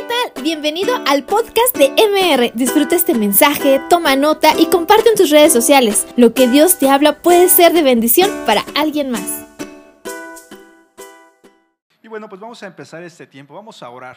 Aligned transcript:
¿qué 0.00 0.06
tal? 0.06 0.42
Bienvenido 0.42 0.94
al 1.06 1.24
podcast 1.24 1.76
de 1.76 1.90
MR. 1.90 2.52
Disfruta 2.54 2.96
este 2.96 3.14
mensaje, 3.14 3.82
toma 3.90 4.16
nota 4.16 4.58
y 4.58 4.66
comparte 4.70 5.10
en 5.10 5.14
tus 5.14 5.30
redes 5.30 5.52
sociales. 5.52 6.06
Lo 6.16 6.32
que 6.32 6.48
Dios 6.48 6.78
te 6.78 6.88
habla 6.88 7.20
puede 7.20 7.48
ser 7.50 7.72
de 7.72 7.82
bendición 7.82 8.30
para 8.46 8.64
alguien 8.74 9.10
más. 9.10 9.46
Y 12.02 12.08
bueno, 12.08 12.28
pues 12.30 12.40
vamos 12.40 12.62
a 12.62 12.66
empezar 12.66 13.02
este 13.02 13.26
tiempo, 13.26 13.54
vamos 13.54 13.82
a 13.82 13.90
orar. 13.90 14.16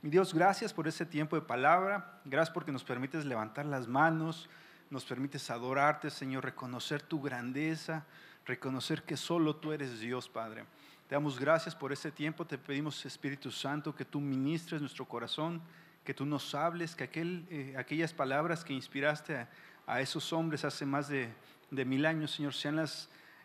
Mi 0.00 0.10
Dios, 0.10 0.32
gracias 0.32 0.72
por 0.72 0.86
este 0.86 1.04
tiempo 1.04 1.34
de 1.34 1.42
palabra, 1.42 2.20
gracias 2.24 2.54
porque 2.54 2.70
nos 2.70 2.84
permites 2.84 3.24
levantar 3.24 3.66
las 3.66 3.88
manos, 3.88 4.48
nos 4.90 5.04
permites 5.04 5.50
adorarte, 5.50 6.10
Señor, 6.10 6.44
reconocer 6.44 7.02
tu 7.02 7.20
grandeza, 7.20 8.04
reconocer 8.46 9.02
que 9.02 9.16
solo 9.16 9.56
tú 9.56 9.72
eres 9.72 9.98
Dios, 9.98 10.28
Padre. 10.28 10.66
Te 11.10 11.16
damos 11.16 11.40
gracias 11.40 11.74
por 11.74 11.92
este 11.92 12.12
tiempo. 12.12 12.46
Te 12.46 12.56
pedimos, 12.56 13.04
Espíritu 13.04 13.50
Santo, 13.50 13.92
que 13.92 14.04
tú 14.04 14.20
ministres 14.20 14.80
nuestro 14.80 15.04
corazón, 15.06 15.60
que 16.04 16.14
tú 16.14 16.24
nos 16.24 16.54
hables, 16.54 16.94
que 16.94 17.02
aquel, 17.02 17.48
eh, 17.50 17.74
aquellas 17.76 18.12
palabras 18.12 18.62
que 18.62 18.72
inspiraste 18.72 19.48
a, 19.88 20.00
esos 20.00 20.32
hombres 20.32 20.64
hace 20.64 20.86
más 20.86 21.08
de, 21.08 21.34
mil 21.72 22.06
años, 22.06 22.30
Señor, 22.30 22.54
sean 22.54 22.86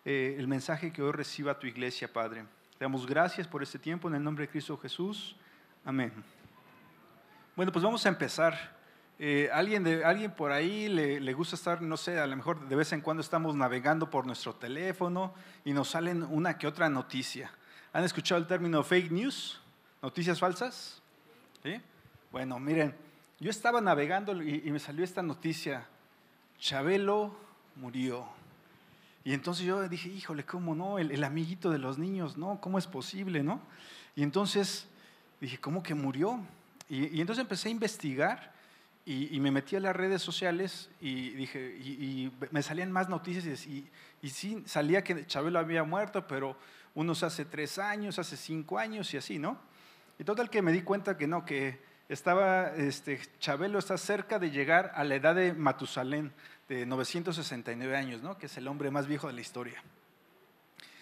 eh, 0.06 0.36
el 0.38 0.48
mensaje 0.48 0.94
que 0.94 1.02
hoy 1.02 1.12
reciba 1.12 1.58
tu 1.58 1.66
iglesia, 1.66 2.14
Padre. 2.14 2.46
Te 2.78 2.86
damos 2.86 3.08
gracias 3.08 3.48
por 3.48 3.64
este 3.64 3.80
tiempo 3.80 4.10
en 4.10 4.14
el 4.14 4.24
nombre 4.24 4.46
de 4.46 4.52
Cristo 4.52 4.78
Jesús. 4.78 5.36
Amén. 5.84 6.14
Bueno, 7.56 7.72
pues 7.72 7.84
vamos 7.84 8.06
a 8.06 8.10
empezar. 8.10 8.76
Eh, 9.18 9.50
¿alguien, 9.52 9.84
de, 9.84 10.04
¿Alguien 10.04 10.30
por 10.30 10.52
ahí 10.52 10.90
le, 10.90 11.22
le, 11.22 11.34
gusta 11.34 11.56
estar, 11.56 11.82
no 11.82 11.96
sé, 11.96 12.20
a 12.20 12.28
lo 12.28 12.36
mejor 12.36 12.68
de 12.68 12.76
vez 12.76 12.92
en 12.92 13.00
cuando 13.00 13.22
estamos 13.22 13.56
navegando 13.56 14.10
por 14.10 14.28
nuestro 14.28 14.54
teléfono 14.54 15.34
y 15.64 15.72
nos 15.72 15.90
salen 15.90 16.22
una 16.24 16.58
que 16.58 16.68
otra 16.68 16.90
noticia? 16.90 17.50
¿Han 17.96 18.04
escuchado 18.04 18.42
el 18.42 18.46
término 18.46 18.84
fake 18.84 19.10
news? 19.10 19.58
¿Noticias 20.02 20.38
falsas? 20.38 21.02
¿Sí? 21.64 21.80
Bueno, 22.30 22.60
miren, 22.60 22.94
yo 23.40 23.50
estaba 23.50 23.80
navegando 23.80 24.34
y, 24.44 24.70
me 24.70 24.80
salió 24.80 25.06
esta 25.06 25.24
noticia. 25.24 25.88
Chabelo 26.60 27.34
murió. 27.78 28.28
Y 29.24 29.34
entonces 29.34 29.66
yo 29.66 29.88
dije, 29.88 30.10
híjole, 30.10 30.44
¿cómo 30.44 30.76
no? 30.76 31.00
El, 31.00 31.24
amiguito 31.24 31.70
de 31.70 31.80
los 31.80 31.98
niños, 31.98 32.36
¿no? 32.36 32.60
¿Cómo 32.60 32.78
es 32.78 32.86
posible, 32.86 33.44
no? 33.44 33.62
Y 34.14 34.24
entonces 34.24 34.90
dije, 35.40 35.58
¿cómo 35.58 35.82
que 35.82 35.94
murió? 35.94 36.42
Y, 36.90 37.22
entonces 37.22 37.44
empecé 37.44 37.70
a 37.70 37.72
investigar 37.72 38.52
y, 39.06 39.40
me 39.40 39.52
metí 39.52 39.78
a 39.78 39.80
las 39.80 39.96
redes 39.96 40.22
sociales 40.22 40.90
y 41.00 41.30
dije, 41.30 41.78
y, 41.82 42.30
me 42.52 42.62
salían 42.62 42.92
más 42.92 43.08
noticias 43.08 43.66
y, 43.66 43.90
y 44.22 44.30
sí, 44.32 44.64
salía 44.66 45.02
que 45.02 45.26
Chabelo 45.26 45.60
había 45.60 45.86
muerto, 45.86 46.28
pero 46.28 46.58
unos 46.96 47.24
hace 47.24 47.46
tres 47.46 47.78
años, 47.78 48.18
hace 48.18 48.38
cinco 48.38 48.80
años 48.80 49.14
y 49.14 49.18
así, 49.18 49.38
¿no? 49.38 49.60
Y 50.18 50.24
total 50.24 50.50
que 50.50 50.62
me 50.62 50.72
di 50.72 50.82
cuenta 50.82 51.18
que 51.18 51.28
no, 51.28 51.46
que 51.46 51.80
estaba, 52.08 52.70
este, 52.76 53.20
Chabelo 53.40 53.80
está 53.80 53.98
cerca 53.98 54.40
de 54.40 54.50
llegar 54.50 54.92
a 54.96 55.04
la 55.04 55.16
edad 55.16 55.36
de 55.36 55.54
Matusalén, 55.54 56.34
de 56.70 56.86
969 56.86 57.96
años, 57.96 58.24
¿no? 58.24 58.38
Que 58.38 58.48
es 58.48 58.58
el 58.58 58.68
hombre 58.68 58.90
más 58.90 59.08
viejo 59.08 59.28
de 59.28 59.34
la 59.34 59.42
historia. 59.42 59.84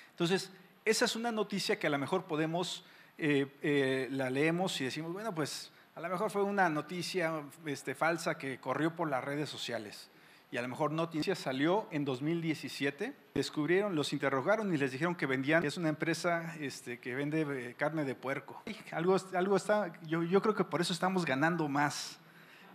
Entonces, 0.10 0.52
esa 0.84 1.06
es 1.06 1.16
una 1.16 1.32
noticia 1.32 1.80
que 1.80 1.88
a 1.88 1.90
lo 1.90 1.98
mejor 1.98 2.26
podemos, 2.26 2.84
eh, 3.18 3.48
eh, 3.62 4.08
la 4.12 4.30
leemos 4.30 4.82
y 4.82 4.86
decimos, 4.86 5.14
bueno, 5.14 5.34
pues 5.34 5.72
a 5.96 6.02
lo 6.02 6.10
mejor 6.10 6.32
fue 6.32 6.44
una 6.44 6.68
noticia 6.70 7.44
este, 7.66 7.96
falsa 7.96 8.38
que 8.38 8.60
corrió 8.60 8.96
por 8.96 9.10
las 9.10 9.24
redes 9.24 9.50
sociales 9.50 10.10
y 10.54 10.58
a 10.58 10.62
lo 10.62 10.68
mejor 10.68 10.92
noticia 10.92 11.34
salió 11.34 11.88
en 11.90 12.06
2017. 12.06 13.16
Descubrieron, 13.34 13.96
los 13.96 14.14
interrogaron 14.14 14.72
y 14.72 14.78
les 14.78 14.92
dijeron 14.92 15.16
que 15.16 15.26
vendían, 15.26 15.66
es 15.66 15.78
una 15.78 15.90
empresa 15.90 16.56
este, 16.60 17.00
que 17.00 17.16
vende 17.16 17.42
eh, 17.42 17.74
carne 17.74 18.06
de 18.06 18.14
puerco. 18.14 18.62
Algo, 18.92 19.18
algo 19.34 19.58
está, 19.58 19.92
yo, 20.04 20.22
yo 20.22 20.44
creo 20.44 20.54
que 20.54 20.64
por 20.64 20.80
eso 20.80 20.94
estamos 20.94 21.26
ganando 21.26 21.68
más. 21.68 22.20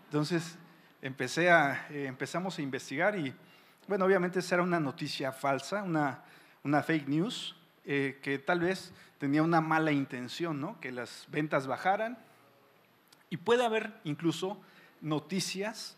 Entonces 0.06 0.58
empecé 1.02 1.50
a, 1.52 1.86
eh, 1.90 2.06
empezamos 2.06 2.58
a 2.58 2.62
investigar 2.62 3.16
y, 3.16 3.32
bueno, 3.86 4.06
obviamente 4.06 4.40
esa 4.40 4.56
era 4.56 4.64
una 4.64 4.80
noticia 4.80 5.30
falsa, 5.30 5.84
una, 5.84 6.24
una 6.64 6.82
fake 6.82 7.06
news, 7.06 7.54
eh, 7.84 8.18
que 8.20 8.40
tal 8.40 8.58
vez 8.58 8.92
tenía 9.18 9.44
una 9.44 9.60
mala 9.60 9.92
intención, 9.92 10.60
¿no? 10.60 10.80
que 10.80 10.90
las 10.90 11.26
ventas 11.30 11.68
bajaran. 11.68 12.18
Y 13.30 13.36
puede 13.36 13.64
haber 13.64 14.00
incluso 14.02 14.60
noticias 15.00 15.96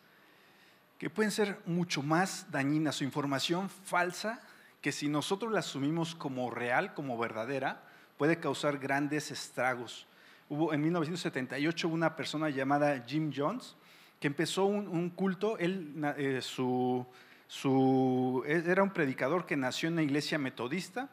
que 1.00 1.08
pueden 1.08 1.32
ser 1.32 1.58
mucho 1.64 2.02
más 2.02 2.46
dañinas 2.50 3.00
o 3.00 3.04
información 3.04 3.70
falsa 3.70 4.38
que 4.82 4.92
si 4.92 5.08
nosotros 5.08 5.50
la 5.50 5.60
asumimos 5.60 6.14
como 6.14 6.50
real, 6.50 6.92
como 6.92 7.16
verdadera, 7.16 7.82
puede 8.18 8.38
causar 8.38 8.76
grandes 8.76 9.30
estragos. 9.30 10.06
Hubo 10.50 10.74
en 10.74 10.82
1978 10.82 11.88
una 11.88 12.16
persona 12.16 12.50
llamada 12.50 13.02
Jim 13.06 13.32
Jones 13.34 13.76
que 14.20 14.26
empezó 14.26 14.66
un, 14.66 15.08
culto, 15.08 15.56
él, 15.56 15.94
eh, 16.18 16.40
su, 16.42 17.06
su, 17.46 18.44
e, 18.46 18.62
era 18.66 18.82
un 18.82 18.90
predicador 18.90 19.46
que 19.46 19.56
nació 19.56 19.86
en 19.86 19.94
una 19.94 20.02
iglesia 20.02 20.36
metodista 20.36 21.08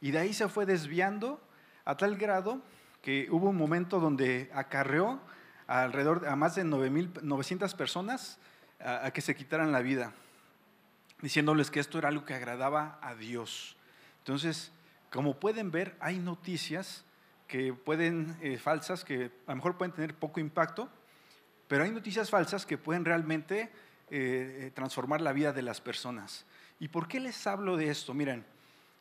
y 0.00 0.12
de 0.12 0.20
ahí 0.20 0.34
se 0.34 0.48
fue 0.48 0.66
desviando 0.66 1.40
a 1.84 1.96
tal 1.96 2.16
grado 2.16 2.62
que 3.02 3.26
hubo 3.28 3.50
un 3.50 3.56
momento 3.56 3.98
donde 3.98 4.52
acarreó 4.54 5.20
alrededor 5.66 6.28
a 6.28 6.36
más 6.36 6.54
de 6.54 6.62
900 6.62 7.74
personas 7.74 8.38
a, 8.84 9.10
que 9.12 9.20
se 9.20 9.34
quitaran 9.34 9.72
la 9.72 9.80
vida, 9.80 10.12
diciéndoles 11.20 11.70
que 11.70 11.80
esto 11.80 11.98
era 11.98 12.08
algo 12.08 12.24
que 12.24 12.34
agradaba 12.34 12.98
a 13.02 13.14
Dios. 13.14 13.76
Entonces, 14.18 14.72
como 15.10 15.38
pueden 15.38 15.70
ver, 15.70 15.96
hay 16.00 16.18
noticias 16.18 17.04
que 17.46 17.72
pueden, 17.72 18.36
eh, 18.40 18.58
falsas, 18.58 19.04
que 19.04 19.30
a 19.46 19.50
lo 19.50 19.56
mejor 19.56 19.76
pueden 19.76 19.92
tener 19.92 20.14
poco 20.14 20.40
impacto, 20.40 20.88
pero 21.68 21.84
hay 21.84 21.90
noticias 21.90 22.30
falsas 22.30 22.66
que 22.66 22.78
pueden 22.78 23.04
realmente 23.04 23.70
eh, 24.10 24.70
transformar 24.74 25.20
la 25.20 25.32
vida 25.32 25.52
de 25.52 25.62
las 25.62 25.80
personas. 25.80 26.44
¿Y 26.80 26.88
por 26.88 27.08
qué 27.08 27.20
les 27.20 27.46
hablo 27.46 27.76
de 27.76 27.88
esto? 27.90 28.14
Miren, 28.14 28.44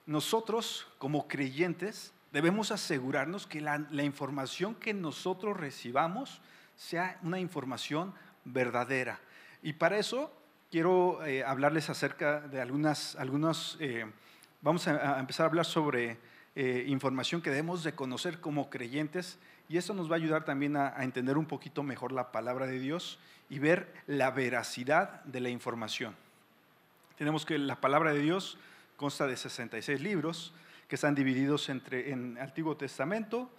nosotros 0.06 0.88
como 0.98 1.28
creyentes 1.28 2.14
debemos 2.32 2.72
asegurarnos 2.72 3.48
que 3.48 3.62
la, 3.62 3.80
la 3.90 4.04
información 4.04 4.76
que 4.76 4.94
nosotros 4.94 5.58
recibamos 5.58 6.42
sea 6.76 7.20
una 7.24 7.40
información 7.40 8.14
verdadera. 8.46 9.20
Y 9.62 9.74
para 9.74 9.98
eso 9.98 10.32
quiero 10.72 11.24
eh, 11.26 11.44
hablarles 11.44 11.90
acerca 11.90 12.42
de 12.42 12.62
algunas, 12.62 13.16
algunos, 13.16 13.78
eh, 13.80 14.06
vamos 14.62 14.88
a, 14.88 15.20
empezar 15.20 15.46
a 15.46 15.50
hablar 15.50 15.66
sobre 15.66 16.18
eh, 16.56 16.86
información 16.88 17.42
que 17.42 17.50
debemos 17.50 17.84
de 17.84 17.94
conocer 17.94 18.40
como 18.40 18.70
creyentes 18.70 19.38
y 19.70 19.78
eso 19.78 19.94
nos 19.94 20.10
va 20.10 20.16
a 20.16 20.20
ayudar 20.20 20.46
también 20.46 20.76
a, 20.78 20.98
a, 20.98 21.04
entender 21.04 21.38
un 21.38 21.46
poquito 21.46 21.84
mejor 21.84 22.12
la 22.12 22.32
palabra 22.32 22.66
de 22.66 22.80
Dios 22.80 23.20
y 23.50 23.60
ver 23.60 23.94
la 24.08 24.32
veracidad 24.32 25.24
de 25.26 25.42
la 25.42 25.50
información. 25.50 26.16
Tenemos 27.18 27.46
que 27.46 27.58
la 27.58 27.80
palabra 27.80 28.14
de 28.14 28.20
Dios 28.20 28.58
consta 28.98 29.28
de 29.28 29.38
66 29.38 30.02
libros 30.02 30.54
que 30.88 30.96
están 30.96 31.16
divididos 31.16 31.70
entre 31.70 32.12
en 32.12 32.38
Antiguo 32.40 32.76
Testamento 32.76 33.50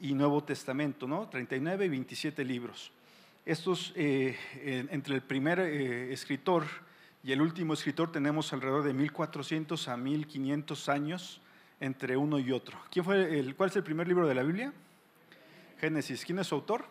y 0.00 0.14
Nuevo 0.14 0.42
Testamento, 0.42 1.06
¿no? 1.06 1.28
39 1.28 1.86
y 1.86 1.88
27 1.88 2.44
libros. 2.44 2.92
Estos, 3.46 3.92
eh, 3.94 4.38
entre 4.90 5.14
el 5.14 5.22
primer 5.22 5.60
eh, 5.60 6.12
escritor 6.14 6.64
y 7.22 7.32
el 7.32 7.42
último 7.42 7.74
escritor 7.74 8.10
tenemos 8.10 8.50
alrededor 8.54 8.84
de 8.84 8.94
1400 8.94 9.88
a 9.88 9.96
1500 9.98 10.88
años 10.88 11.40
entre 11.78 12.16
uno 12.16 12.38
y 12.38 12.52
otro. 12.52 12.78
¿Quién 12.90 13.04
fue 13.04 13.38
el, 13.38 13.54
¿Cuál 13.54 13.68
es 13.68 13.76
el 13.76 13.82
primer 13.82 14.08
libro 14.08 14.26
de 14.26 14.34
la 14.34 14.42
Biblia? 14.42 14.72
Génesis. 15.78 16.24
¿Quién 16.24 16.38
es 16.38 16.46
su 16.46 16.54
autor? 16.54 16.86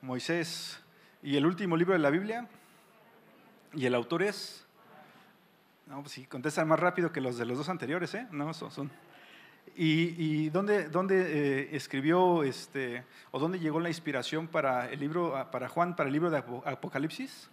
Moisés. 0.00 0.80
¿Y 1.22 1.36
el 1.36 1.46
último 1.46 1.76
libro 1.76 1.92
de 1.92 2.00
la 2.00 2.10
Biblia? 2.10 2.48
¿Y 3.74 3.86
el 3.86 3.94
autor 3.94 4.24
es? 4.24 4.66
No, 5.86 6.00
pues 6.00 6.12
sí, 6.12 6.26
contestan 6.26 6.66
más 6.66 6.80
rápido 6.80 7.12
que 7.12 7.20
los 7.20 7.38
de 7.38 7.46
los 7.46 7.58
dos 7.58 7.68
anteriores, 7.68 8.14
¿eh? 8.14 8.26
No, 8.32 8.52
son, 8.52 8.72
son 8.72 8.90
¿Y, 9.74 10.50
dónde, 10.50 10.88
dónde 10.88 11.20
eh, 11.62 11.68
escribió 11.72 12.42
este, 12.42 13.04
o 13.30 13.38
dónde 13.38 13.58
llegó 13.58 13.80
la 13.80 13.88
inspiración 13.88 14.46
para 14.46 14.90
el 14.90 15.00
libro, 15.00 15.36
ah, 15.36 15.50
para 15.50 15.68
Juan, 15.68 15.96
para 15.96 16.08
el 16.08 16.12
libro 16.12 16.30
de 16.30 16.38
Apocalipsis? 16.38 17.48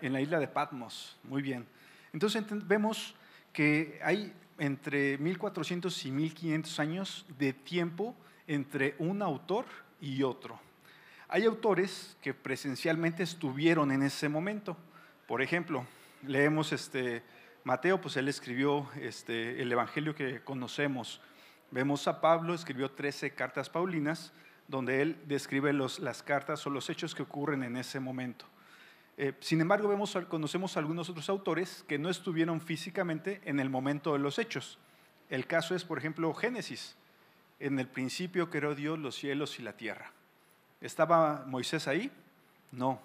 En 0.00 0.12
la 0.14 0.20
isla 0.20 0.38
de 0.38 0.48
Patmos. 0.48 1.18
Muy 1.24 1.42
bien. 1.42 1.66
Entonces 2.12 2.42
vemos 2.66 3.14
que 3.52 4.00
hay 4.02 4.32
entre 4.58 5.18
1400 5.18 6.06
y 6.06 6.10
1500 6.10 6.80
años 6.80 7.26
de 7.38 7.52
tiempo 7.52 8.14
entre 8.46 8.94
un 8.98 9.22
autor 9.22 9.66
y 10.00 10.22
otro. 10.22 10.58
Hay 11.28 11.44
autores 11.44 12.16
que 12.22 12.34
presencialmente 12.34 13.22
estuvieron 13.22 13.92
en 13.92 14.02
ese 14.02 14.28
momento. 14.28 14.76
Por 15.28 15.42
ejemplo, 15.42 15.86
leemos 16.26 16.72
este, 16.72 17.22
Mateo, 17.70 18.00
pues 18.00 18.16
él 18.16 18.26
escribió 18.26 18.90
este, 19.00 19.62
el 19.62 19.70
Evangelio 19.70 20.12
que 20.12 20.42
conocemos. 20.42 21.20
Vemos 21.70 22.08
a 22.08 22.20
Pablo, 22.20 22.52
escribió 22.52 22.90
13 22.90 23.30
cartas 23.34 23.70
paulinas, 23.70 24.32
donde 24.66 25.02
él 25.02 25.16
describe 25.28 25.72
las 25.72 26.22
cartas 26.24 26.66
o 26.66 26.70
los 26.70 26.90
hechos 26.90 27.14
que 27.14 27.22
ocurren 27.22 27.62
en 27.62 27.76
ese 27.76 28.00
momento. 28.00 28.44
Eh, 29.16 29.34
sin 29.38 29.60
embargo, 29.60 29.88
vemos, 29.88 30.18
conocemos 30.28 30.76
algunos 30.76 31.10
otros 31.10 31.28
autores 31.28 31.84
que 31.86 31.96
no 31.96 32.10
estuvieron 32.10 32.60
físicamente 32.60 33.40
en 33.44 33.60
el 33.60 33.70
momento 33.70 34.14
de 34.14 34.18
los 34.18 34.40
hechos. 34.40 34.80
El 35.28 35.46
caso 35.46 35.76
es, 35.76 35.84
por 35.84 35.96
ejemplo, 35.96 36.34
Génesis. 36.34 36.96
en 37.60 37.78
el 37.78 37.86
principio 37.86 38.50
creó 38.50 38.74
Dios 38.74 38.98
los 38.98 39.14
cielos 39.14 39.60
y 39.60 39.62
la 39.62 39.76
tierra. 39.76 40.10
¿Estaba 40.80 41.44
Moisés 41.46 41.86
ahí? 41.86 42.10
No. 42.72 43.00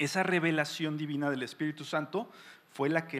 Esa 0.00 0.24
revelación 0.24 0.98
divina 0.98 1.30
del 1.30 1.44
Espíritu 1.44 1.84
Santo 1.84 2.32
fue 2.72 2.88
la 2.88 3.06
que 3.06 3.18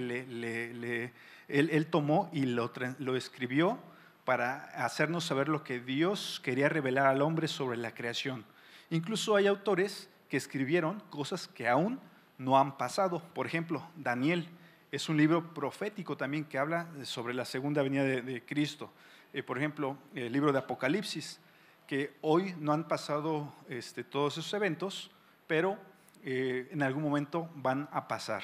él, 1.49 1.87
tomó 1.87 2.31
y 2.33 2.47
lo, 2.47 2.73
lo 2.99 3.17
escribió 3.17 3.79
para 4.25 4.65
hacernos 4.85 5.25
saber 5.25 5.49
lo 5.49 5.65
que 5.65 5.81
Dios 5.81 6.41
quería 6.45 6.69
revelar 6.69 7.07
al 7.07 7.23
hombre 7.23 7.49
sobre 7.49 7.77
la 7.77 7.95
creación. 7.95 8.45
Incluso 8.91 9.37
hay 9.37 9.47
autores 9.47 10.09
que 10.29 10.37
escribieron 10.37 11.01
cosas 11.11 11.49
que 11.49 11.69
aún 11.69 12.01
no 12.39 12.59
han 12.59 12.77
pasado. 12.77 13.23
Por 13.35 13.47
ejemplo, 13.47 13.83
Daniel 13.97 14.49
es 14.93 15.09
un 15.09 15.17
libro 15.17 15.53
profético 15.55 16.17
también 16.17 16.45
que 16.45 16.59
habla 16.59 16.87
sobre 17.05 17.35
la 17.35 17.45
segunda 17.45 17.83
venida 17.83 18.05
de, 18.05 18.45
Cristo. 18.45 18.91
Eh, 19.33 19.43
por 19.43 19.59
ejemplo, 19.59 19.97
el 20.15 20.33
libro 20.33 20.53
de 20.53 20.59
Apocalipsis, 20.59 21.41
que 21.87 22.17
hoy 22.21 22.55
no 22.59 22.73
han 22.73 22.89
pasado 22.89 23.53
este, 23.69 24.05
todos 24.05 24.39
esos 24.39 24.53
eventos, 24.55 25.11
pero 25.47 25.77
eh, 26.23 26.69
en 26.71 26.83
algún 26.83 27.03
momento 27.03 27.49
van 27.55 27.89
a 27.93 28.07
pasar. 28.09 28.43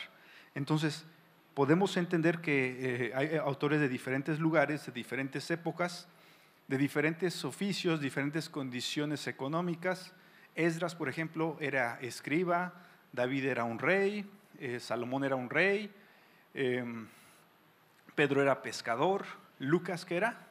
Entonces, 0.57 1.05
podemos 1.55 1.97
entender 1.97 2.41
que 2.41 3.07
eh, 3.07 3.13
hay 3.15 3.37
autores 3.37 3.79
de 3.79 3.89
diferentes 3.89 4.41
lugares, 4.41 4.87
de 4.87 4.93
diferentes 4.93 5.49
épocas, 5.53 6.09
de 6.67 6.79
diferentes 6.79 7.45
oficios, 7.45 8.01
diferentes 8.01 8.49
condiciones 8.49 9.29
económicas. 9.29 10.13
Esdras, 10.57 10.97
por 10.97 11.09
ejemplo, 11.09 11.57
era 11.61 12.01
escriba, 12.01 12.75
David 13.13 13.45
era 13.45 13.63
un 13.63 13.79
rey, 13.79 14.29
Salomón 14.81 15.23
era 15.23 15.37
un 15.37 15.49
rey, 15.49 15.93
Em, 16.59 17.07
Pedro 18.15 18.41
era 18.41 18.63
pescador, 18.63 19.27
Lucas, 19.59 20.07
¿qué 20.07 20.17
era? 20.17 20.49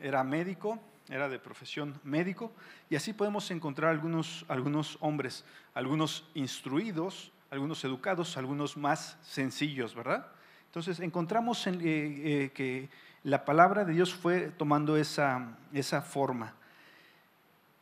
Era 0.00 0.22
médico, 0.22 0.78
era 1.08 1.28
de 1.28 1.40
profesión 1.40 1.98
médico, 2.04 2.52
y 2.88 2.94
así 2.94 3.12
podemos 3.12 3.50
encontrar 3.50 3.90
algunos, 3.90 4.44
algunos 4.46 4.96
hombres, 5.00 5.44
algunos 5.74 6.30
instruidos, 6.34 7.32
algunos 7.54 7.84
educados, 7.84 8.36
algunos 8.36 8.76
más 8.76 9.16
sencillos, 9.22 9.94
¿verdad? 9.94 10.26
Entonces 10.66 10.98
encontramos 10.98 11.66
en, 11.68 11.76
eh, 11.76 11.84
eh, 11.84 12.50
que 12.52 12.88
la 13.22 13.44
palabra 13.44 13.84
de 13.84 13.92
Dios 13.92 14.12
fue 14.12 14.50
tomando 14.58 14.96
esa, 14.96 15.56
esa 15.72 16.02
forma. 16.02 16.54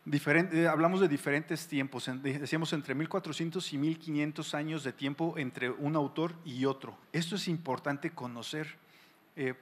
Eh, 0.04 0.66
hablamos 0.69 1.00
de 1.00 1.08
diferentes 1.08 1.66
tiempos, 1.69 2.10
decíamos 2.22 2.72
entre 2.74 2.94
1400 2.94 3.72
y 3.72 3.78
1500 3.78 4.54
años 4.54 4.84
de 4.84 4.92
tiempo 4.92 5.34
entre 5.38 5.70
un 5.70 5.96
autor 5.96 6.34
y 6.44 6.66
otro. 6.66 6.98
Esto 7.12 7.36
es 7.36 7.48
importante 7.48 8.10
conocer, 8.10 8.76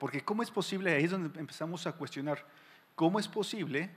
porque 0.00 0.22
¿cómo 0.22 0.42
es 0.42 0.50
posible? 0.50 0.92
Ahí 0.92 1.04
es 1.04 1.12
donde 1.12 1.38
empezamos 1.38 1.86
a 1.86 1.92
cuestionar, 1.92 2.44
¿cómo 2.96 3.20
es 3.20 3.28
posible 3.28 3.90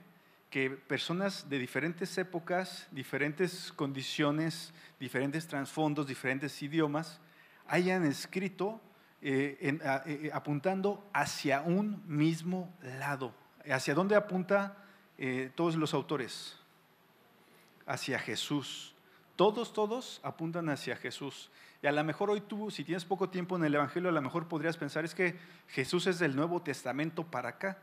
que 0.54 0.70
personas 0.70 1.48
de 1.50 1.58
diferentes 1.58 2.16
épocas, 2.16 2.86
diferentes 2.92 3.72
condiciones, 3.72 4.72
diferentes 5.00 5.48
trasfondos, 5.48 6.06
diferentes 6.06 6.62
idiomas, 6.62 7.20
hayan 7.66 8.04
escrito 8.04 8.80
eh, 9.20 9.80
apuntando 10.32 11.10
hacia 11.12 11.60
un 11.62 12.04
mismo 12.06 12.72
lado? 13.00 13.34
¿Hacia 13.68 13.94
dónde 13.94 14.14
apunta? 14.14 14.76
Eh, 15.18 15.50
todos 15.56 15.74
los 15.74 15.92
autores 15.92 16.56
hacia 17.84 18.20
Jesús. 18.20 18.94
Todos, 19.34 19.72
todos 19.72 20.20
apuntan 20.22 20.68
hacia 20.68 20.94
Jesús. 20.94 21.50
Y 21.82 21.88
a 21.88 21.90
lo 21.90 22.04
mejor 22.04 22.30
hoy 22.30 22.40
tú, 22.40 22.70
si 22.70 22.84
tienes 22.84 23.04
poco 23.04 23.28
tiempo 23.28 23.56
en 23.56 23.64
el 23.64 23.74
Evangelio, 23.74 24.08
a 24.08 24.12
lo 24.12 24.22
mejor 24.22 24.46
podrías 24.46 24.76
pensar 24.76 25.04
es 25.04 25.16
que 25.16 25.36
Jesús 25.66 26.06
es 26.06 26.20
del 26.20 26.36
Nuevo 26.36 26.62
Testamento 26.62 27.24
para 27.24 27.48
acá. 27.48 27.78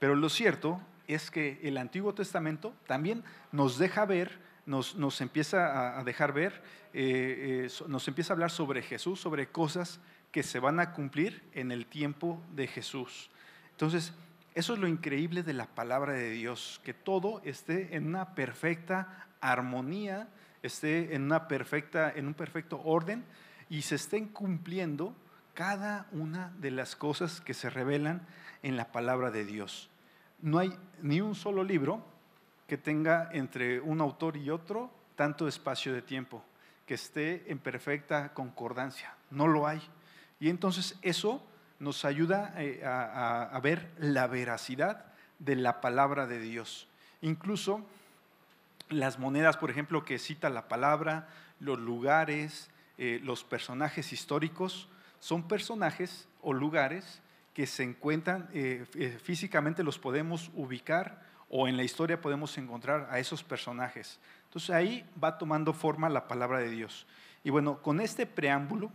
Pero 0.00 0.16
lo 0.16 0.28
cierto 0.28 0.82
es 1.06 1.30
que 1.30 1.60
el 1.62 1.78
Antiguo 1.78 2.14
Testamento 2.14 2.74
también 2.86 3.24
nos 3.52 3.78
deja 3.78 4.04
ver, 4.04 4.38
nos, 4.66 5.20
empieza 5.20 5.98
a 5.98 6.04
dejar 6.04 6.32
ver, 6.32 6.62
eh, 6.92 7.68
eh, 7.68 7.84
nos 7.88 8.08
empieza 8.08 8.32
a 8.32 8.34
hablar 8.34 8.50
sobre 8.50 8.82
Jesús, 8.82 9.20
sobre 9.20 9.48
cosas 9.48 10.00
que 10.32 10.42
se 10.42 10.58
van 10.58 10.80
a 10.80 10.92
cumplir 10.92 11.42
en 11.52 11.72
el 11.72 11.86
tiempo 11.86 12.42
de 12.54 12.66
Jesús. 12.66 13.30
Entonces, 13.70 14.12
eso 14.54 14.72
es 14.72 14.78
lo 14.78 14.88
increíble 14.88 15.42
de 15.42 15.52
la 15.52 15.66
palabra 15.66 16.14
de 16.14 16.30
Dios, 16.30 16.80
que 16.84 16.94
todo 16.94 17.42
esté 17.44 17.94
en 17.94 18.06
una 18.06 18.34
perfecta 18.34 19.26
armonía, 19.40 20.28
esté 20.62 21.14
en, 21.14 21.24
una 21.24 21.46
perfecta, 21.46 22.10
en 22.10 22.26
un 22.26 22.34
perfecto 22.34 22.80
orden 22.82 23.24
y 23.68 23.82
se 23.82 23.96
estén 23.96 24.28
cumpliendo 24.28 25.14
cada 25.54 26.06
una 26.12 26.52
de 26.58 26.70
las 26.70 26.96
cosas 26.96 27.40
que 27.40 27.54
se 27.54 27.70
revelan 27.70 28.26
en 28.62 28.76
la 28.76 28.92
palabra 28.92 29.30
de 29.30 29.44
Dios. 29.44 29.90
No 30.40 30.58
hay 30.58 30.76
ni 31.02 31.20
un 31.20 31.34
solo 31.34 31.64
libro 31.64 32.02
que 32.66 32.76
tenga 32.76 33.30
entre 33.32 33.80
un 33.80 34.00
autor 34.00 34.36
y 34.36 34.50
otro 34.50 34.90
tanto 35.14 35.48
espacio 35.48 35.92
de 35.92 36.02
tiempo, 36.02 36.44
que 36.84 36.94
esté 36.94 37.50
en 37.50 37.58
perfecta 37.58 38.32
concordancia. 38.34 39.14
No 39.30 39.46
lo 39.46 39.66
hay. 39.66 39.82
Y 40.38 40.50
entonces 40.50 40.98
eso 41.02 41.42
nos 41.78 42.04
ayuda 42.04 42.54
eh, 42.58 42.82
a, 42.84 43.58
ver 43.62 43.90
la 43.98 44.26
veracidad 44.26 45.06
de 45.38 45.56
la 45.56 45.80
palabra 45.80 46.26
de 46.26 46.38
Dios. 46.38 46.88
Incluso 47.22 47.84
las 48.88 49.18
monedas, 49.18 49.56
por 49.56 49.70
ejemplo, 49.70 50.04
que 50.04 50.18
cita 50.18 50.50
la 50.50 50.68
palabra, 50.68 51.28
los 51.60 51.78
lugares, 51.78 52.70
eh, 52.98 53.20
los 53.22 53.44
personajes 53.44 54.12
históricos, 54.12 54.88
son 55.18 55.48
personajes 55.48 56.28
o 56.42 56.52
lugares 56.52 57.20
que 57.56 57.66
se 57.66 57.84
encuentran, 57.84 58.50
eh, 58.52 58.84
físicamente 59.22 59.82
los 59.82 59.98
podemos 59.98 60.50
ubicar 60.52 61.22
o 61.48 61.66
en 61.66 61.78
la 61.78 61.84
historia 61.84 62.20
podemos 62.20 62.58
encontrar 62.58 63.08
a 63.10 63.18
esos 63.18 63.42
personajes. 63.42 64.20
Entonces 64.44 64.68
ahí 64.68 65.08
va 65.22 65.38
tomando 65.38 65.72
forma 65.72 66.10
la 66.10 66.28
palabra 66.28 66.58
de 66.58 66.68
Dios. 66.68 67.06
Y 67.42 67.48
bueno, 67.48 67.80
con 67.80 68.02
este 68.02 68.26
preámbulo 68.26 68.92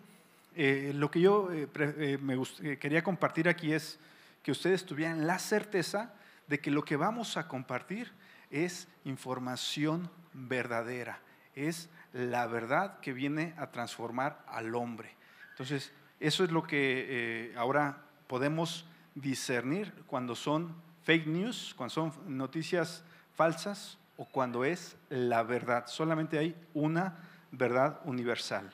eh, 0.55 0.91
lo 0.93 1.09
que 1.09 1.21
yo 1.21 1.51
eh, 1.51 1.67
eh, 1.75 2.19
me 2.21 2.37
quería 2.77 3.03
compartir 3.03 3.49
aquí 3.49 3.73
es 3.73 3.97
que 4.43 4.51
ustedes 4.51 4.85
tuvieran 4.85 5.25
la 5.25 5.39
certeza 5.39 6.13
de 6.45 6.59
que 6.59 6.69
lo 6.69 6.83
que 6.83 6.97
vamos 6.97 7.37
a 7.37 7.47
compartir 7.47 8.11
es 8.51 8.87
información 9.03 10.07
verdadera, 10.33 11.19
es 11.55 11.89
la 12.13 12.45
verdad 12.45 12.99
que 12.99 13.11
viene 13.11 13.55
a 13.57 13.71
transformar 13.71 14.45
al 14.47 14.75
hombre. 14.75 15.15
Entonces, 15.49 15.91
eso 16.19 16.43
es 16.43 16.51
lo 16.51 16.61
que 16.61 17.55
ahora 17.57 18.03
podemos 18.31 18.85
discernir 19.13 19.91
cuando 20.07 20.37
son 20.37 20.73
fake 21.03 21.27
news, 21.27 21.73
cuando 21.75 21.93
son 21.93 22.13
noticias 22.37 23.03
falsas 23.35 23.97
o 24.15 24.23
cuando 24.23 24.63
es 24.63 24.95
la 25.09 25.43
verdad. 25.43 25.87
Solamente 25.87 26.37
hay 26.37 26.55
una 26.73 27.17
verdad 27.51 27.99
universal. 28.05 28.71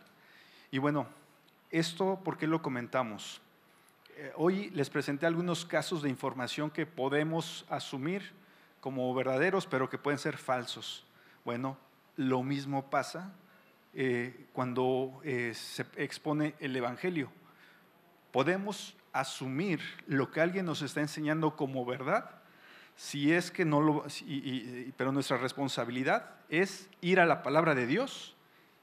Y 0.70 0.78
bueno, 0.78 1.08
esto, 1.72 2.22
¿por 2.24 2.38
qué 2.38 2.46
lo 2.46 2.62
comentamos? 2.62 3.42
Eh, 4.16 4.32
hoy 4.36 4.70
les 4.76 4.92
presenté 4.92 5.26
algunos 5.26 5.66
casos 5.66 6.04
de 6.04 6.10
información 6.10 6.70
que 6.70 6.86
podemos 6.86 7.66
asumir 7.68 8.34
como 8.80 9.12
verdaderos, 9.16 9.66
pero 9.66 9.90
que 9.90 9.98
pueden 9.98 10.20
ser 10.20 10.38
falsos. 10.38 11.04
Bueno, 11.44 11.80
lo 12.16 12.44
mismo 12.44 12.92
pasa 12.92 13.34
eh, 13.96 14.46
cuando 14.54 15.20
eh, 15.24 15.54
se 15.56 15.84
expone 15.96 16.54
el 16.60 16.76
Evangelio. 16.76 17.32
Podemos 18.32 18.94
asumir 19.14 19.82
lo 20.08 20.32
que 20.32 20.42
alguien 20.42 20.66
nos 20.66 20.82
está 20.82 21.02
enseñando 21.02 21.56
como 21.56 21.86
verdad, 21.86 22.32
si 22.96 23.32
es 23.32 23.52
que 23.52 23.64
no 23.66 23.82
lo, 23.82 24.06
pero 24.98 25.12
nuestra 25.12 25.38
responsabilidad 25.38 26.32
es 26.50 26.90
ir 27.02 27.20
a 27.20 27.26
la 27.26 27.44
palabra 27.44 27.76
de 27.76 27.86
Dios 27.86 28.36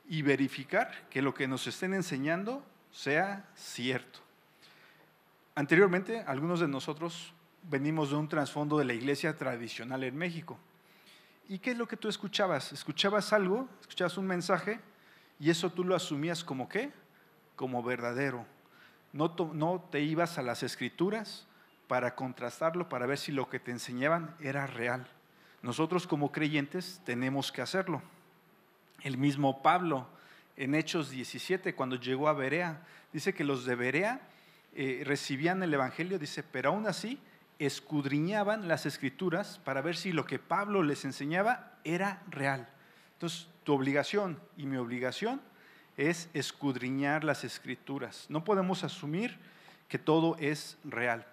y 0.09 0.23
verificar 0.23 1.09
que 1.11 1.23
lo 1.23 1.35
que 1.35 1.49
nos 1.49 1.67
estén 1.67 1.95
enseñando 1.95 2.65
sea 2.91 3.49
cierto. 3.55 4.21
Anteriormente, 5.57 6.23
algunos 6.27 6.61
de 6.61 6.69
nosotros 6.69 7.33
venimos 7.63 8.11
de 8.11 8.17
un 8.17 8.29
trasfondo 8.29 8.79
de 8.79 8.85
la 8.85 8.95
iglesia 8.95 9.37
tradicional 9.37 10.05
en 10.05 10.17
México. 10.17 10.59
¿Y 11.49 11.59
qué 11.59 11.73
es 11.73 11.79
lo 11.79 11.87
que 11.87 11.97
tú 11.97 12.09
escuchabas? 12.09 12.73
Escuchabas 12.73 13.33
algo, 13.33 13.69
escuchabas 13.81 14.17
un 14.17 14.27
mensaje 14.27 14.81
y 15.39 15.51
eso 15.51 15.71
tú 15.71 15.85
lo 15.85 15.95
asumías 15.95 16.45
como 16.45 16.69
qué? 16.69 16.93
Como 17.57 17.83
verdadero. 17.83 18.47
No, 19.15 19.31
te 19.93 20.01
ibas 20.01 20.39
a 20.39 20.43
las 20.43 20.65
escrituras 20.65 21.47
para 21.87 22.17
contrastarlo, 22.17 22.89
para 22.89 23.07
ver 23.07 23.17
si 23.17 23.31
lo 23.31 23.49
que 23.49 23.61
te 23.61 23.71
enseñaban 23.71 24.35
era 24.41 24.67
real. 24.67 25.07
Nosotros 25.63 26.09
como 26.09 26.33
creyentes 26.33 27.01
tenemos 27.05 27.53
que 27.53 27.63
hacerlo. 27.63 28.03
El 29.03 29.17
mismo 29.17 29.63
Pablo 29.63 30.09
en 30.57 30.75
Hechos 30.75 31.11
17, 31.11 31.77
cuando 31.77 31.95
llegó 31.95 32.29
a 32.29 32.33
Berea. 32.33 32.83
Dice 33.13 33.35
que 33.35 33.45
los 33.45 33.65
de 33.65 33.77
Berea 33.77 34.21
eh, 34.75 35.03
recibían 35.07 35.63
el 35.63 35.73
Evangelio, 35.73 36.19
dice, 36.19 36.43
pero 36.43 36.71
aún 36.71 36.89
así 36.89 37.21
escudriñaban 37.61 38.67
las 38.67 38.85
escrituras 38.85 39.61
para 39.65 39.81
ver 39.81 39.95
si 39.95 40.11
lo 40.11 40.27
que 40.27 40.41
Pablo 40.41 40.83
les 40.83 41.05
enseñaba 41.05 41.79
era 41.85 42.21
real. 42.29 42.69
Entonces, 43.13 43.47
tu 43.63 43.75
obligación 43.75 44.41
y 44.57 44.67
mi 44.67 44.77
obligación 44.77 45.41
es 45.97 46.29
escudriñar 46.35 47.25
las 47.25 47.45
escrituras. 47.45 48.27
No 48.29 48.45
podemos 48.45 48.85
asumir 48.85 49.39
que 49.89 49.99
todo 49.99 50.37
es 50.39 50.79
real. 50.85 51.27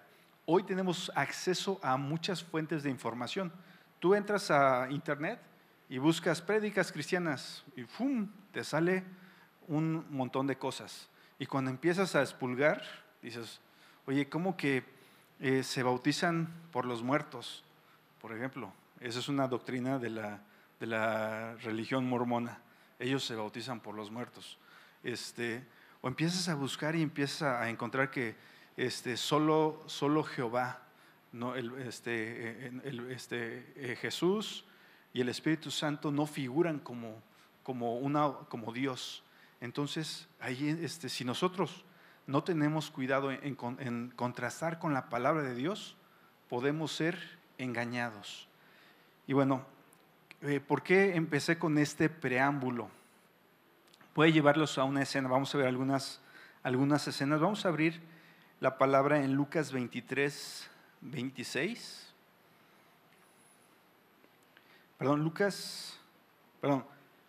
hoy 0.44 0.64
tenemos 0.64 1.10
acceso 1.14 1.78
a 1.82 1.96
muchas 1.96 2.42
fuentes 2.42 2.82
de 2.82 2.90
información. 2.90 3.52
Tú 4.00 4.14
entras 4.14 4.50
a 4.50 4.88
internet 4.90 5.40
y 5.88 5.98
buscas 5.98 6.40
prédicas 6.42 6.90
cristianas 6.90 7.64
y 7.76 7.84
¡fum! 7.84 8.28
te 8.52 8.64
sale 8.64 9.04
un 9.68 10.04
montón 10.10 10.46
de 10.46 10.56
cosas. 10.56 11.08
Y 11.38 11.46
cuando 11.46 11.70
empiezas 11.70 12.14
a 12.14 12.22
expulgar, 12.22 12.82
dices, 13.22 13.60
oye, 14.06 14.28
¿cómo 14.28 14.56
que 14.56 14.84
eh, 15.40 15.62
se 15.62 15.82
bautizan 15.82 16.48
por 16.70 16.84
los 16.84 17.02
muertos? 17.02 17.64
Por 18.20 18.32
ejemplo, 18.32 18.72
esa 19.00 19.18
es 19.18 19.28
una 19.28 19.48
doctrina 19.48 19.98
de 19.98 20.10
la, 20.10 20.40
de 20.78 20.86
la 20.86 21.54
religión 21.56 22.08
mormona. 22.08 22.60
Ellos 23.02 23.24
se 23.24 23.34
bautizan 23.34 23.80
por 23.80 23.94
los 23.94 24.10
muertos. 24.10 24.58
Este, 25.02 25.64
o 26.00 26.08
empiezas 26.08 26.48
a 26.48 26.54
buscar 26.54 26.94
y 26.94 27.02
empiezas 27.02 27.42
a 27.42 27.68
encontrar 27.68 28.10
que 28.10 28.36
este, 28.76 29.16
solo, 29.16 29.82
solo 29.86 30.22
Jehová, 30.22 30.82
no, 31.32 31.56
este, 31.56 32.70
este, 33.10 33.72
eh, 33.76 33.96
Jesús 33.96 34.64
y 35.12 35.20
el 35.20 35.28
Espíritu 35.28 35.70
Santo 35.70 36.12
no 36.12 36.26
figuran 36.26 36.78
como, 36.78 37.20
como, 37.62 37.98
una, 37.98 38.32
como 38.48 38.72
Dios. 38.72 39.22
Entonces, 39.60 40.28
ahí, 40.40 40.78
este, 40.82 41.08
si 41.08 41.24
nosotros 41.24 41.84
no 42.26 42.44
tenemos 42.44 42.90
cuidado 42.90 43.30
en, 43.30 44.12
contrastar 44.14 44.78
con 44.78 44.94
la 44.94 45.08
palabra 45.08 45.42
de 45.42 45.54
Dios, 45.54 45.96
podemos 46.48 46.92
ser 46.92 47.18
engañados. 47.58 48.48
Y 49.26 49.32
bueno, 49.32 49.66
eh, 50.42 50.60
¿por 50.60 50.82
qué 50.82 51.14
empecé 51.14 51.58
con 51.58 51.78
este 51.78 52.08
preámbulo? 52.08 52.90
Puede 54.12 54.32
llevarlos 54.32 54.76
a 54.76 54.84
una 54.84 55.02
escena, 55.02 55.28
vamos 55.28 55.54
a 55.54 55.58
ver 55.58 55.68
algunas, 55.68 56.20
algunas 56.62 57.06
escenas. 57.06 57.40
Vamos 57.40 57.64
a 57.64 57.68
abrir 57.68 58.00
la 58.60 58.76
palabra 58.76 59.22
en 59.22 59.34
Lucas 59.34 59.72
23, 59.72 60.68
26. 61.00 62.12
Perdón, 64.98 65.22
Lucas, 65.22 65.98
perdón, 66.60 66.84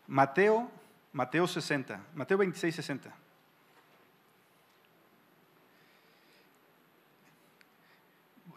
Mateo, 0.07 0.69
Mateo 1.11 1.47
60, 1.47 2.01
Mateo 2.15 2.37
26, 2.39 2.75
60. 2.75 3.15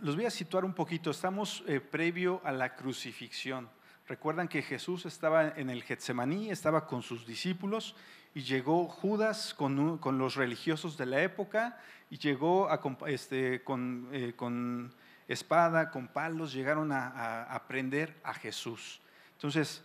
Los 0.00 0.16
voy 0.16 0.24
a 0.24 0.30
situar 0.30 0.64
un 0.64 0.74
poquito. 0.74 1.10
Estamos 1.10 1.62
eh, 1.66 1.80
previo 1.80 2.40
a 2.44 2.52
la 2.52 2.74
crucifixión. 2.74 3.68
Recuerdan 4.08 4.46
que 4.46 4.62
Jesús 4.62 5.04
estaba 5.04 5.48
en 5.48 5.68
el 5.68 5.82
Getsemaní, 5.82 6.50
estaba 6.50 6.86
con 6.86 7.02
sus 7.02 7.26
discípulos 7.26 7.96
y 8.34 8.42
llegó 8.42 8.86
Judas 8.86 9.52
con, 9.52 9.98
con 9.98 10.18
los 10.18 10.36
religiosos 10.36 10.96
de 10.96 11.06
la 11.06 11.22
época 11.22 11.80
y 12.08 12.18
llegó 12.18 12.68
este, 13.06 13.64
con, 13.64 14.08
eh, 14.12 14.34
con, 14.36 14.94
espada, 15.26 15.90
con 15.90 16.06
palos, 16.06 16.52
llegaron 16.52 16.92
a, 16.92 17.42
a, 17.42 17.66
prender 17.66 18.14
a 18.22 18.32
Jesús. 18.32 19.00
Entonces, 19.32 19.82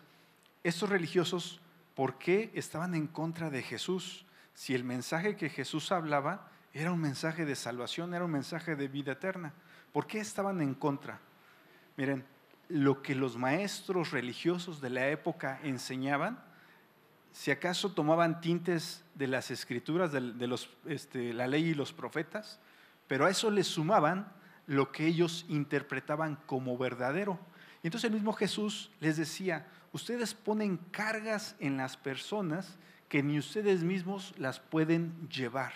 estos 0.64 0.90
religiosos, 0.90 1.60
¿por 1.96 2.20
qué 2.20 2.52
estaban 2.54 2.94
en 2.94 3.08
contra 3.08 3.50
de 3.50 3.64
Jesús? 3.64 4.26
Si 4.54 4.76
el 4.76 4.84
mensaje 4.84 5.36
que 5.36 5.50
Jesús 5.50 5.92
hablaba 5.92 6.48
era 6.74 6.92
un 6.92 7.02
mensaje 7.02 7.46
de 7.46 7.56
salvación, 7.56 8.14
era 8.14 8.26
un 8.26 8.32
mensaje 8.32 8.76
de 8.76 8.88
vida 8.88 9.14
eterna. 9.14 9.52
¿Por 9.92 10.06
qué 10.06 10.20
estaban 10.20 10.62
en 10.62 10.76
contra? 10.76 11.20
Miren, 11.98 12.24
lo 12.72 13.02
que 13.02 13.16
los 13.16 13.38
maestros 13.38 14.12
religiosos 14.12 14.82
de 14.82 14.90
la 14.90 15.10
época 15.10 15.60
enseñaban, 15.64 16.44
si 17.32 17.52
acaso 17.52 17.92
tomaban 17.92 18.42
tintes 18.42 19.04
de 19.16 19.28
las 19.28 19.52
escrituras, 19.52 20.12
de, 20.12 20.48
los, 20.48 20.70
este, 20.86 21.34
la 21.34 21.48
ley 21.48 21.70
y 21.70 21.74
los 21.74 21.94
profetas, 21.94 22.60
pero 23.08 23.26
a 23.26 23.30
eso 23.30 23.52
les 23.52 23.68
sumaban 23.68 24.32
lo 24.68 24.92
que 24.92 25.08
ellos 25.08 25.46
interpretaban 25.50 26.38
como 26.46 26.78
verdadero. 26.78 27.40
Y 27.84 27.88
entonces 27.88 28.10
el 28.10 28.16
mismo 28.16 28.34
Jesús 28.34 28.92
les 29.00 29.18
decía, 29.18 29.68
ustedes 29.92 30.34
ponen 30.34 30.78
cargas 30.92 31.56
en 31.60 31.78
las 31.78 31.98
personas 31.98 32.78
que 33.10 33.24
ni 33.24 33.38
ustedes 33.38 33.84
mismos 33.84 34.34
las 34.38 34.60
pueden 34.60 35.28
llevar. 35.30 35.74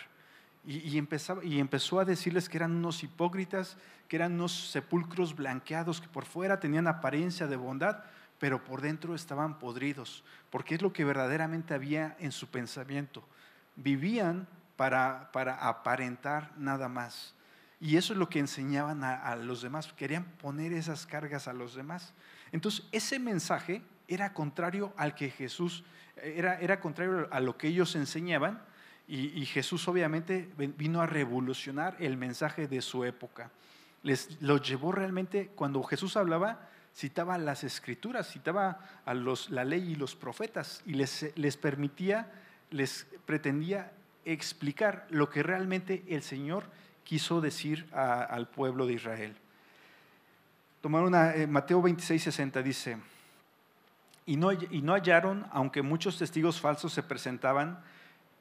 Y, 0.68 0.98
empezaba, 0.98 1.46
y 1.46 1.60
empezó 1.60 2.00
a 2.00 2.06
decirles 2.06 2.50
que 2.50 2.58
eran 2.58 2.72
unos 2.72 3.04
hipócritas, 3.04 3.78
que 4.08 4.16
eran 4.16 4.34
unos 4.34 4.72
sepulcros 4.72 5.36
blanqueados, 5.36 6.02
que 6.02 6.08
por 6.08 6.26
fuera 6.26 6.60
tenían 6.60 6.88
apariencia 6.88 7.46
de 7.46 7.56
bondad, 7.56 8.04
pero 8.40 8.64
por 8.64 8.82
dentro 8.82 9.14
estaban 9.14 9.60
podridos, 9.60 10.24
porque 10.50 10.76
es 10.76 10.82
lo 10.82 10.92
que 10.92 11.06
verdaderamente 11.06 11.74
había 11.74 12.16
en 12.20 12.32
su 12.32 12.48
pensamiento. 12.48 13.24
Vivían 13.76 14.48
para, 14.76 15.30
para 15.32 15.68
aparentar 15.68 16.52
nada 16.58 16.90
más. 16.90 17.36
Y 17.80 17.98
eso 17.98 18.14
es 18.14 18.20
lo 18.20 18.30
que 18.30 18.40
enseñaban 18.40 19.04
a, 19.04 19.36
los 19.36 19.62
demás. 19.62 19.92
Querían 19.94 20.24
poner 20.24 20.74
esas 20.74 21.06
cargas 21.06 21.48
a 21.48 21.54
los 21.54 21.76
demás. 21.76 22.14
Entonces, 22.52 22.86
ese 22.92 23.20
mensaje 23.20 23.82
era 24.08 24.34
contrario 24.34 24.94
al 24.98 25.14
que 25.14 25.30
Jesús, 25.30 25.84
era, 26.16 26.60
era 26.60 26.80
contrario 26.80 27.28
a 27.32 27.40
lo 27.40 27.58
que 27.58 27.68
ellos 27.68 27.96
enseñaban. 27.96 28.62
Y, 29.08 29.46
Jesús 29.46 29.88
obviamente 29.88 30.50
vino 30.58 31.00
a 31.02 31.06
revolucionar 31.06 31.96
el 32.00 32.18
mensaje 32.18 32.68
de 32.68 32.82
su 32.82 33.04
época. 33.06 33.52
Les 34.02 34.42
lo 34.42 34.58
llevó 34.58 34.92
realmente, 34.92 35.52
cuando 35.56 35.84
Jesús 35.84 36.18
hablaba, 36.18 36.68
citaba 36.96 37.38
las 37.38 37.64
escrituras, 37.64 38.32
citaba 38.32 38.80
a 39.06 39.14
los, 39.14 39.50
la 39.52 39.64
ley 39.64 39.92
y 39.92 39.96
los 39.96 40.16
profetas 40.16 40.82
y 40.86 40.94
les, 40.94 41.32
les 41.36 41.58
permitía, 41.58 42.32
les 42.72 43.06
pretendía 43.26 43.92
explicar 44.24 45.06
lo 45.10 45.30
que 45.30 45.44
realmente 45.44 46.04
el 46.08 46.24
Señor 46.24 46.64
quiso 47.04 47.42
decir 47.42 47.88
al 47.94 48.50
pueblo 48.50 48.88
de 48.88 48.94
Israel. 48.94 49.36
Tomaron 50.82 51.10
una, 51.10 51.36
eh, 51.36 51.48
Mateo 51.48 51.82
26, 51.82 52.24
60 52.24 52.62
dice, 52.64 52.98
y 54.26 54.38
no, 54.38 54.52
y 54.52 54.82
no 54.82 54.94
hallaron, 54.94 55.46
aunque 55.52 55.84
muchos 55.84 56.18
testigos 56.18 56.60
falsos 56.60 56.94
se 56.94 57.04
presentaban, 57.04 57.80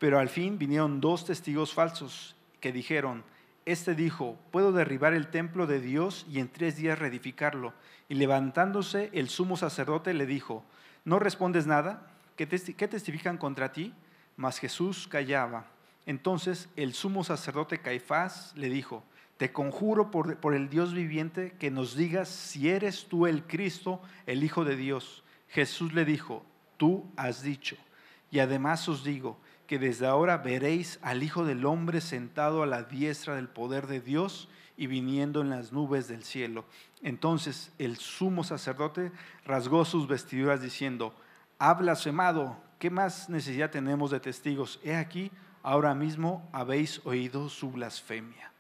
pero 0.05 0.19
al 0.19 0.29
fin 0.29 0.59
vinieron 0.59 1.01
dos 1.01 1.25
testigos 1.25 1.73
falsos 1.73 2.37
que 2.61 2.73
dijeron, 2.73 3.25
este 3.65 3.95
dijo, 3.95 4.39
puedo 4.51 4.71
derribar 4.71 5.15
el 5.15 5.29
templo 5.29 5.67
de 5.67 5.81
Dios 5.81 6.27
y 6.31 6.41
en 6.41 6.49
tres 6.49 6.77
días 6.77 6.99
reedificarlo. 6.99 7.73
Y 8.11 8.17
levantándose 8.17 9.09
el 9.15 9.31
sumo 9.31 9.57
sacerdote 9.57 10.13
le 10.13 10.27
dijo, 10.27 10.63
¿no 11.07 11.19
respondes 11.19 11.67
nada? 11.67 12.07
¿Qué, 12.37 12.47
testifican 12.47 13.39
contra 13.39 13.73
ti? 13.73 13.95
Mas 14.37 14.59
Jesús 14.59 15.09
callaba. 15.09 15.69
Entonces 16.05 16.69
el 16.77 16.93
sumo 16.93 17.25
sacerdote 17.25 17.81
Caifás 17.81 18.53
le 18.57 18.69
dijo, 18.69 19.05
te 19.39 19.53
conjuro 19.53 20.11
por, 20.11 20.37
por, 20.37 20.53
el 20.53 20.69
Dios 20.69 20.93
viviente 20.93 21.55
que 21.59 21.71
nos 21.71 21.97
digas 21.97 22.29
si 22.29 22.69
eres 22.69 23.07
tú 23.07 23.27
el 23.27 23.45
Cristo, 23.45 24.03
el 24.27 24.45
Hijo 24.45 24.67
de 24.67 24.77
Dios. 24.77 25.25
Jesús 25.49 25.95
le 25.95 26.05
dijo, 26.05 26.45
tú 26.77 27.11
has 27.17 27.41
dicho. 27.41 27.79
Y 28.31 28.41
además 28.41 28.87
os 28.87 29.03
digo 29.03 29.39
que 29.67 29.79
desde 29.79 30.07
ahora 30.07 30.39
veréis 30.39 30.99
al 31.03 31.23
Hijo 31.23 31.45
del 31.45 31.65
Hombre 31.65 32.01
sentado 32.01 32.63
a 32.63 32.67
la 32.67 32.83
diestra 32.83 33.35
del 33.35 33.49
poder 33.49 33.87
de 33.87 34.01
Dios 34.01 34.49
y 34.77 34.87
viniendo 34.87 35.41
en 35.41 35.51
las 35.51 35.73
nubes 35.73 36.09
del 36.09 36.25
cielo. 36.25 36.65
Entonces 37.03 37.73
el 37.79 37.97
sumo 37.97 38.45
sacerdote 38.45 39.13
rasgó 39.45 39.85
sus 39.85 40.09
vestiduras 40.09 40.61
diciendo, 40.61 41.15
ha 41.59 41.75
blasfemado, 41.75 42.57
¿qué 42.79 42.91
más 42.91 43.29
necesidad 43.29 43.71
tenemos 43.71 44.11
de 44.11 44.21
testigos? 44.21 44.81
He 44.83 44.97
aquí, 44.97 45.31
ahora 45.63 45.95
mismo 45.95 46.49
habéis 46.53 47.01
oído 47.05 47.49
su 47.49 47.71
blasfemia. 47.71 48.51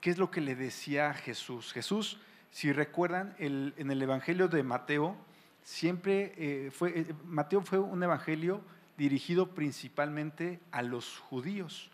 ¿Qué 0.00 0.10
es 0.10 0.18
lo 0.18 0.30
que 0.30 0.40
le 0.40 0.54
decía 0.54 1.12
Jesús? 1.14 1.72
Jesús, 1.72 2.18
si 2.52 2.72
recuerdan, 2.72 3.34
en 3.38 3.90
el 3.90 4.02
Evangelio 4.02 4.46
de 4.48 4.62
Mateo, 4.62 5.16
siempre 5.68 6.32
eh, 6.38 6.70
fue, 6.70 7.00
eh, 7.00 7.14
Mateo 7.26 7.60
fue 7.60 7.78
un 7.78 8.02
evangelio 8.02 8.62
dirigido 8.98 9.54
principalmente 9.54 10.60
a 10.70 10.82
los 10.82 11.18
judíos, 11.18 11.90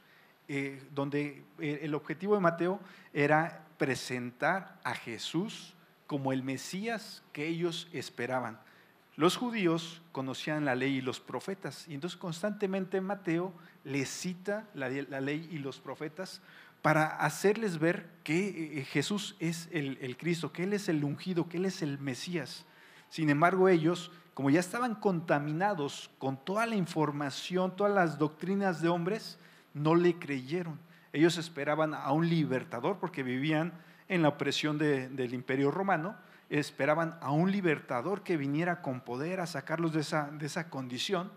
eh, 0.49 0.83
donde 0.93 1.45
el 1.59 1.95
objetivo 1.95 2.35
de 2.35 2.41
Mateo 2.41 2.81
era 3.13 3.65
presentar 3.79 4.81
a 4.83 4.95
Jesús 4.95 5.75
como 6.09 6.33
el 6.33 6.43
Mesías 6.43 7.23
que 7.33 7.47
ellos 7.47 7.89
esperaban. 7.93 8.59
Los 9.17 9.37
judíos 9.37 10.03
conocían 10.11 10.65
la 10.65 10.75
ley 10.75 10.97
y 10.97 11.01
los 11.01 11.21
profetas, 11.21 11.87
y 11.89 11.95
entonces 11.95 12.19
constantemente 12.19 13.01
Mateo 13.01 13.53
les 13.85 14.09
cita 14.09 14.67
la, 14.75 14.89
ley 14.89 15.49
y 15.53 15.59
los 15.59 15.79
profetas 15.79 16.41
para 16.83 17.07
hacerles 17.07 17.79
ver 17.79 18.09
que 18.25 18.81
eh, 18.81 18.85
Jesús 18.85 19.37
es 19.39 19.69
el, 19.71 20.17
Cristo, 20.19 20.53
que 20.53 20.65
Él 20.65 20.73
es 20.73 20.89
el 20.89 21.05
ungido, 21.05 21.49
que 21.49 21.59
Él 21.59 21.67
es 21.67 21.81
el 21.81 21.99
Mesías. 21.99 22.65
Sin 23.09 23.31
embargo, 23.31 23.69
ellos, 23.69 24.11
como 24.35 24.51
ya 24.51 24.61
estaban 24.61 24.97
contaminados 24.97 26.11
con 26.19 26.37
toda 26.37 26.67
la 26.67 26.75
información, 26.75 27.75
todas 27.77 27.95
las 27.95 28.19
doctrinas 28.19 28.83
de 28.83 28.89
hombres, 28.89 29.39
no 29.73 29.95
le 29.95 30.19
creyeron. 30.19 30.79
Ellos 31.13 31.39
esperaban 31.39 31.95
a 31.95 32.13
un 32.13 32.29
libertador 32.29 32.99
porque 32.99 33.23
vivían 33.23 33.73
en 34.09 34.23
la 34.23 34.29
opresión 34.29 34.77
del 34.79 35.33
imperio 35.35 35.71
romano 35.71 36.17
esperaban 36.51 37.17
a 37.21 37.31
un 37.31 37.51
libertador 37.51 38.23
que 38.23 38.37
viniera 38.37 38.83
con 38.83 39.01
poder 39.01 39.41
a 39.41 39.47
sacarlos 39.47 39.93
de 39.93 40.01
esa, 40.01 40.31
de 40.31 40.47
esa 40.47 40.69
condición, 40.69 41.31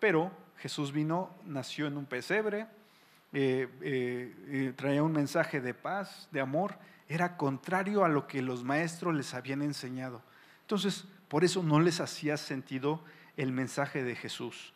pero 0.00 0.30
Jesús 0.58 0.92
vino, 0.92 1.30
nació 1.44 1.86
en 1.86 1.96
un 1.96 2.06
pesebre, 2.06 2.66
eh, 3.32 3.68
eh, 3.82 4.72
traía 4.76 5.02
un 5.02 5.12
mensaje 5.12 5.60
de 5.60 5.74
paz, 5.74 6.28
de 6.30 6.40
amor, 6.40 6.76
era 7.08 7.36
contrario 7.36 8.04
a 8.04 8.08
lo 8.08 8.26
que 8.26 8.40
los 8.40 8.64
maestros 8.64 9.14
les 9.14 9.34
habían 9.34 9.62
enseñado. 9.62 10.22
Entonces, 10.62 11.04
por 11.28 11.44
eso 11.44 11.62
no 11.62 11.80
les 11.80 12.00
hacía 12.00 12.36
sentido 12.36 13.00
el 13.36 13.52
mensaje 13.52 14.02
de 14.02 14.14
Jesús. 14.16 14.72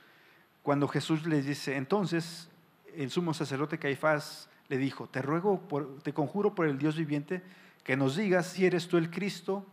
Cuando 0.62 0.88
Jesús 0.88 1.26
les 1.26 1.46
dice, 1.46 1.76
entonces 1.76 2.48
el 2.96 3.10
sumo 3.10 3.34
sacerdote 3.34 3.78
Caifás 3.78 4.48
le 4.68 4.76
dijo, 4.76 5.08
te 5.08 5.22
ruego, 5.22 5.62
te 6.02 6.12
conjuro 6.12 6.54
por 6.54 6.66
el 6.66 6.78
Dios 6.78 6.96
viviente, 6.96 7.42
que 7.84 7.96
nos 7.96 8.16
digas 8.16 8.46
si 8.48 8.66
eres 8.66 8.88
tú 8.88 8.96
el 8.98 9.10
Cristo 9.10 9.66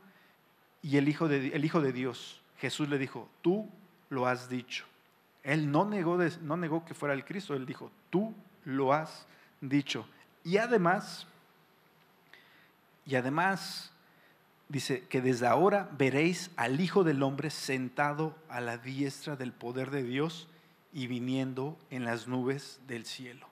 y 0.82 0.98
el 0.98 1.10
Hijo 1.10 1.28
de, 1.28 1.48
el 1.50 1.66
hijo 1.66 1.82
de 1.82 1.92
Dios. 1.92 2.42
Jesús 2.58 2.88
le 2.88 2.98
dijo, 2.98 3.30
tú 3.42 3.70
lo 4.10 4.28
has 4.28 4.50
dicho. 4.50 4.86
Él 5.44 5.70
no 5.70 5.86
negó, 5.86 6.18
no 6.42 6.58
negó 6.58 6.86
que 6.86 6.94
fuera 6.94 7.14
el 7.14 7.26
Cristo, 7.26 7.54
él 7.54 7.66
dijo, 7.66 7.92
tú 8.10 8.34
lo 8.64 8.94
has 8.94 9.28
dicho. 9.62 10.08
Y 10.44 10.58
además, 10.58 11.28
y 13.06 13.16
además 13.16 13.92
dice 14.70 15.04
que 15.08 15.22
desde 15.22 15.48
ahora 15.48 15.90
veréis 15.98 16.52
al 16.56 16.80
Hijo 16.80 17.04
del 17.04 17.24
Hombre 17.24 17.50
sentado 17.50 18.36
a 18.50 18.62
la 18.62 18.78
diestra 18.78 19.36
del 19.36 19.54
poder 19.54 19.92
de 19.92 20.04
Dios 20.04 20.48
y 20.94 21.08
viniendo 21.08 21.78
en 21.90 22.06
las 22.06 22.28
nubes 22.28 22.80
del 22.88 23.06
cielo. 23.06 23.48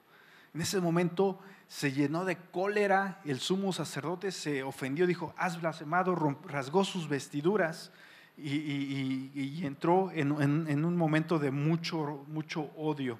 En 0.53 0.62
ese 0.62 0.79
momento 0.79 1.39
se 1.67 1.91
llenó 1.91 2.25
de 2.25 2.38
cólera, 2.38 3.20
el 3.25 3.39
sumo 3.39 3.74
sacerdote 3.74 4.32
se 4.32 4.63
ofendió, 4.63 5.08
dijo, 5.08 5.34
has 5.38 5.60
blasfemado, 5.60 6.15
rasgó 6.48 6.84
sus 6.84 7.10
vestiduras 7.10 7.91
y, 8.38 9.65
entró 9.65 10.12
en, 10.12 10.32
un 10.32 10.98
momento 10.98 11.39
de 11.39 11.51
mucho, 11.51 12.24
mucho 12.27 12.70
odio. 12.77 13.20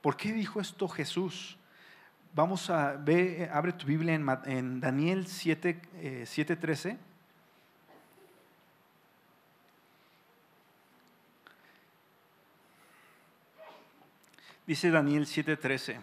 ¿Por 0.00 0.16
qué 0.16 0.32
dijo 0.32 0.60
esto 0.60 0.88
Jesús? 0.88 1.58
Vamos 2.36 2.68
a 2.68 2.92
ver, 2.92 3.48
abre 3.50 3.72
tu 3.72 3.86
Biblia 3.86 4.12
en, 4.12 4.78
Daniel 4.78 5.26
7, 5.26 5.80
7.13. 6.26 6.90
Eh, 6.90 6.98
Dice 14.66 14.90
Daniel 14.90 15.24
7:13, 15.24 15.98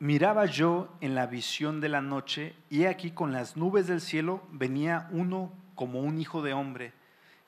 miraba 0.00 0.44
yo 0.44 0.94
en 1.00 1.14
la 1.14 1.26
visión 1.26 1.80
de 1.80 1.88
la 1.88 2.02
noche 2.02 2.54
y 2.68 2.84
aquí 2.84 3.12
con 3.12 3.32
las 3.32 3.56
nubes 3.56 3.86
del 3.86 4.02
cielo 4.02 4.42
venía 4.50 5.08
uno 5.12 5.50
como 5.74 6.00
un 6.00 6.20
hijo 6.20 6.42
de 6.42 6.52
hombre 6.52 6.92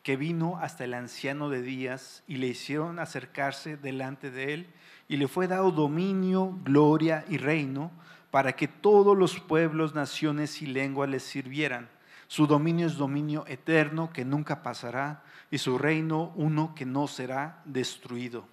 que 0.03 0.17
vino 0.17 0.59
hasta 0.59 0.85
el 0.85 0.95
anciano 0.95 1.49
de 1.49 1.63
días 1.63 2.23
y 2.27 2.37
le 2.37 2.49
hicieron 2.49 2.99
acercarse 2.99 3.77
delante 3.77 4.31
de 4.31 4.55
él 4.55 4.67
y 5.09 5.17
le 5.17 5.29
fue 5.29 5.47
dado 5.47 5.71
dominio, 5.71 6.59
gloria 6.65 7.25
y 7.29 7.37
reino 7.37 7.91
para 8.31 8.53
que 8.55 8.67
todos 8.67 9.17
los 9.17 9.39
pueblos, 9.39 9.95
naciones 9.95 10.63
y 10.63 10.67
lenguas 10.67 11.11
le 11.11 11.21
sirvieran. 11.21 11.89
Su 12.29 12.47
dominio 12.47 12.87
es 12.87 12.97
dominio 12.97 13.45
eterno 13.47 14.11
que 14.11 14.25
nunca 14.25 14.63
pasará 14.63 15.23
y 15.51 15.59
su 15.59 15.77
reino 15.77 16.33
uno 16.35 16.75
que 16.75 16.87
no 16.87 17.07
será 17.07 17.61
destruido. 17.67 18.47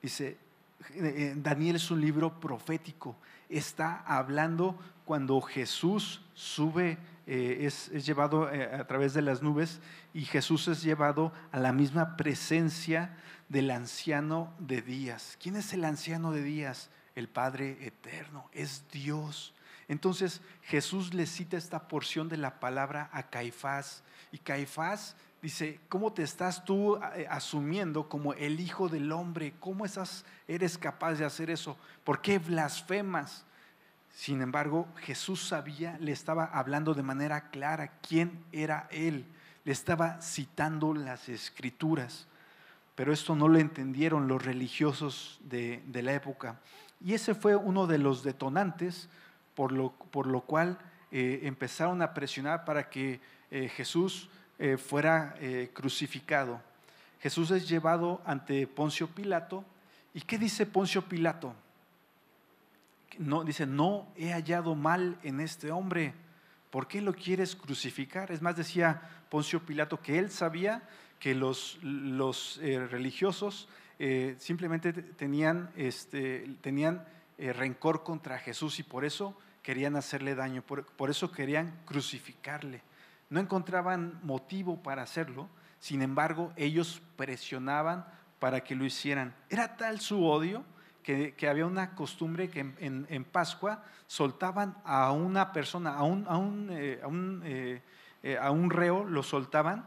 Dice, 0.00 0.38
eh, 0.94 1.34
Daniel 1.36 1.76
es 1.76 1.90
un 1.90 2.00
libro 2.00 2.38
profético. 2.38 3.16
Está 3.48 4.04
hablando 4.06 4.78
cuando 5.04 5.40
Jesús 5.40 6.22
sube, 6.34 6.98
eh, 7.26 7.66
es, 7.66 7.90
llevado 8.06 8.52
eh, 8.52 8.64
a 8.72 8.86
través 8.86 9.12
de 9.12 9.22
las 9.22 9.42
nubes 9.42 9.80
y 10.14 10.24
Jesús 10.24 10.68
es 10.68 10.82
llevado 10.82 11.32
a 11.50 11.58
la 11.58 11.72
misma 11.72 12.16
presencia 12.16 13.16
del 13.48 13.70
anciano 13.70 14.54
de 14.58 14.82
días. 14.82 15.36
¿Quién 15.42 15.56
es 15.56 15.72
el 15.72 15.84
anciano 15.84 16.30
de 16.30 16.42
días? 16.42 16.90
El 17.14 17.28
Padre 17.28 17.78
eterno, 17.80 18.48
es 18.52 18.84
Dios. 18.92 19.54
Entonces 19.88 20.40
Jesús 20.62 21.14
le 21.14 21.26
cita 21.26 21.56
esta 21.56 21.88
porción 21.88 22.28
de 22.28 22.36
la 22.36 22.60
palabra 22.60 23.08
a 23.12 23.24
Caifás 23.24 24.02
y 24.30 24.38
Caifás 24.38 25.16
dice, 25.40 25.80
¿cómo 25.88 26.12
te 26.12 26.22
estás 26.22 26.64
tú 26.64 26.96
eh, 27.14 27.26
asumiendo 27.30 28.08
como 28.08 28.34
el 28.34 28.60
Hijo 28.60 28.88
del 28.88 29.10
Hombre? 29.12 29.54
¿Cómo 29.60 29.84
eres 30.46 30.78
capaz 30.78 31.14
de 31.14 31.24
hacer 31.24 31.50
eso? 31.50 31.76
¿Por 32.04 32.20
qué 32.20 32.38
blasfemas? 32.38 33.45
Sin 34.16 34.40
embargo, 34.40 34.88
Jesús 35.02 35.46
sabía, 35.46 35.98
le 36.00 36.10
estaba 36.10 36.46
hablando 36.46 36.94
de 36.94 37.02
manera 37.02 37.50
clara 37.50 37.98
quién 38.00 38.42
era 38.50 38.88
Él. 38.90 39.26
Le 39.66 39.72
estaba 39.72 40.22
citando 40.22 40.94
las 40.94 41.28
escrituras. 41.28 42.26
Pero 42.94 43.12
esto 43.12 43.36
no 43.36 43.46
lo 43.46 43.58
entendieron 43.58 44.26
los 44.26 44.42
religiosos 44.42 45.38
de, 45.42 45.82
la 45.92 46.14
época. 46.14 46.58
Y 46.98 47.12
ese 47.12 47.34
fue 47.34 47.56
uno 47.56 47.86
de 47.86 47.98
los 47.98 48.22
detonantes 48.22 49.10
por 49.54 49.70
lo, 49.70 49.92
por 49.92 50.26
lo 50.26 50.40
cual 50.40 50.78
eh, 51.12 51.40
empezaron 51.42 52.00
a 52.00 52.14
presionar 52.14 52.64
para 52.64 52.88
que 52.88 53.20
eh, 53.50 53.68
Jesús 53.68 54.30
eh, 54.58 54.78
fuera 54.78 55.34
crucificado. 55.74 56.62
Jesús 57.20 57.50
es 57.50 57.68
llevado 57.68 58.22
ante 58.24 58.66
Poncio 58.66 59.08
Pilato. 59.08 59.62
¿Y 60.14 60.22
qué 60.22 60.38
dice 60.38 60.64
Poncio 60.64 61.02
Pilato? 61.02 61.54
No, 63.18 63.44
dice, 63.44 63.66
no 63.66 64.08
he 64.16 64.32
hallado 64.32 64.74
mal 64.74 65.18
en 65.22 65.40
este 65.40 65.70
hombre. 65.70 66.14
¿Por 66.70 66.88
qué 66.88 67.00
lo 67.00 67.14
quieres 67.14 67.56
crucificar? 67.56 68.30
Es 68.30 68.42
más, 68.42 68.56
decía 68.56 69.02
Poncio 69.30 69.64
Pilato 69.64 70.00
que 70.00 70.18
él 70.18 70.30
sabía 70.30 70.82
que 71.18 71.34
los, 71.34 71.78
los 71.82 72.58
eh, 72.62 72.86
religiosos 72.86 73.68
simplemente 74.36 74.92
tenían, 74.92 75.70
este, 75.74 76.54
tenían 76.60 77.02
rencor 77.38 78.02
contra 78.02 78.38
Jesús 78.38 78.78
y 78.78 78.82
por 78.82 79.06
eso 79.06 79.34
querían 79.62 79.96
hacerle 79.96 80.34
daño, 80.34 80.62
por 80.62 81.08
eso 81.08 81.32
querían 81.32 81.74
crucificarle 81.86 82.82
no 83.28 83.40
encontraban 83.40 84.18
motivo 84.22 84.82
para 84.82 85.02
hacerlo, 85.02 85.48
sin 85.78 86.02
embargo 86.02 86.52
ellos 86.56 87.02
presionaban 87.16 88.06
para 88.38 88.62
que 88.62 88.74
lo 88.74 88.84
hicieran. 88.84 89.34
Era 89.48 89.76
tal 89.76 90.00
su 90.00 90.24
odio 90.24 90.64
que, 91.06 91.48
había 91.48 91.64
una 91.66 91.94
costumbre 91.94 92.50
que 92.50 92.60
en, 92.60 93.24
Pascua 93.24 93.84
soltaban 94.06 94.76
a 94.84 95.12
una 95.12 95.52
persona, 95.52 95.94
a 95.94 96.02
un, 96.02 96.26
a 96.28 96.36
un, 96.36 96.68
eh, 96.72 97.00
eh, 97.44 97.82
eh, 98.22 98.38
a 98.38 98.50
un, 98.50 98.70
reo, 98.70 99.04
lo 99.04 99.22
soltaban, 99.22 99.86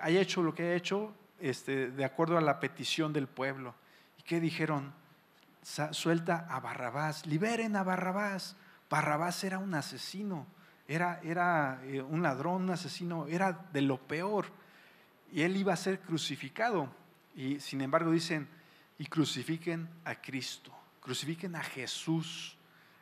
haya 0.00 0.20
hecho 0.20 0.42
lo 0.42 0.54
que 0.54 0.62
haya 0.62 0.74
hecho 0.74 1.12
este, 1.40 1.90
de 1.90 2.04
acuerdo 2.04 2.38
a 2.38 2.40
la 2.40 2.60
petición 2.60 3.12
del 3.12 3.26
pueblo. 3.26 3.74
¿Y 4.18 4.22
qué 4.22 4.40
dijeron? 4.40 4.92
Suelta 5.62 6.46
a 6.48 6.60
Barrabás, 6.60 7.26
liberen 7.26 7.76
a 7.76 7.82
Barrabás. 7.82 8.56
Barrabás 8.88 9.44
era 9.44 9.58
un 9.58 9.74
asesino 9.74 10.46
era, 10.88 11.80
eh, 11.84 12.00
un 12.00 12.22
ladrón, 12.22 12.62
un 12.62 12.70
asesino, 12.70 13.26
era 13.26 13.66
de 13.72 13.82
lo 13.82 13.98
peor. 13.98 14.46
Y 15.30 15.42
él 15.42 15.56
iba 15.56 15.74
a 15.74 15.76
ser 15.76 16.00
crucificado. 16.00 16.88
Y 17.34 17.60
sin 17.60 17.82
embargo 17.82 18.10
dicen, 18.10 18.48
y 18.98 19.06
crucifiquen 19.06 19.88
a 20.04 20.16
Cristo, 20.16 20.72
crucifiquen 21.00 21.56
a 21.56 21.62
Jesús, 21.62 22.56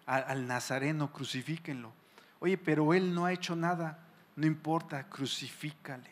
al 0.04 0.46
Nazareno, 0.46 1.12
crucifíquenlo. 1.12 1.92
Oye, 2.38 2.58
pero 2.58 2.94
él 2.94 3.14
no 3.14 3.24
ha 3.24 3.32
hecho 3.32 3.56
nada, 3.56 3.98
no 4.36 4.46
importa, 4.46 5.08
crucifícale. 5.08 6.10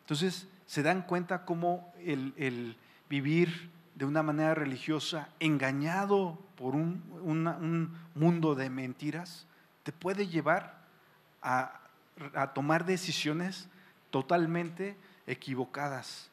Entonces 0.00 0.48
se 0.66 0.82
dan 0.82 1.02
cuenta 1.02 1.44
cómo 1.44 1.92
el, 2.00 2.76
vivir 3.08 3.70
de 3.94 4.06
una 4.06 4.22
manera 4.22 4.54
religiosa, 4.54 5.28
engañado 5.38 6.38
por 6.56 6.74
un, 6.74 7.02
un 7.22 7.94
mundo 8.14 8.54
de 8.54 8.70
mentiras, 8.70 9.46
te 9.82 9.92
puede 9.92 10.26
llevar 10.26 10.82
a, 11.42 11.80
tomar 12.54 12.84
decisiones 12.84 13.68
totalmente 14.10 14.96
equivocadas. 15.26 16.30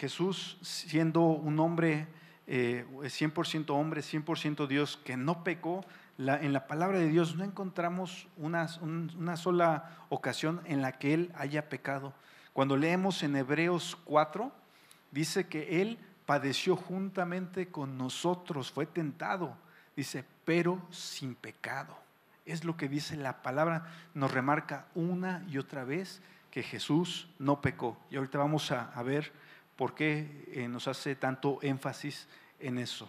Jesús, 0.00 0.56
siendo 0.62 1.20
un 1.20 1.60
hombre, 1.60 2.08
100% 2.48 3.68
eh, 3.68 3.72
hombre, 3.72 4.00
100% 4.00 4.66
Dios, 4.66 4.98
que 5.04 5.18
no 5.18 5.44
pecó, 5.44 5.84
en 6.16 6.52
la 6.54 6.66
palabra 6.66 6.98
de 6.98 7.08
Dios 7.08 7.36
no 7.36 7.44
encontramos 7.44 8.28
una, 8.38 8.66
una, 8.82 9.36
sola 9.36 9.98
ocasión 10.08 10.62
en 10.64 10.80
la 10.80 10.92
que 10.92 11.12
Él 11.12 11.32
haya 11.34 11.68
pecado. 11.68 12.14
Cuando 12.54 12.78
leemos 12.78 13.22
en 13.22 13.36
Hebreos 13.36 13.98
4, 14.04 14.50
dice 15.10 15.48
que 15.48 15.82
Él 15.82 15.98
padeció 16.24 16.76
juntamente 16.76 17.68
con 17.68 17.98
nosotros, 17.98 18.72
fue 18.72 18.86
tentado, 18.86 19.54
dice, 19.96 20.24
pero 20.46 20.80
sin 20.90 21.34
pecado. 21.34 21.98
Es 22.46 22.64
lo 22.64 22.76
que 22.76 22.88
dice 22.88 23.16
la 23.16 23.42
palabra, 23.42 23.86
nos 24.14 24.32
remarca 24.32 24.86
una 24.94 25.44
y 25.46 25.58
otra 25.58 25.84
vez 25.84 26.22
que 26.50 26.62
Jesús 26.62 27.28
no 27.38 27.60
pecó. 27.60 27.98
Y 28.10 28.16
ahorita 28.16 28.38
vamos 28.38 28.70
a, 28.72 29.02
ver 29.02 29.32
por 29.80 29.94
qué 29.94 30.44
eh, 30.52 30.68
nos 30.68 30.88
hace 30.88 31.16
tanto 31.16 31.58
énfasis 31.62 32.26
en 32.58 32.76
eso. 32.76 33.08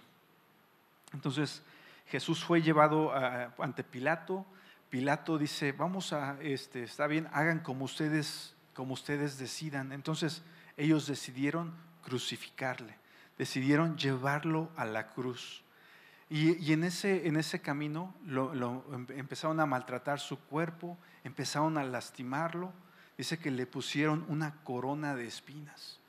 Entonces, 1.12 1.62
Jesús 2.08 2.46
fue 2.46 2.62
llevado 2.62 3.12
ante 3.58 3.84
Pilato. 3.84 4.46
Pilato 4.90 5.38
dice, 5.38 5.74
vamos 5.74 6.14
a, 6.14 6.42
este, 6.42 6.84
está 6.84 7.08
bien, 7.08 7.28
hagan 7.34 7.60
como 7.60 7.84
ustedes, 7.84 8.56
como 8.74 8.94
ustedes 8.94 9.38
decidan. 9.38 9.92
Entonces, 9.92 10.44
ellos 10.78 11.08
decidieron 11.08 11.74
crucificarle. 12.06 12.96
decidieron 13.38 13.98
llevarlo 13.98 14.70
a 14.78 14.86
la 14.86 15.10
cruz. 15.10 15.64
Y, 16.30 16.72
en, 16.72 16.86
ese, 16.86 17.28
en 17.28 17.36
ese 17.36 17.60
camino 17.60 18.16
em, 18.26 19.08
empezaron 19.10 19.60
a 19.60 19.66
maltratar 19.66 20.22
su 20.22 20.40
cuerpo, 20.40 20.98
empezaron 21.26 21.78
a 21.78 21.84
lastimarlo. 21.84 22.72
Dice 23.18 23.40
que 23.40 23.52
le 23.52 23.66
pusieron 23.66 24.24
una 24.30 24.64
corona 24.64 25.18
de 25.18 25.28
espinas. 25.28 26.00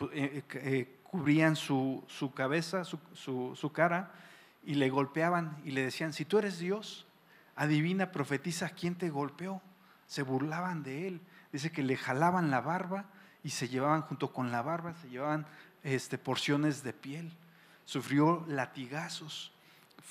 Eh, 0.00 0.08
eh, 0.12 0.44
eh, 0.52 0.98
cubrían 1.02 1.56
su, 1.56 2.04
cabeza, 2.34 2.84
su, 2.84 2.98
su, 3.54 3.72
cara, 3.72 4.12
y 4.64 4.74
le 4.74 4.90
golpeaban 4.90 5.58
y 5.64 5.72
le 5.72 5.82
decían, 5.82 6.12
si 6.12 6.24
tú 6.24 6.38
eres 6.38 6.58
Dios, 6.58 7.06
adivina, 7.56 8.12
profetiza 8.12 8.68
quién 8.70 8.94
te 8.94 9.10
golpeó. 9.10 9.60
Se 10.06 10.22
burlaban 10.22 10.82
de 10.82 11.06
él. 11.06 11.20
Dice 11.52 11.70
que 11.70 11.82
le 11.82 11.96
jalaban 11.96 12.50
la 12.50 12.60
barba 12.60 13.04
y 13.44 13.50
se 13.50 13.68
llevaban 13.68 14.02
junto 14.02 14.32
con 14.32 14.50
la 14.50 14.62
barba, 14.62 14.94
se 14.94 15.08
llevaban 15.08 15.46
este, 15.84 16.18
porciones 16.18 16.82
de 16.82 16.92
piel. 16.92 17.32
Sufrió 17.84 18.44
latigazos 18.48 19.52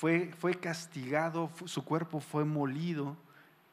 fue, 0.00 0.32
fue 0.38 0.54
castigado, 0.54 1.50
su 1.66 1.84
cuerpo 1.84 2.20
fue 2.20 2.46
molido 2.46 3.18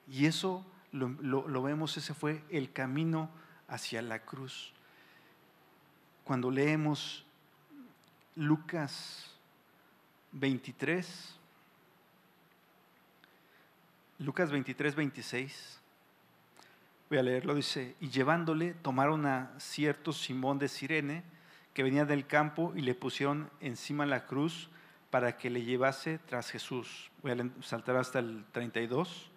y 0.09 0.25
eso 0.25 0.65
lo, 0.91 1.61
vemos, 1.61 1.95
ese 1.95 2.13
fue 2.13 2.43
el 2.49 2.73
camino 2.73 3.29
hacia 3.69 4.01
la 4.01 4.19
cruz. 4.19 4.73
Cuando 6.27 6.51
leemos 6.51 7.23
Lucas 8.35 9.33
23, 10.33 11.37
Lucas 14.19 14.51
23, 14.51 14.93
26, 14.93 15.79
voy 17.09 17.17
a 17.19 17.23
leerlo, 17.23 17.55
dice, 17.55 17.95
y 18.01 18.09
llevándole 18.09 18.73
tomaron 18.73 19.25
a 19.25 19.53
cierto 19.57 20.11
Simón 20.11 20.59
de 20.59 20.67
Sirene, 20.67 21.23
que 21.73 21.83
venía 21.83 22.03
del 22.03 22.27
campo, 22.27 22.73
y 22.75 22.81
le 22.81 22.93
pusieron 22.93 23.49
encima 23.61 24.05
la 24.05 24.25
cruz 24.25 24.67
para 25.09 25.37
que 25.37 25.49
le 25.49 25.63
llevase 25.63 26.17
tras 26.17 26.51
Jesús. 26.51 27.09
Voy 27.23 27.31
a 27.31 27.63
saltar 27.63 27.95
hasta 27.95 28.19
el 28.19 28.43
32. 28.51 29.31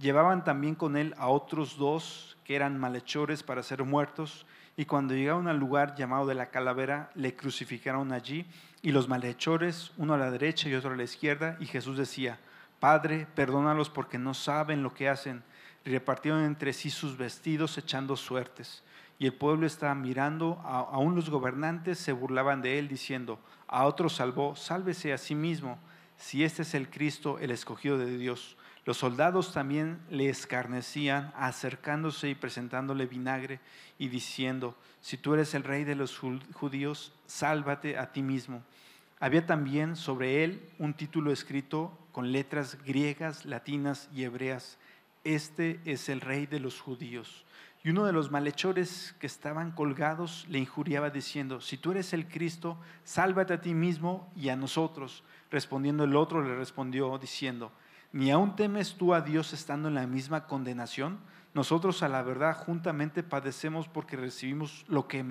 Llevaban 0.00 0.42
también 0.42 0.74
con 0.74 0.96
él 0.96 1.14
a 1.18 1.28
otros 1.28 1.76
dos 1.76 2.36
que 2.42 2.56
eran 2.56 2.80
malhechores 2.80 3.44
para 3.44 3.62
ser 3.62 3.84
muertos, 3.84 4.44
y 4.76 4.84
cuando 4.84 5.14
llegaron 5.14 5.48
al 5.48 5.58
lugar 5.58 5.94
llamado 5.94 6.26
de 6.26 6.34
la 6.34 6.50
calavera, 6.50 7.10
le 7.14 7.34
crucificaron 7.34 8.12
allí, 8.12 8.46
y 8.82 8.92
los 8.92 9.08
malhechores, 9.08 9.92
uno 9.96 10.14
a 10.14 10.18
la 10.18 10.30
derecha 10.30 10.68
y 10.68 10.74
otro 10.74 10.92
a 10.92 10.96
la 10.96 11.02
izquierda, 11.02 11.56
y 11.60 11.66
Jesús 11.66 11.98
decía, 11.98 12.38
Padre, 12.80 13.26
perdónalos 13.34 13.90
porque 13.90 14.18
no 14.18 14.32
saben 14.32 14.82
lo 14.82 14.94
que 14.94 15.08
hacen. 15.08 15.42
Y 15.84 15.90
repartieron 15.90 16.44
entre 16.44 16.72
sí 16.72 16.90
sus 16.90 17.16
vestidos 17.16 17.76
echando 17.78 18.16
suertes. 18.16 18.82
Y 19.18 19.26
el 19.26 19.34
pueblo 19.34 19.66
estaba 19.66 19.94
mirando, 19.94 20.58
aún 20.64 21.14
los 21.14 21.28
gobernantes 21.28 21.98
se 21.98 22.12
burlaban 22.12 22.62
de 22.62 22.78
él, 22.78 22.88
diciendo, 22.88 23.38
a 23.68 23.84
otro 23.84 24.08
salvó, 24.08 24.56
sálvese 24.56 25.12
a 25.12 25.18
sí 25.18 25.34
mismo, 25.34 25.78
si 26.16 26.42
este 26.42 26.62
es 26.62 26.74
el 26.74 26.88
Cristo, 26.88 27.38
el 27.38 27.50
escogido 27.50 27.98
de 27.98 28.16
Dios. 28.16 28.56
Los 28.86 28.96
soldados 28.96 29.52
también 29.52 30.00
le 30.10 30.28
escarnecían, 30.28 31.32
acercándose 31.36 32.30
y 32.30 32.34
presentándole 32.34 33.06
vinagre 33.06 33.60
y 33.98 34.08
diciendo, 34.08 34.76
si 35.00 35.16
tú 35.16 35.34
eres 35.34 35.54
el 35.54 35.64
rey 35.64 35.84
de 35.84 35.94
los 35.94 36.18
judíos, 36.18 37.12
sálvate 37.26 37.98
a 37.98 38.12
ti 38.12 38.22
mismo. 38.22 38.62
Había 39.18 39.44
también 39.44 39.96
sobre 39.96 40.44
él 40.44 40.62
un 40.78 40.94
título 40.94 41.30
escrito 41.30 41.96
con 42.10 42.32
letras 42.32 42.82
griegas, 42.84 43.44
latinas 43.44 44.08
y 44.14 44.24
hebreas. 44.24 44.78
Este 45.24 45.78
es 45.84 46.08
el 46.08 46.22
rey 46.22 46.46
de 46.46 46.58
los 46.58 46.80
judíos. 46.80 47.44
Y 47.82 47.90
uno 47.90 48.04
de 48.04 48.12
los 48.12 48.30
malhechores 48.30 49.14
que 49.20 49.26
estaban 49.26 49.72
colgados 49.72 50.46
le 50.48 50.58
injuriaba 50.58 51.10
diciendo, 51.10 51.60
si 51.60 51.76
tú 51.76 51.92
eres 51.92 52.12
el 52.12 52.28
Cristo, 52.28 52.78
sálvate 53.04 53.54
a 53.54 53.60
ti 53.60 53.74
mismo 53.74 54.30
y 54.36 54.48
a 54.48 54.56
nosotros. 54.56 55.22
Respondiendo 55.50 56.04
el 56.04 56.16
otro 56.16 56.42
le 56.42 56.54
respondió 56.56 57.18
diciendo, 57.18 57.72
¿ni 58.12 58.30
aún 58.30 58.56
temes 58.56 58.94
tú 58.94 59.14
a 59.14 59.20
Dios 59.20 59.52
estando 59.52 59.88
en 59.88 59.94
la 59.94 60.06
misma 60.06 60.46
condenación? 60.46 61.18
Nosotros 61.52 62.02
a 62.02 62.08
la 62.08 62.22
verdad 62.22 62.56
juntamente 62.56 63.22
padecemos 63.22 63.88
porque 63.88 64.16
recibimos 64.16 64.84
lo 64.88 65.08
que, 65.08 65.24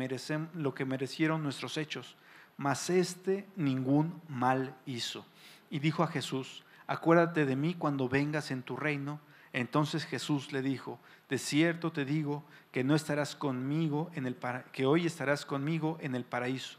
lo 0.53 0.73
que 0.73 0.85
merecieron 0.85 1.43
nuestros 1.43 1.77
hechos, 1.77 2.17
mas 2.57 2.89
este 2.89 3.47
ningún 3.55 4.21
mal 4.27 4.75
hizo. 4.85 5.25
Y 5.69 5.79
dijo 5.79 6.03
a 6.03 6.07
Jesús, 6.07 6.65
acuérdate 6.87 7.45
de 7.45 7.55
mí 7.55 7.73
cuando 7.73 8.09
vengas 8.09 8.51
en 8.51 8.63
tu 8.63 8.75
reino. 8.75 9.21
Entonces 9.53 10.05
Jesús 10.05 10.51
le 10.51 10.61
dijo, 10.61 10.99
de 11.29 11.37
cierto 11.37 11.91
te 11.91 12.03
digo 12.03 12.43
que 12.71 12.83
no 12.83 12.95
estarás 12.95 13.35
conmigo 13.35 14.11
en 14.13 14.25
el 14.25 14.35
que 14.73 14.85
hoy 14.85 15.05
estarás 15.05 15.45
conmigo 15.45 15.97
en 16.01 16.15
el 16.15 16.25
paraíso. 16.25 16.78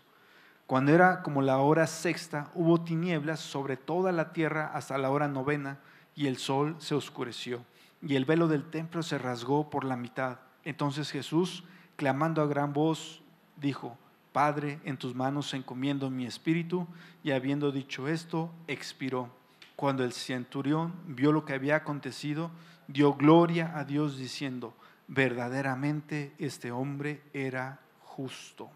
Cuando 0.70 0.92
era 0.92 1.24
como 1.24 1.42
la 1.42 1.59
hora 1.59 1.88
sexta, 1.88 2.48
hubo 2.54 2.80
tinieblas 2.80 3.40
sobre 3.40 3.76
toda 3.76 4.12
la 4.12 4.33
tierra 4.33 4.70
hasta 4.72 4.98
la 4.98 5.11
hora 5.11 5.26
novena, 5.26 5.80
y 6.14 6.28
el 6.28 6.37
sol 6.37 6.76
se 6.78 6.94
oscureció, 6.94 7.64
y 8.00 8.14
el 8.14 8.24
velo 8.24 8.46
del 8.46 8.70
templo 8.70 9.02
se 9.02 9.18
rasgó 9.18 9.68
por 9.68 9.83
la 9.83 9.96
mitad. 9.96 10.38
Entonces 10.62 11.11
Jesús, 11.11 11.64
clamando 11.96 12.40
a 12.40 12.46
gran 12.46 12.72
voz, 12.72 13.20
dijo, 13.56 13.98
Padre, 14.33 14.78
en 14.85 14.96
tus 14.96 15.12
manos 15.12 15.52
encomiendo 15.54 16.09
mi 16.09 16.24
espíritu, 16.24 16.87
y 17.24 17.33
habiendo 17.33 17.72
dicho 17.72 18.06
esto, 18.06 18.52
expiró. 18.68 19.28
Cuando 19.74 20.04
el 20.04 20.12
centurión 20.12 20.94
vio 21.04 21.33
lo 21.33 21.44
que 21.44 21.54
había 21.54 21.74
acontecido, 21.74 22.52
dio 22.87 23.14
gloria 23.14 23.76
a 23.76 23.83
Dios 23.83 24.18
diciendo, 24.18 24.72
verdaderamente 25.09 26.33
este 26.38 26.70
hombre 26.70 27.24
era 27.33 27.80
justo. 28.04 28.70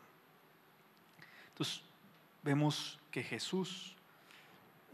Entonces, 1.54 1.84
vemos 2.44 3.00
que 3.11 3.22
Jesús 3.22 3.96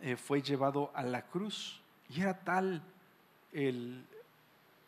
eh, 0.01 0.17
fue 0.17 0.41
llevado 0.41 0.91
a 0.95 1.03
la 1.03 1.27
cruz 1.27 1.81
y 2.09 2.21
era 2.21 2.39
tal 2.39 2.83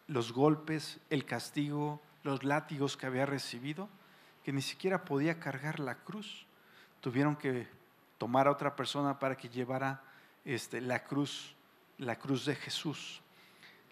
los 0.07 0.33
golpes, 0.33 1.01
el 1.11 1.25
castigo, 1.25 2.01
los 2.23 2.45
látigos 2.45 2.97
que 2.97 3.07
había 3.07 3.27
recibido, 3.27 3.89
que 4.45 4.53
ni 4.53 4.63
siquiera 4.63 5.05
podía 5.05 5.41
cargar 5.41 5.81
la 5.81 5.97
cruz. 5.97 6.47
Tuvieron 7.01 7.35
que 7.35 7.67
tomar 8.19 8.47
a 8.47 8.53
otra 8.53 8.77
persona 8.77 9.19
para 9.19 9.37
que 9.37 9.49
llevara 9.49 10.03
este, 10.45 10.81
la 10.81 11.05
cruz, 11.05 11.55
la 11.99 12.17
cruz 12.17 12.45
de 12.45 12.55
Jesús. 12.55 13.21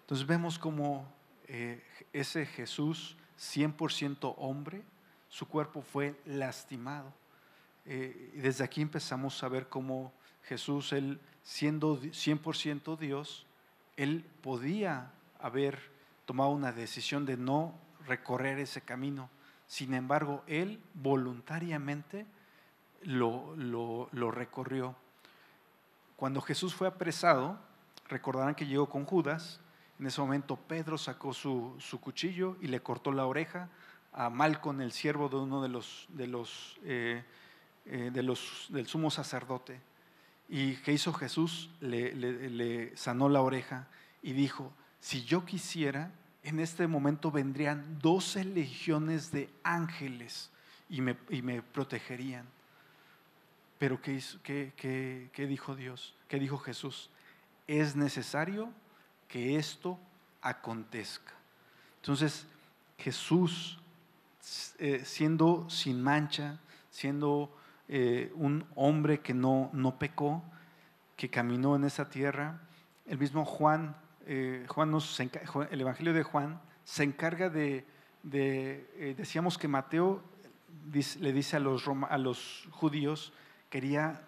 Entonces 0.01 0.25
vemos 0.25 0.57
como 0.57 1.11
eh, 1.47 1.83
ese 2.13 2.45
Jesús 2.45 3.17
100% 3.37 4.35
hombre, 4.37 4.83
su 5.27 5.47
cuerpo 5.47 5.81
fue 5.81 6.19
lastimado. 6.25 7.13
Eh, 7.85 8.31
y 8.35 8.37
desde 8.39 8.63
aquí 8.63 8.81
empezamos 8.81 9.43
a 9.43 9.49
ver 9.49 9.67
cómo 9.67 10.13
Jesús, 10.43 10.93
él 10.93 11.19
siendo 11.43 11.99
100% 11.99 12.97
Dios, 12.97 13.45
él 13.97 14.25
podía 14.41 15.11
haber 15.39 15.79
tomado 16.25 16.51
una 16.51 16.71
decisión 16.71 17.25
de 17.25 17.37
no 17.37 17.73
recorrer 18.07 18.59
ese 18.59 18.81
camino. 18.81 19.29
Sin 19.67 19.93
embargo, 19.93 20.43
él 20.47 20.79
voluntariamente 20.93 22.25
lo, 23.03 23.55
lo 23.55 24.31
recorrió. 24.31 24.95
Cuando 26.15 26.41
Jesús 26.41 26.75
fue 26.75 26.87
apresado, 26.87 27.57
recordarán 28.07 28.53
que 28.53 28.67
llegó 28.67 28.89
con 28.89 29.05
Judas, 29.05 29.59
en 30.01 30.07
ese 30.07 30.19
momento 30.19 30.55
Pedro 30.55 30.97
sacó 30.97 31.31
su, 31.31 31.77
cuchillo 32.01 32.57
y 32.59 32.67
le 32.67 32.81
cortó 32.81 33.11
la 33.11 33.27
oreja 33.27 33.69
a 34.11 34.31
Malcon, 34.31 34.81
el 34.81 34.91
siervo 34.91 35.29
de 35.29 35.35
uno 35.35 35.61
de 35.61 35.69
los, 35.69 36.07
de 36.09 36.25
los, 36.25 36.79
eh, 36.83 37.23
eh, 37.85 38.11
de 38.13 38.23
los 38.23 38.67
del 38.69 38.87
sumo 38.87 39.09
sacerdote. 39.09 39.79
¿Y 40.47 40.75
qué 40.77 40.91
hizo 40.91 41.13
Jesús? 41.13 41.69
Le, 41.79 42.95
sanó 42.97 43.29
la 43.29 43.41
oreja 43.41 43.87
y 44.21 44.33
dijo, 44.33 44.73
si 44.99 45.23
yo 45.23 45.45
quisiera, 45.45 46.11
en 46.43 46.59
este 46.59 46.87
momento 46.87 47.31
vendrían 47.31 47.99
doce 47.99 48.43
legiones 48.43 49.31
de 49.31 49.49
ángeles 49.63 50.51
y 50.89 51.01
me, 51.01 51.17
y 51.29 51.41
me 51.41 51.61
protegerían. 51.61 52.45
Pero 53.79 53.99
¿qué, 54.01 54.21
qué, 54.43 55.47
dijo 55.47 55.75
Dios? 55.75 56.13
¿Qué 56.27 56.37
dijo 56.37 56.59
Jesús? 56.59 57.09
Es 57.65 57.95
necesario 57.95 58.71
que 59.27 59.55
esto 59.55 59.97
acontezca. 60.41 61.33
Entonces, 62.01 62.45
Jesús, 62.97 63.79
eh, 64.77 65.01
siendo 65.03 65.67
sin 65.69 66.03
mancha, 66.03 66.59
siendo 66.91 67.57
eh, 67.93 68.31
un 68.35 68.65
hombre 68.75 69.19
que 69.19 69.33
no, 69.33 69.69
no 69.73 69.99
pecó, 69.99 70.41
que 71.17 71.29
caminó 71.29 71.75
en 71.75 71.83
esa 71.83 72.09
tierra, 72.09 72.61
el 73.05 73.19
mismo 73.19 73.43
Juan, 73.45 73.97
eh, 74.25 74.65
Juan 74.69 74.89
nos, 74.89 75.19
el 75.19 75.81
Evangelio 75.81 76.13
de 76.13 76.23
Juan 76.23 76.61
se 76.85 77.03
encarga 77.03 77.49
de, 77.49 77.85
decíamos 78.23 79.57
que 79.57 79.67
Mateo 79.67 80.23
le 81.19 81.33
dice 81.33 81.57
a 81.57 81.59
los, 81.59 81.83
a 82.09 82.17
los 82.17 82.67
judíos, 82.71 83.33
quería 83.69 84.21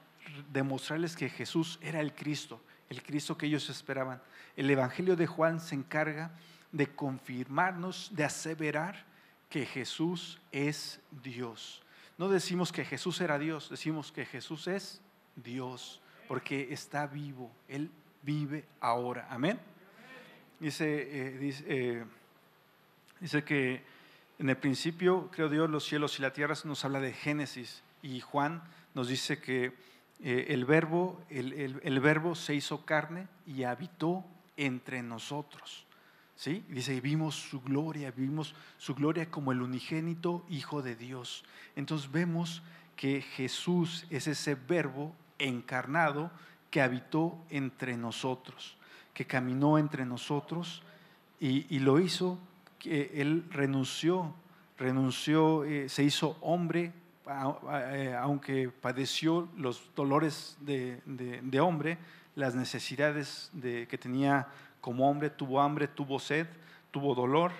demostrarles 0.51 1.15
que 1.15 1.29
Jesús 1.29 1.79
era 1.81 2.01
el 2.01 2.13
Cristo, 2.13 2.61
el 2.89 3.01
Cristo 3.01 3.37
que 3.37 3.45
ellos 3.45 3.69
esperaban. 3.69 4.21
El 4.55 4.69
Evangelio 4.69 5.15
de 5.15 5.25
Juan 5.25 5.59
se 5.59 5.75
encarga 5.75 6.31
de 6.73 6.87
confirmarnos, 6.87 8.11
de 8.13 8.25
aseverar 8.25 9.05
que 9.49 9.65
Jesús 9.65 10.39
es 10.51 10.99
Dios. 11.23 11.81
No 12.17 12.29
decimos 12.29 12.71
que 12.71 12.85
Jesús 12.85 13.19
era 13.21 13.39
Dios, 13.39 13.69
decimos 13.69 14.11
que 14.11 14.25
Jesús 14.25 14.67
es 14.67 15.01
Dios, 15.35 16.01
porque 16.27 16.71
está 16.71 17.07
vivo, 17.07 17.51
Él 17.67 17.89
vive 18.21 18.65
ahora. 18.79 19.27
Amén. 19.29 19.59
Dice, 20.59 20.85
eh, 20.85 21.37
dice, 21.37 21.63
eh, 21.67 22.05
dice, 23.19 23.43
que 23.43 23.83
en 24.39 24.49
el 24.49 24.57
principio 24.57 25.29
creó 25.31 25.49
Dios 25.49 25.69
los 25.69 25.83
cielos 25.83 26.17
y 26.19 26.21
la 26.21 26.31
tierra, 26.31 26.55
nos 26.63 26.85
habla 26.85 26.99
de 26.99 27.13
Génesis, 27.13 27.83
y 28.01 28.19
Juan 28.19 28.63
nos 28.93 29.07
dice 29.07 29.39
que 29.39 29.73
eh, 30.23 30.45
el, 30.49 30.65
verbo, 30.65 31.21
el, 31.29 31.81
el 31.83 31.99
verbo 31.99 32.35
se 32.35 32.53
hizo 32.53 32.85
carne 32.85 33.27
y 33.45 33.63
habitó 33.63 34.23
entre 34.55 35.01
nosotros. 35.01 35.85
¿Sí? 36.35 36.65
Dice, 36.69 36.99
vimos 36.99 37.35
su 37.35 37.61
gloria, 37.61 38.11
vimos 38.11 38.55
su 38.77 38.95
gloria 38.95 39.29
como 39.29 39.51
el 39.51 39.61
unigénito 39.61 40.45
Hijo 40.49 40.81
de 40.81 40.95
Dios. 40.95 41.45
Entonces 41.75 42.11
vemos 42.11 42.63
que 42.95 43.21
Jesús 43.21 44.05
es 44.09 44.27
ese 44.27 44.55
verbo 44.55 45.15
encarnado 45.39 46.31
que 46.69 46.81
habitó 46.81 47.37
entre 47.49 47.97
nosotros, 47.97 48.77
que 49.13 49.25
caminó 49.25 49.77
entre 49.77 50.05
nosotros 50.05 50.81
y, 51.39 51.79
lo 51.79 51.99
hizo, 51.99 52.39
que 52.79 53.11
Él 53.15 53.45
renunció, 53.51 54.33
renunció, 54.77 55.65
eh, 55.65 55.89
se 55.89 56.03
hizo 56.03 56.37
hombre, 56.41 56.93
eh, 57.69 58.17
aunque 58.19 58.69
padeció 58.69 59.49
los 59.57 59.91
dolores 59.95 60.57
de, 60.61 61.59
hombre, 61.61 61.97
las 62.35 62.55
necesidades 62.55 63.49
de, 63.53 63.87
que 63.87 63.97
tenía 63.97 64.47
como 64.83 65.09
hombre, 65.09 65.29
tuvo 65.29 65.61
hambre, 65.61 65.87
tuvo 65.87 66.19
sed, 66.19 66.45
tuvo 66.91 67.15
dolor, 67.15 67.53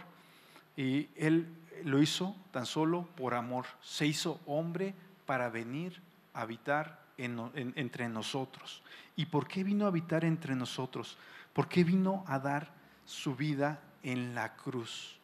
y 0.76 1.08
Él 1.16 1.48
lo 1.86 2.02
hizo 2.02 2.36
tan 2.52 2.66
solo 2.66 3.08
por 3.16 3.34
amor. 3.34 3.66
Se 3.82 4.06
hizo 4.06 4.42
hombre 4.46 4.94
para 5.26 5.48
venir 5.50 6.02
a 6.34 6.42
habitar 6.42 7.00
entre 7.18 8.10
nosotros. 8.10 8.84
¿Y 9.16 9.28
por 9.28 9.48
qué 9.48 9.64
vino 9.64 9.86
a 9.86 9.88
habitar 9.88 10.26
entre 10.26 10.54
nosotros? 10.54 11.18
¿Por 11.54 11.70
qué 11.70 11.86
vino 11.86 12.26
a 12.28 12.40
dar 12.40 12.74
su 13.06 13.38
vida 13.38 13.80
en 14.04 14.36
la 14.36 14.58
cruz? 14.58 15.18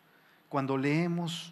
Cuando 0.48 0.78
leemos, 0.78 1.52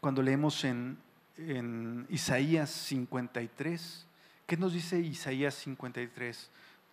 cuando 0.00 0.20
leemos 0.20 0.64
en, 0.64 0.98
en 1.36 2.08
Isaías 2.10 2.70
53, 2.70 4.04
¿qué 4.48 4.56
nos 4.56 4.72
dice 4.72 4.98
Isaías 4.98 5.54
53? 5.54 6.50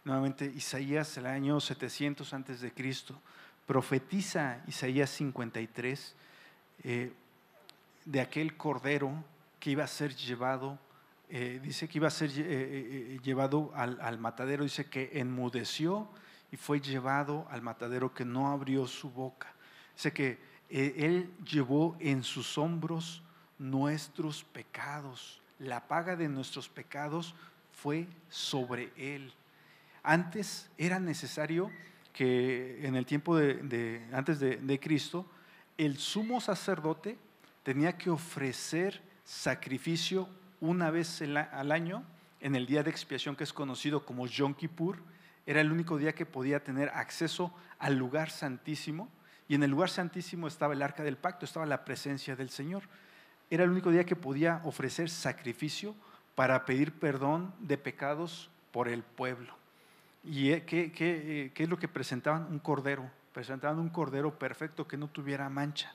Nuevamente, 0.08 0.46
Isaías, 0.46 1.18
el 1.18 1.26
año 1.26 1.60
700 1.60 2.34
antes 2.34 2.62
de 2.62 2.72
Cristo, 2.72 3.22
profetiza 3.66 4.64
Isaías 4.66 5.10
53 5.10 6.16
eh, 6.86 7.12
de 8.06 8.22
aquel 8.22 8.56
cordero 8.56 9.12
que 9.60 9.72
iba 9.72 9.84
a 9.84 9.88
ser 9.88 10.16
llevado, 10.16 10.80
eh, 11.28 11.60
dice 11.62 11.90
que 11.90 11.98
iba 11.98 12.08
a 12.08 12.12
ser 12.12 12.32
eh, 12.38 13.20
llevado 13.22 13.70
al, 13.76 14.00
al, 14.00 14.18
matadero, 14.18 14.64
dice 14.64 14.86
que 14.86 15.10
enmudeció 15.20 16.08
y 16.54 16.56
fue 16.56 16.80
llevado 16.80 17.46
al 17.52 17.62
matadero 17.62 18.14
que 18.14 18.24
no 18.24 18.50
abrió 18.50 18.88
su 18.88 19.10
boca. 19.12 19.54
Dice 19.94 20.14
que 20.14 20.40
él 20.70 21.30
llevó 21.44 21.98
en 22.00 22.24
sus 22.24 22.58
hombros 22.58 23.24
nuestros 23.60 24.46
pecados, 24.46 25.42
la 25.60 25.86
paga 25.86 26.16
de 26.16 26.30
nuestros 26.30 26.70
pecados 26.70 27.36
fue 27.74 28.08
sobre 28.30 28.94
él. 28.96 29.34
Antes 30.08 30.70
era 30.78 31.02
necesario 31.02 31.70
que 32.14 32.80
en 32.88 32.96
el 32.96 33.06
tiempo 33.06 33.36
de, 33.36 34.08
antes 34.14 34.40
de, 34.40 34.80
Cristo, 34.80 35.30
el 35.78 35.98
sumo 35.98 36.40
sacerdote 36.40 37.18
tenía 37.62 37.98
que 37.98 38.10
ofrecer 38.10 39.02
sacrificio 39.26 40.30
una 40.62 40.92
vez 40.92 41.22
al 41.22 41.72
año 41.74 42.06
en 42.40 42.56
el 42.56 42.66
día 42.66 42.84
de 42.84 42.90
expiación 42.90 43.36
que 43.36 43.44
es 43.44 43.52
conocido 43.52 44.06
como 44.06 44.28
Yom 44.28 44.54
Kippur. 44.54 45.04
Era 45.46 45.60
el 45.60 45.74
único 45.74 45.98
día 45.98 46.16
que 46.16 46.26
podía 46.26 46.64
tener 46.64 46.88
acceso 46.94 47.54
al 47.78 47.98
lugar 47.98 48.30
santísimo. 48.30 49.10
Y 49.50 49.56
en 49.56 49.64
el 49.64 49.72
lugar 49.72 49.90
santísimo 49.90 50.48
estaba 50.48 50.74
el 50.74 50.84
arca 50.84 51.04
del 51.04 51.18
pacto, 51.18 51.44
estaba 51.44 51.66
la 51.66 51.84
presencia 51.84 52.38
del 52.38 52.50
Señor. 52.50 52.84
Era 53.50 53.66
el 53.66 53.72
único 53.72 53.92
día 53.92 54.06
que 54.06 54.16
podía 54.16 54.62
ofrecer 54.64 55.10
sacrificio 55.10 55.96
para 56.34 56.64
pedir 56.64 56.94
perdón 56.94 57.54
de 57.60 57.78
pecados 57.78 58.50
por 58.72 58.88
el 58.88 59.04
pueblo. 59.04 59.67
¿Y 60.24 60.52
eh, 60.52 60.64
qué, 60.66 61.52
es 61.56 61.70
lo 61.70 61.78
que 61.78 61.88
presentaban? 61.88 62.48
Un 62.52 62.60
cordero. 62.60 63.10
Presentaban 63.34 63.80
un 63.80 63.90
cordero 63.90 64.38
perfecto 64.38 64.88
que 64.88 64.98
no 64.98 65.08
tuviera 65.08 65.50
mancha. 65.50 65.94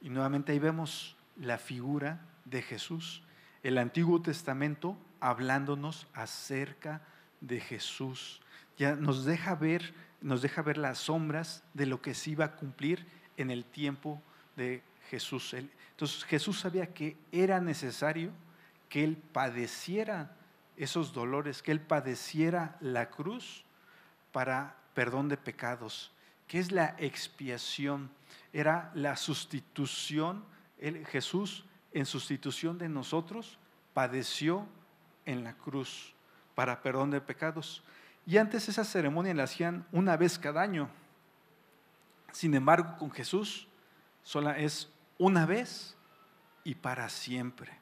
Y 0.00 0.10
nuevamente 0.10 0.52
ahí 0.52 0.58
vemos 0.58 1.16
la 1.36 1.58
figura 1.58 2.20
de 2.44 2.62
Jesús. 2.62 3.22
El 3.62 3.78
Antiguo 3.78 4.20
Testamento 4.20 4.96
hablándonos 5.20 6.06
acerca 6.12 7.00
de 7.40 7.60
Jesús. 7.60 8.40
Ya 8.76 8.96
nos 8.96 9.24
deja 9.24 9.54
ver, 9.54 9.94
nos 10.20 10.42
deja 10.42 10.62
ver 10.62 10.76
las 10.76 10.98
sombras 10.98 11.64
de 11.72 11.86
lo 11.86 12.02
que 12.02 12.14
se 12.14 12.30
iba 12.30 12.44
a 12.44 12.56
cumplir 12.56 13.06
en 13.36 13.50
el 13.50 13.64
tiempo 13.64 14.22
de 14.56 14.82
Jesús. 15.10 15.54
Entonces 15.54 16.24
Jesús 16.24 16.60
sabía 16.60 16.92
que 16.92 17.16
era 17.32 17.60
necesario 17.60 18.30
que 18.88 19.04
Él 19.04 19.16
padeciera 19.16 20.36
esos 20.76 21.12
dolores, 21.12 21.62
que 21.62 21.72
Él 21.72 21.80
padeciera 21.80 22.76
la 22.80 23.10
cruz 23.10 23.64
para 24.32 24.76
perdón 24.94 25.28
de 25.28 25.36
pecados. 25.36 26.12
¿Qué 26.46 26.58
es 26.58 26.72
la 26.72 26.94
expiación? 26.98 28.10
Era 28.52 28.90
la 28.94 29.16
sustitución. 29.16 30.44
Jesús, 31.06 31.64
en 31.92 32.06
sustitución 32.06 32.78
de 32.78 32.88
nosotros, 32.88 33.58
padeció 33.94 34.66
en 35.24 35.44
la 35.44 35.54
cruz 35.54 36.14
para 36.54 36.82
perdón 36.82 37.10
de 37.10 37.20
pecados. 37.20 37.82
Y 38.26 38.38
antes 38.38 38.68
esa 38.68 38.84
ceremonia 38.84 39.34
la 39.34 39.44
hacían 39.44 39.86
una 39.92 40.16
vez 40.16 40.38
cada 40.38 40.62
año. 40.62 40.88
Sin 42.32 42.54
embargo, 42.54 42.96
con 42.98 43.10
Jesús 43.10 43.68
sola 44.22 44.58
es 44.58 44.90
una 45.18 45.46
vez 45.46 45.96
y 46.64 46.74
para 46.74 47.08
siempre. 47.08 47.72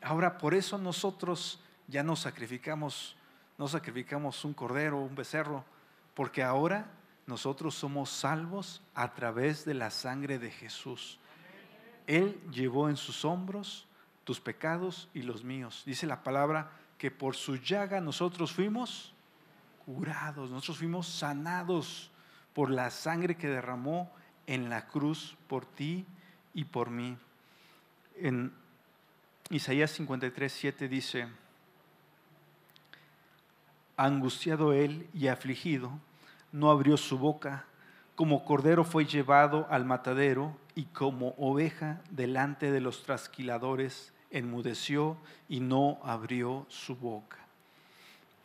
Ahora, 0.00 0.38
por 0.38 0.54
eso 0.54 0.78
nosotros 0.78 1.60
ya 1.88 2.02
no 2.02 2.16
sacrificamos, 2.16 3.16
no 3.58 3.68
sacrificamos 3.68 4.44
un 4.44 4.54
cordero, 4.54 4.98
un 4.98 5.14
becerro, 5.14 5.64
porque 6.14 6.42
ahora 6.42 6.90
nosotros 7.26 7.74
somos 7.74 8.10
salvos 8.10 8.82
a 8.94 9.14
través 9.14 9.64
de 9.64 9.74
la 9.74 9.90
sangre 9.90 10.38
de 10.38 10.50
Jesús. 10.50 11.18
Él 12.06 12.40
llevó 12.52 12.88
en 12.88 12.96
sus 12.96 13.24
hombros 13.24 13.86
tus 14.24 14.40
pecados 14.40 15.08
y 15.14 15.22
los 15.22 15.44
míos. 15.44 15.82
Dice 15.86 16.06
la 16.06 16.22
palabra 16.22 16.70
que 16.98 17.10
por 17.10 17.36
su 17.36 17.56
llaga 17.56 18.00
nosotros 18.00 18.52
fuimos 18.52 19.12
curados, 19.84 20.50
nosotros 20.50 20.78
fuimos 20.78 21.08
sanados 21.08 22.10
por 22.54 22.70
la 22.70 22.90
sangre 22.90 23.36
que 23.36 23.48
derramó 23.48 24.10
en 24.46 24.68
la 24.70 24.86
cruz 24.86 25.36
por 25.46 25.66
ti 25.66 26.06
y 26.54 26.64
por 26.64 26.90
mí. 26.90 27.16
En 28.16 28.52
Isaías 29.50 29.90
53, 29.92 30.52
7 30.52 30.88
dice, 30.88 31.28
Angustiado 33.96 34.72
él 34.72 35.08
y 35.14 35.28
afligido, 35.28 35.90
no 36.52 36.70
abrió 36.70 36.96
su 36.96 37.18
boca, 37.18 37.64
como 38.14 38.44
cordero 38.44 38.84
fue 38.84 39.04
llevado 39.04 39.66
al 39.70 39.84
matadero 39.84 40.56
y 40.74 40.84
como 40.84 41.34
oveja 41.38 42.00
delante 42.10 42.70
de 42.70 42.80
los 42.80 43.02
trasquiladores 43.02 44.12
enmudeció 44.30 45.16
y 45.48 45.60
no 45.60 45.98
abrió 46.02 46.66
su 46.68 46.96
boca. 46.96 47.38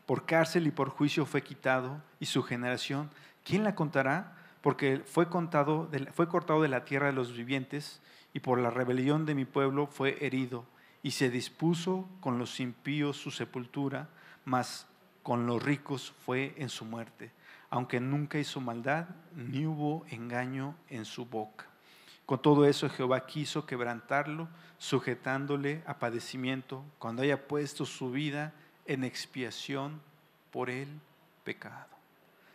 Por 0.05 0.25
cárcel 0.25 0.67
y 0.67 0.71
por 0.71 0.89
juicio 0.89 1.25
fue 1.25 1.41
quitado 1.41 2.01
y 2.19 2.25
su 2.25 2.43
generación, 2.43 3.09
¿quién 3.43 3.63
la 3.63 3.75
contará? 3.75 4.35
Porque 4.61 5.01
fue, 5.05 5.29
contado 5.29 5.89
fue 6.13 6.27
cortado 6.27 6.61
de 6.61 6.67
la 6.67 6.85
tierra 6.85 7.07
de 7.07 7.13
los 7.13 7.35
vivientes 7.35 8.01
y 8.33 8.39
por 8.39 8.59
la 8.59 8.69
rebelión 8.69 9.25
de 9.25 9.35
mi 9.35 9.45
pueblo 9.45 9.87
fue 9.87 10.17
herido 10.25 10.65
y 11.03 11.11
se 11.11 11.29
dispuso 11.29 12.07
con 12.19 12.37
los 12.37 12.59
impíos 12.59 13.17
su 13.17 13.31
sepultura, 13.31 14.09
mas 14.45 14.87
con 15.23 15.45
los 15.45 15.61
ricos 15.61 16.13
fue 16.25 16.53
en 16.57 16.69
su 16.69 16.85
muerte, 16.85 17.31
aunque 17.69 17.99
nunca 17.99 18.37
hizo 18.37 18.59
maldad, 18.59 19.07
ni 19.35 19.65
hubo 19.65 20.05
engaño 20.09 20.75
en 20.89 21.05
su 21.05 21.25
boca. 21.25 21.65
Con 22.25 22.41
todo 22.41 22.65
eso 22.65 22.89
Jehová 22.89 23.25
quiso 23.25 23.65
quebrantarlo, 23.65 24.47
sujetándole 24.77 25.83
a 25.85 25.99
padecimiento, 25.99 26.83
cuando 26.97 27.23
haya 27.23 27.47
puesto 27.47 27.85
su 27.85 28.11
vida 28.11 28.53
en 28.85 29.03
expiación 29.03 30.01
por 30.51 30.69
el 30.69 30.87
pecado. 31.43 31.87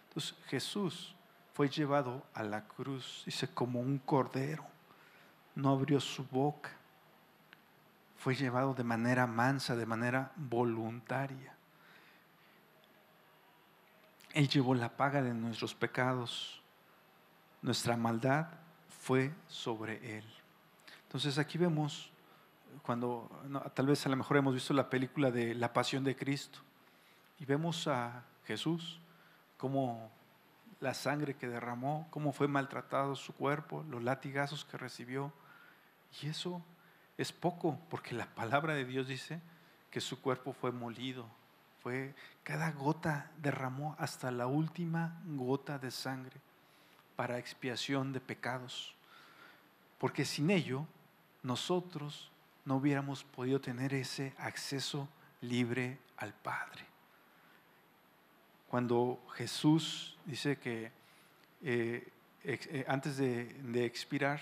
Entonces 0.08 0.34
Jesús 0.46 1.14
fue 1.52 1.68
llevado 1.68 2.22
a 2.34 2.42
la 2.42 2.66
cruz, 2.68 3.22
dice, 3.26 3.48
como 3.48 3.80
un 3.80 3.98
cordero, 3.98 4.64
no 5.54 5.70
abrió 5.70 6.00
su 6.00 6.24
boca, 6.24 6.70
fue 8.18 8.34
llevado 8.34 8.74
de 8.74 8.84
manera 8.84 9.26
mansa, 9.26 9.76
de 9.76 9.86
manera 9.86 10.32
voluntaria. 10.36 11.55
Él 14.36 14.50
llevó 14.50 14.74
la 14.74 14.94
paga 14.98 15.22
de 15.22 15.32
nuestros 15.32 15.74
pecados. 15.74 16.60
Nuestra 17.62 17.96
maldad 17.96 18.48
fue 19.00 19.32
sobre 19.48 20.18
Él. 20.18 20.24
Entonces 21.04 21.38
aquí 21.38 21.56
vemos 21.56 22.12
cuando 22.82 23.30
tal 23.72 23.86
vez 23.86 24.04
a 24.04 24.10
lo 24.10 24.16
mejor 24.16 24.36
hemos 24.36 24.52
visto 24.52 24.74
la 24.74 24.90
película 24.90 25.30
de 25.30 25.54
La 25.54 25.72
Pasión 25.72 26.04
de 26.04 26.14
Cristo 26.14 26.58
y 27.38 27.46
vemos 27.46 27.88
a 27.88 28.24
Jesús, 28.44 29.00
cómo 29.56 30.10
la 30.80 30.92
sangre 30.92 31.34
que 31.34 31.48
derramó, 31.48 32.06
cómo 32.10 32.34
fue 32.34 32.46
maltratado 32.46 33.16
su 33.16 33.34
cuerpo, 33.34 33.86
los 33.88 34.02
latigazos 34.02 34.66
que 34.66 34.76
recibió. 34.76 35.32
Y 36.20 36.26
eso 36.26 36.62
es 37.16 37.32
poco, 37.32 37.80
porque 37.88 38.14
la 38.14 38.26
palabra 38.26 38.74
de 38.74 38.84
Dios 38.84 39.08
dice 39.08 39.40
que 39.90 40.02
su 40.02 40.20
cuerpo 40.20 40.52
fue 40.52 40.72
molido, 40.72 41.26
cada 42.42 42.72
gota 42.72 43.30
derramó 43.38 43.96
hasta 43.98 44.30
la 44.30 44.46
última 44.46 45.20
gota 45.26 45.78
de 45.78 45.90
sangre 45.90 46.36
para 47.16 47.38
expiación 47.38 48.12
de 48.12 48.20
pecados. 48.20 48.94
Porque 49.98 50.24
sin 50.24 50.50
ello 50.50 50.86
nosotros 51.42 52.30
no 52.64 52.76
hubiéramos 52.76 53.24
podido 53.24 53.60
tener 53.60 53.94
ese 53.94 54.34
acceso 54.38 55.08
libre 55.40 55.98
al 56.16 56.34
Padre. 56.34 56.84
Cuando 58.68 59.22
Jesús 59.34 60.18
dice 60.26 60.58
que 60.58 60.90
eh, 61.62 62.12
eh, 62.44 62.84
antes 62.88 63.16
de, 63.16 63.84
expirar, 63.84 64.40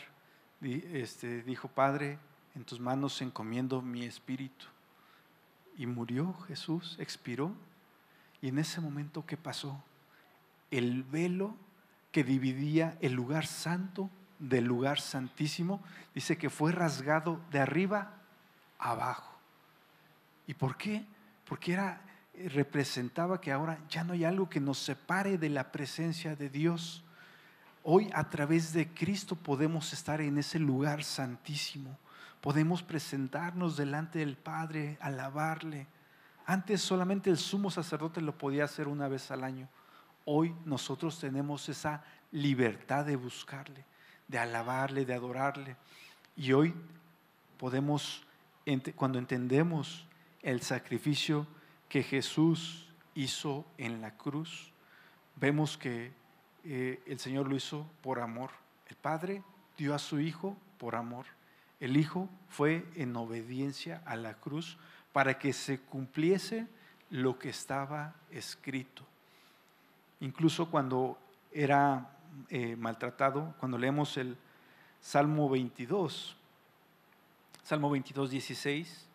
este, 0.61 1.43
dijo, 1.43 1.69
Padre, 1.69 2.19
en 2.55 2.65
tus 2.65 2.81
manos 2.81 3.21
encomiendo 3.23 3.81
mi 3.83 4.05
espíritu. 4.05 4.67
Y 5.77 5.87
murió 5.87 6.35
Jesús, 6.47 6.97
expiró. 6.99 7.53
Y 8.41 8.49
en 8.49 8.59
ese 8.59 8.81
momento, 8.81 9.25
¿qué 9.27 9.37
pasó? 9.37 9.83
El 10.71 11.03
velo 11.03 11.57
que 12.13 12.25
dividía 12.25 12.97
el 13.01 13.13
lugar 13.13 13.47
santo 13.47 14.11
del 14.39 14.65
lugar 14.65 15.01
santísimo, 15.01 15.83
dice 16.15 16.37
que 16.37 16.51
fue 16.51 16.73
rasgado 16.73 17.41
de 17.51 17.61
arriba 17.61 18.15
abajo. 18.79 19.33
¿Y 20.47 20.55
por 20.55 20.77
qué? 20.77 21.05
Porque 21.45 21.73
era 21.73 22.01
representaba 22.35 23.41
que 23.41 23.53
ahora 23.53 23.79
ya 23.89 24.05
no 24.05 24.13
hay 24.13 24.25
algo 24.25 24.49
que 24.49 24.61
nos 24.61 24.79
separe 24.79 25.39
de 25.39 25.49
la 25.49 25.71
presencia 25.71 26.35
de 26.35 26.49
Dios. 26.49 27.05
Hoy 27.83 28.11
a 28.15 28.29
través 28.29 28.73
de 28.73 28.89
Cristo 28.89 29.37
podemos 29.37 29.93
estar 29.93 30.21
en 30.21 30.39
ese 30.39 30.59
lugar 30.59 31.05
santísimo. 31.05 31.97
Podemos 32.45 32.83
presentarnos 32.83 33.79
delante 33.79 34.19
del 34.19 34.37
Padre, 34.37 34.99
alabarle. 35.01 35.87
Antes 36.45 36.83
solamente 36.83 37.31
el 37.31 37.39
sumo 37.39 37.71
sacerdote 37.71 38.21
lo 38.21 38.37
podía 38.37 38.65
hacer 38.65 38.87
una 38.87 39.09
vez 39.09 39.31
al 39.31 39.45
año. 39.45 39.67
Hoy 40.27 40.55
nosotros 40.67 41.19
tenemos 41.19 41.71
esa 41.71 42.05
libertad 42.33 43.07
de 43.07 43.17
buscarle, 43.17 43.87
de 44.29 44.39
alabarle, 44.39 45.07
de 45.07 45.15
adorarle. 45.15 45.77
Y 46.37 46.53
hoy 46.53 46.75
podemos, 47.57 48.27
cuando 48.95 49.19
entendemos 49.19 50.07
el 50.43 50.61
sacrificio 50.61 51.47
que 51.89 52.03
Jesús 52.03 52.93
hizo 53.15 53.65
en 53.79 54.03
la 54.03 54.19
cruz, 54.19 54.71
vemos 55.37 55.79
que 55.79 56.13
eh, 56.65 57.03
el 57.07 57.19
Señor 57.19 57.49
lo 57.49 57.57
hizo 57.57 57.87
por 58.03 58.21
amor. 58.21 58.51
El 58.87 58.97
Padre 58.97 59.43
dio 59.79 59.95
a 59.95 59.99
su 59.99 60.21
Hijo 60.21 60.59
por 60.77 60.95
amor. 60.95 61.25
El 61.81 61.97
Hijo 61.97 62.29
fue 62.49 62.87
en 62.95 63.17
obediencia 63.17 64.03
a 64.07 64.17
la 64.17 64.35
cruz 64.35 64.79
para 65.13 65.39
que 65.39 65.53
se 65.53 65.81
cumpliese 65.81 66.67
lo 67.11 67.39
que 67.39 67.49
estaba 67.49 68.15
escrito. 68.31 69.05
Incluso 70.21 70.71
cuando 70.71 71.19
era 71.53 72.11
eh, 72.49 72.77
maltratado, 72.77 73.55
cuando 73.59 73.79
leemos 73.79 74.17
el 74.17 74.37
Salmo 75.01 75.49
22, 75.49 76.37
Salmo 77.63 77.91
22, 77.91 78.31
16, 78.31 79.07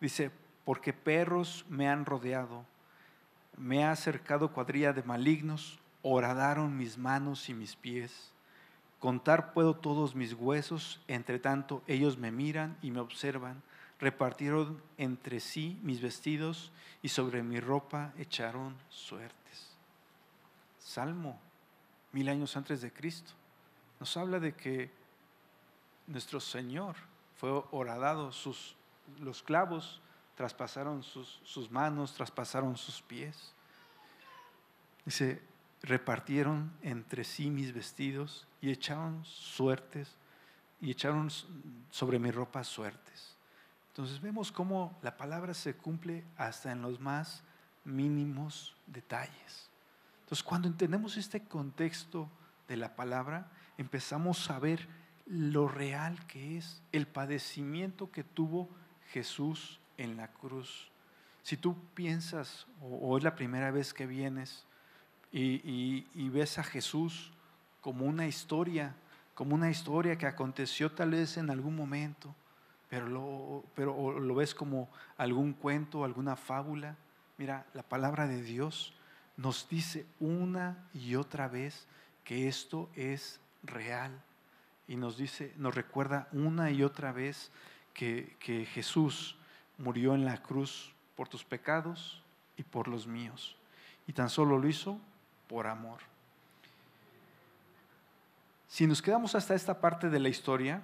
dice, 0.00 0.30
porque 0.64 0.92
perros 0.92 1.64
me 1.68 1.88
han 1.88 2.04
rodeado, 2.04 2.64
me 3.56 3.84
ha 3.84 3.92
acercado 3.92 4.52
cuadrilla 4.52 4.92
de 4.92 5.02
malignos, 5.02 5.78
horadaron 6.02 6.76
mis 6.76 6.98
manos 6.98 7.48
y 7.48 7.54
mis 7.54 7.74
pies. 7.74 8.32
Contar 8.98 9.52
puedo 9.52 9.76
todos 9.76 10.14
mis 10.14 10.32
huesos, 10.32 11.00
entre 11.06 11.38
tanto 11.38 11.82
ellos 11.86 12.16
me 12.16 12.30
miran 12.30 12.78
y 12.82 12.90
me 12.90 13.00
observan. 13.00 13.62
Repartieron 13.98 14.82
entre 14.98 15.40
sí 15.40 15.78
mis 15.82 16.00
vestidos 16.00 16.72
y 17.02 17.08
sobre 17.08 17.42
mi 17.42 17.60
ropa 17.60 18.12
echaron 18.18 18.76
suertes. 18.88 19.76
Salmo, 20.78 21.38
mil 22.12 22.28
años 22.28 22.56
antes 22.56 22.80
de 22.80 22.92
Cristo, 22.92 23.32
nos 24.00 24.16
habla 24.16 24.40
de 24.40 24.54
que 24.54 24.90
nuestro 26.06 26.40
Señor 26.40 26.96
fue 27.36 27.50
horadado, 27.70 28.32
sus, 28.32 28.76
los 29.20 29.42
clavos 29.42 30.00
traspasaron 30.36 31.02
sus, 31.02 31.40
sus 31.44 31.70
manos, 31.70 32.14
traspasaron 32.14 32.76
sus 32.76 33.02
pies. 33.02 33.52
Dice, 35.04 35.42
repartieron 35.86 36.72
entre 36.82 37.24
sí 37.24 37.50
mis 37.50 37.72
vestidos 37.72 38.46
y 38.60 38.70
echaron 38.70 39.24
suertes 39.24 40.16
y 40.80 40.90
echaron 40.90 41.30
sobre 41.90 42.18
mi 42.18 42.30
ropa 42.30 42.64
suertes. 42.64 43.36
Entonces 43.88 44.20
vemos 44.20 44.52
cómo 44.52 44.98
la 45.00 45.16
palabra 45.16 45.54
se 45.54 45.74
cumple 45.74 46.24
hasta 46.36 46.70
en 46.70 46.82
los 46.82 47.00
más 47.00 47.42
mínimos 47.84 48.76
detalles. 48.86 49.70
Entonces 50.20 50.42
cuando 50.42 50.68
entendemos 50.68 51.16
este 51.16 51.44
contexto 51.44 52.28
de 52.68 52.76
la 52.76 52.94
palabra, 52.96 53.50
empezamos 53.78 54.50
a 54.50 54.58
ver 54.58 54.88
lo 55.24 55.68
real 55.68 56.26
que 56.26 56.58
es 56.58 56.82
el 56.92 57.06
padecimiento 57.06 58.10
que 58.10 58.24
tuvo 58.24 58.68
Jesús 59.12 59.80
en 59.96 60.16
la 60.16 60.28
cruz. 60.32 60.90
Si 61.42 61.56
tú 61.56 61.76
piensas, 61.94 62.66
o, 62.82 63.16
es 63.16 63.24
la 63.24 63.36
primera 63.36 63.70
vez 63.70 63.94
que 63.94 64.06
vienes 64.06 64.65
y, 65.38 66.28
ves 66.30 66.58
a 66.58 66.64
Jesús 66.64 67.30
como 67.80 68.06
una 68.06 68.26
historia, 68.26 68.94
como 69.34 69.54
una 69.54 69.70
historia 69.70 70.16
que 70.16 70.26
aconteció 70.26 70.90
tal 70.92 71.10
vez 71.10 71.36
en 71.36 71.50
algún 71.50 71.76
momento, 71.76 72.34
pero 72.88 73.08
lo, 73.08 73.64
pero 73.74 74.18
lo 74.18 74.34
ves 74.34 74.54
como 74.54 74.88
algún 75.18 75.52
cuento, 75.52 76.04
alguna 76.04 76.36
fábula. 76.36 76.96
Mira, 77.36 77.66
la 77.74 77.82
palabra 77.82 78.26
de 78.26 78.42
Dios 78.42 78.94
nos 79.36 79.68
dice 79.68 80.06
una 80.20 80.88
y 80.94 81.16
otra 81.16 81.48
vez 81.48 81.86
que 82.24 82.48
esto 82.48 82.88
es 82.94 83.40
real. 83.62 84.22
Y 84.88 84.96
nos 84.96 85.18
dice, 85.18 85.52
nos 85.56 85.74
recuerda 85.74 86.28
una 86.32 86.70
y 86.70 86.82
otra 86.82 87.12
vez 87.12 87.50
que, 87.92 88.36
que 88.38 88.64
Jesús 88.64 89.36
murió 89.78 90.14
en 90.14 90.24
la 90.24 90.42
cruz 90.42 90.94
por 91.14 91.28
tus 91.28 91.44
pecados 91.44 92.22
y 92.56 92.62
por 92.62 92.88
los 92.88 93.06
míos. 93.06 93.56
Y 94.06 94.12
tan 94.12 94.30
solo 94.30 94.58
lo 94.58 94.68
hizo 94.68 95.00
por 95.48 95.66
amor. 95.66 96.00
Si 98.68 98.86
nos 98.86 99.00
quedamos 99.00 99.34
hasta 99.34 99.54
esta 99.54 99.80
parte 99.80 100.10
de 100.10 100.18
la 100.18 100.28
historia, 100.28 100.82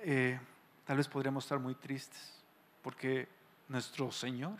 eh, 0.00 0.38
tal 0.84 0.96
vez 0.96 1.08
podríamos 1.08 1.44
estar 1.44 1.58
muy 1.58 1.74
tristes, 1.74 2.40
porque 2.82 3.28
nuestro 3.68 4.10
Señor 4.10 4.56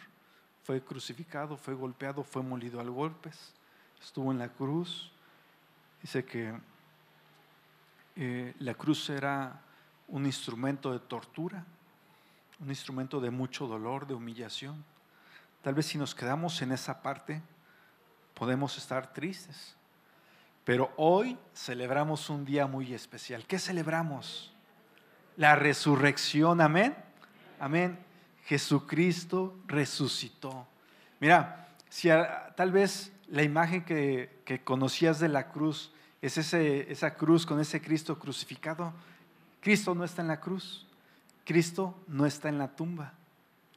fue 0.64 0.83
crucificado, 0.83 1.57
fue 1.57 1.74
golpeado, 1.74 2.22
fue 2.22 2.42
molido 2.42 2.81
al 2.81 2.90
golpes, 2.90 3.55
estuvo 4.00 4.31
en 4.31 4.38
la 4.38 4.48
cruz. 4.48 5.11
Dice 6.00 6.24
que 6.24 6.55
eh, 8.16 8.55
la 8.59 8.74
cruz 8.74 9.09
era 9.11 9.61
un 10.09 10.26
instrumento 10.26 10.92
de 10.92 11.00
tortura 11.00 11.64
un 12.62 12.70
instrumento 12.70 13.20
de 13.20 13.31
mucho 13.31 13.66
dolor, 13.66 14.07
de 14.07 14.14
humillación. 14.14 14.85
Tal 15.62 15.74
vez 15.74 15.87
si 15.87 15.98
nos 15.98 16.14
quedamos 16.14 16.62
en 16.62 16.70
esa 16.72 17.02
parte, 17.02 17.42
podemos 18.35 18.77
estar 18.79 19.12
tristes. 19.12 19.75
Pero 20.64 20.92
hoy 20.97 21.38
celebramos 21.55 22.31
un 22.31 22.45
día 22.45 22.66
muy 22.66 22.95
especial. 22.95 23.45
¿Qué 23.47 23.59
celebramos? 23.59 24.53
La 25.37 25.57
resurrección, 25.57 26.61
amén. 26.61 26.95
Amén. 27.59 27.99
Jesucristo 28.45 29.57
resucitó. 29.66 30.66
Mira, 31.21 31.68
si 31.88 32.09
tal 32.56 32.71
vez 32.71 33.13
la 33.29 33.42
imagen 33.42 33.85
que, 33.85 34.42
que, 34.44 34.63
conocías 34.63 35.19
de 35.19 35.29
la 35.29 35.48
cruz 35.48 35.92
es 36.21 36.38
ese, 36.38 36.90
esa 36.92 37.15
cruz 37.15 37.46
con 37.46 37.61
ese 37.61 37.81
Cristo 37.81 38.19
crucificado, 38.19 38.92
Cristo 39.61 39.94
no 39.94 40.04
está 40.04 40.23
en 40.23 40.29
la 40.29 40.40
cruz. 40.40 40.87
Cristo 41.44 41.98
no 42.06 42.27
está 42.27 42.48
en 42.48 42.59
la 42.59 42.69
tumba. 42.69 43.15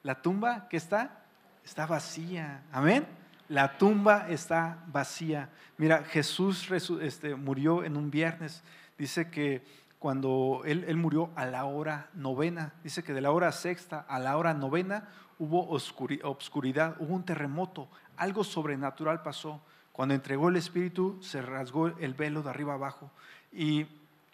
La 0.04 0.22
tumba 0.22 0.68
que 0.70 0.78
está 0.78 1.24
está 1.64 1.86
vacía. 1.88 2.64
Amén. 2.72 3.08
La 3.48 3.78
tumba 3.78 4.28
está 4.30 4.84
vacía. 4.88 5.50
Mira, 5.78 6.04
Jesús 6.04 6.70
este, 7.02 7.36
murió 7.36 7.84
en 7.84 7.98
un 7.98 8.10
viernes. 8.10 8.64
Dice 8.98 9.30
que 9.30 9.64
cuando 10.00 10.62
él, 10.66 10.96
murió 10.98 11.32
a 11.36 11.46
la 11.46 11.66
hora 11.66 12.10
novena, 12.14 12.74
dice 12.84 13.04
que 13.04 13.14
de 13.14 13.22
la 13.22 13.32
hora 13.32 13.52
sexta 13.52 14.06
a 14.08 14.20
la 14.20 14.38
hora 14.38 14.54
novena 14.54 15.08
hubo 15.40 15.68
obscuridad, 15.70 16.96
hubo 17.00 17.14
un 17.14 17.26
terremoto, 17.26 17.88
algo 18.18 18.44
sobrenatural 18.44 19.22
pasó. 19.22 19.62
Cuando 19.92 20.14
entregó 20.14 20.50
el 20.50 20.58
Espíritu 20.58 21.18
se 21.22 21.42
rasgó 21.42 21.88
el 21.88 22.14
velo 22.14 22.42
de 22.42 22.50
arriba 22.50 22.74
abajo. 22.74 23.12
Y 23.52 23.86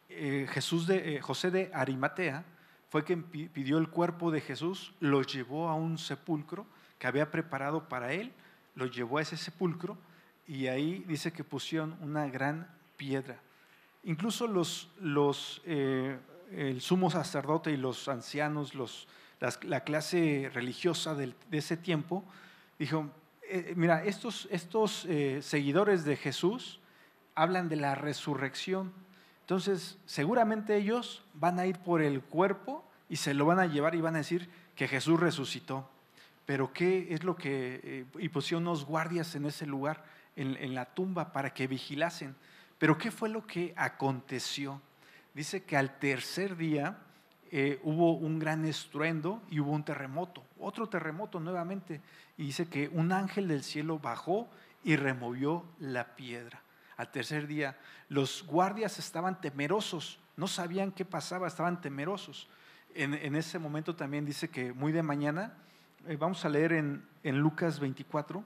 eh, 0.09 0.47
Jesús 0.49 0.87
de, 0.87 1.15
eh, 1.15 1.21
José 1.21 1.51
de 1.51 1.71
Arimatea, 1.73 2.43
fue 2.89 3.05
quien 3.05 3.23
pidió 3.23 3.77
el 3.77 3.87
cuerpo 3.87 4.31
de 4.31 4.41
Jesús, 4.41 4.93
lo 4.99 5.21
llevó 5.21 5.69
a 5.69 5.75
un 5.75 5.97
sepulcro 5.97 6.65
que 6.99 7.07
había 7.07 7.31
preparado 7.31 7.87
para 7.87 8.11
él, 8.11 8.33
lo 8.75 8.85
llevó 8.85 9.17
a 9.17 9.21
ese 9.21 9.37
sepulcro 9.37 9.97
y 10.47 10.67
ahí 10.67 11.03
dice 11.07 11.31
que 11.31 11.43
pusieron 11.43 11.97
una 12.01 12.27
gran 12.27 12.67
piedra. 12.97 13.39
Incluso 14.03 14.47
los, 14.47 15.61
eh, 15.65 16.17
el 16.51 16.81
sumo 16.81 17.11
sacerdote 17.11 17.71
y 17.71 17.77
los 17.77 18.07
ancianos, 18.07 18.73
la 19.63 19.83
clase 19.83 20.49
religiosa 20.53 21.15
de, 21.15 21.33
ese 21.51 21.77
tiempo, 21.77 22.23
dijo, 22.79 23.09
eh, 23.43 23.73
mira, 23.75 24.03
estos, 24.03 24.47
eh, 25.05 25.39
seguidores 25.41 26.03
de 26.03 26.15
Jesús 26.15 26.79
hablan 27.35 27.69
de 27.69 27.75
la 27.75 27.95
resurrección 27.95 28.91
entonces, 29.51 29.97
seguramente 30.05 30.77
ellos 30.77 31.25
van 31.33 31.59
a 31.59 31.65
ir 31.65 31.77
por 31.79 32.01
el 32.01 32.21
cuerpo 32.21 32.85
y 33.09 33.17
se 33.17 33.33
lo 33.33 33.45
van 33.45 33.59
a 33.59 33.65
llevar 33.65 33.95
y 33.95 33.99
van 33.99 34.15
a 34.15 34.19
decir 34.19 34.49
que 34.75 34.87
Jesús 34.87 35.19
resucitó. 35.19 35.89
Pero 36.45 36.73
¿qué 36.73 37.13
es 37.13 37.23
lo 37.23 37.35
que... 37.35 37.79
Eh, 37.83 38.05
y 38.19 38.29
pusieron 38.29 38.63
unos 38.63 38.85
guardias 38.85 39.35
en 39.35 39.45
ese 39.45 39.65
lugar, 39.65 40.03
en, 40.35 40.73
la 40.73 40.85
tumba, 40.85 41.31
para 41.33 41.53
que 41.53 41.67
vigilasen. 41.67 42.35
Pero 42.77 42.97
¿qué 42.97 43.11
fue 43.11 43.29
lo 43.29 43.45
que 43.45 43.73
aconteció? 43.75 44.81
Dice 45.33 45.63
que 45.63 45.77
al 45.77 45.99
tercer 45.99 46.57
día 46.57 46.97
eh, 47.51 47.79
hubo 47.83 48.13
un 48.13 48.39
gran 48.39 48.65
estruendo 48.65 49.41
y 49.49 49.59
hubo 49.59 49.71
un 49.71 49.83
terremoto, 49.83 50.43
otro 50.59 50.89
terremoto 50.89 51.39
nuevamente. 51.39 52.01
Y 52.37 52.45
dice 52.45 52.67
que 52.67 52.87
un 52.87 53.11
ángel 53.11 53.47
del 53.47 53.63
cielo 53.63 53.99
bajó 53.99 54.49
y 54.83 54.95
removió 54.95 55.65
la 55.79 56.15
piedra 56.15 56.61
al 57.01 57.09
tercer 57.09 57.47
día, 57.47 57.79
los 58.09 58.45
guardias 58.45 58.99
estaban 58.99 59.41
temerosos, 59.41 60.19
no 60.37 60.47
sabían 60.47 60.91
qué 60.91 61.03
pasaba, 61.03 61.47
estaban 61.47 61.81
temerosos. 61.81 62.47
En, 62.93 63.35
ese 63.35 63.57
momento 63.57 63.95
también 63.95 64.23
dice 64.23 64.51
que 64.51 64.71
muy 64.71 64.91
de 64.91 65.01
mañana, 65.01 65.57
vamos 66.19 66.43
a 66.45 66.49
leer 66.49 66.73
en, 66.73 67.05
en 67.23 67.39
Lucas 67.39 67.79
24, 67.79 68.43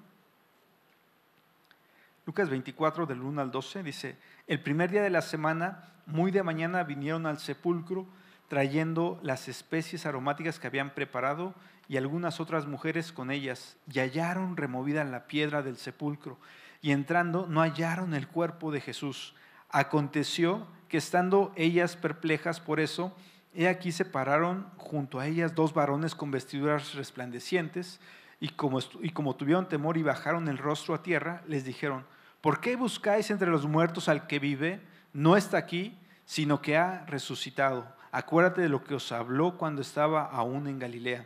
Lucas 2.26 2.50
24 2.50 3.06
del 3.06 3.22
1 3.22 3.42
al 3.42 3.52
12 3.52 3.84
dice, 3.84 4.18
el 4.48 4.60
primer 4.62 4.90
día 4.90 5.04
de 5.04 5.10
la 5.10 5.22
semana, 5.22 5.94
muy 6.06 6.32
de 6.32 6.44
mañana 6.44 6.84
vinieron 6.84 7.26
al 7.26 7.40
sepulcro 7.40 8.08
trayendo 8.48 9.20
las 9.24 9.48
especies 9.48 10.06
aromáticas 10.06 10.60
que 10.60 10.68
habían 10.68 10.92
preparado 10.94 11.54
y 11.88 11.98
algunas 11.98 12.40
otras 12.40 12.66
mujeres 12.66 13.12
con 13.12 13.30
ellas, 13.30 13.78
y 13.92 14.00
hallaron 14.00 14.58
removida 14.58 15.04
la 15.04 15.28
piedra 15.28 15.62
del 15.62 15.78
sepulcro 15.78 16.40
y 16.82 16.92
entrando 16.92 17.48
no 17.48 17.62
hallaron 17.62 18.14
el 18.14 18.28
cuerpo 18.28 18.72
de 18.72 18.82
Jesús. 18.82 19.36
Aconteció 19.70 20.68
que 20.90 20.98
estando 20.98 21.52
ellas 21.56 21.96
perplejas 21.96 22.60
por 22.60 22.80
eso, 22.80 23.16
he 23.56 23.68
aquí 23.68 23.92
se 23.92 24.06
pararon 24.06 24.68
junto 24.78 25.20
a 25.20 25.28
ellas 25.28 25.56
dos 25.56 25.74
varones 25.74 26.16
con 26.16 26.32
vestiduras 26.32 26.94
resplandecientes, 26.96 28.00
y 28.40 28.50
como, 28.50 28.80
y 29.02 29.10
como 29.12 29.36
tuvieron 29.36 29.70
temor 29.70 29.98
y 29.98 30.04
bajaron 30.04 30.48
el 30.48 30.58
rostro 30.58 30.94
a 30.94 31.02
tierra, 31.02 31.42
les 31.48 31.64
dijeron, 31.64 32.06
¿por 32.42 32.60
qué 32.60 32.76
buscáis 32.76 33.32
entre 33.32 33.50
los 33.50 33.66
muertos 33.66 34.10
al 34.10 34.28
que 34.28 34.40
vive? 34.40 34.82
No 35.14 35.38
está 35.38 35.58
aquí, 35.58 35.98
sino 36.26 36.62
que 36.62 36.78
ha 36.78 37.06
resucitado. 37.06 37.88
Acuérdate 38.12 38.62
de 38.62 38.70
lo 38.70 38.84
que 38.84 38.96
os 38.96 39.12
habló 39.12 39.58
cuando 39.58 39.82
estaba 39.82 40.26
aún 40.26 40.68
en 40.68 40.80
Galilea 40.80 41.26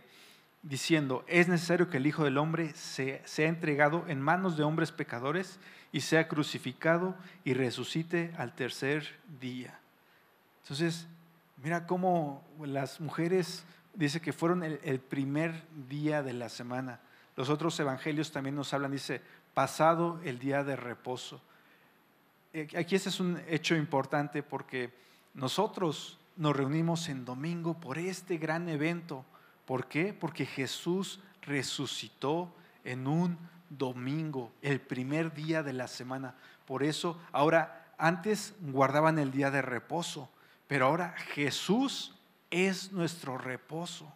diciendo, 0.62 1.24
es 1.28 1.48
necesario 1.48 1.90
que 1.90 1.98
el 1.98 2.08
Hijo 2.08 2.24
del 2.24 2.38
Hombre 2.38 2.74
sea 2.74 3.48
entregado 3.48 4.06
en 4.08 4.22
manos 4.22 4.58
de 4.58 4.64
hombres 4.64 4.92
pecadores 4.92 5.60
y 5.92 6.02
sea 6.02 6.28
crucificado 6.28 7.16
y 7.44 7.54
resucite 7.54 8.34
al 8.38 8.54
tercer 8.54 9.18
día. 9.40 9.80
Entonces, 10.64 11.08
mira 11.64 11.86
cómo 11.86 12.44
las 12.60 13.00
mujeres, 13.00 13.66
dice 13.94 14.22
que 14.22 14.34
fueron 14.34 14.64
el, 14.64 15.00
primer 15.00 15.64
día 15.88 16.24
de 16.24 16.34
la 16.34 16.50
semana. 16.50 17.00
Los 17.36 17.50
otros 17.50 17.80
evangelios 17.80 18.32
también 18.32 18.56
nos 18.56 18.74
hablan, 18.74 18.92
dice, 18.92 19.22
pasado 19.54 20.20
el 20.24 20.40
día 20.40 20.64
de 20.64 20.76
reposo. 20.76 21.42
Eh, 22.54 22.68
aquí 22.78 22.96
ese 22.96 23.10
es 23.10 23.20
un 23.20 23.42
hecho 23.48 23.76
importante 23.76 24.44
porque 24.44 24.94
nosotros 25.34 26.18
nos 26.36 26.56
reunimos 26.56 27.10
en 27.10 27.26
domingo 27.26 27.80
por 27.80 27.98
este 27.98 28.38
gran 28.38 28.70
evento 28.70 29.26
¿Por 29.70 29.86
qué? 29.86 30.16
Porque 30.20 30.48
Jesús 30.48 31.20
resucitó 31.44 32.52
en 32.84 33.06
un 33.06 33.38
domingo, 33.70 34.52
el 34.64 34.82
primer 34.82 35.32
día 35.32 35.62
de 35.62 35.74
la 35.74 35.88
semana. 35.88 36.34
Por 36.66 36.82
eso 36.82 37.22
ahora 37.32 37.94
antes 38.00 38.56
guardaban 38.62 39.20
el 39.20 39.30
día 39.30 39.52
de 39.52 39.62
reposo, 39.62 40.28
pero 40.70 40.86
ahora 40.86 41.14
Jesús 41.34 42.16
es 42.50 42.94
nuestro 42.94 43.38
reposo. 43.38 44.10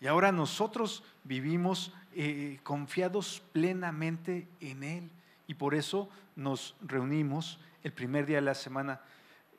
Y 0.00 0.06
ahora 0.06 0.30
nosotros 0.30 1.02
vivimos 1.24 1.92
eh, 2.14 2.60
confiados 2.62 3.42
plenamente 3.50 4.46
en 4.60 4.84
Él. 4.84 5.10
Y 5.48 5.54
por 5.54 5.74
eso 5.74 6.08
nos 6.36 6.76
reunimos 6.80 7.58
el 7.82 7.92
primer 7.92 8.24
día 8.24 8.36
de 8.36 8.42
la 8.42 8.54
semana. 8.54 9.00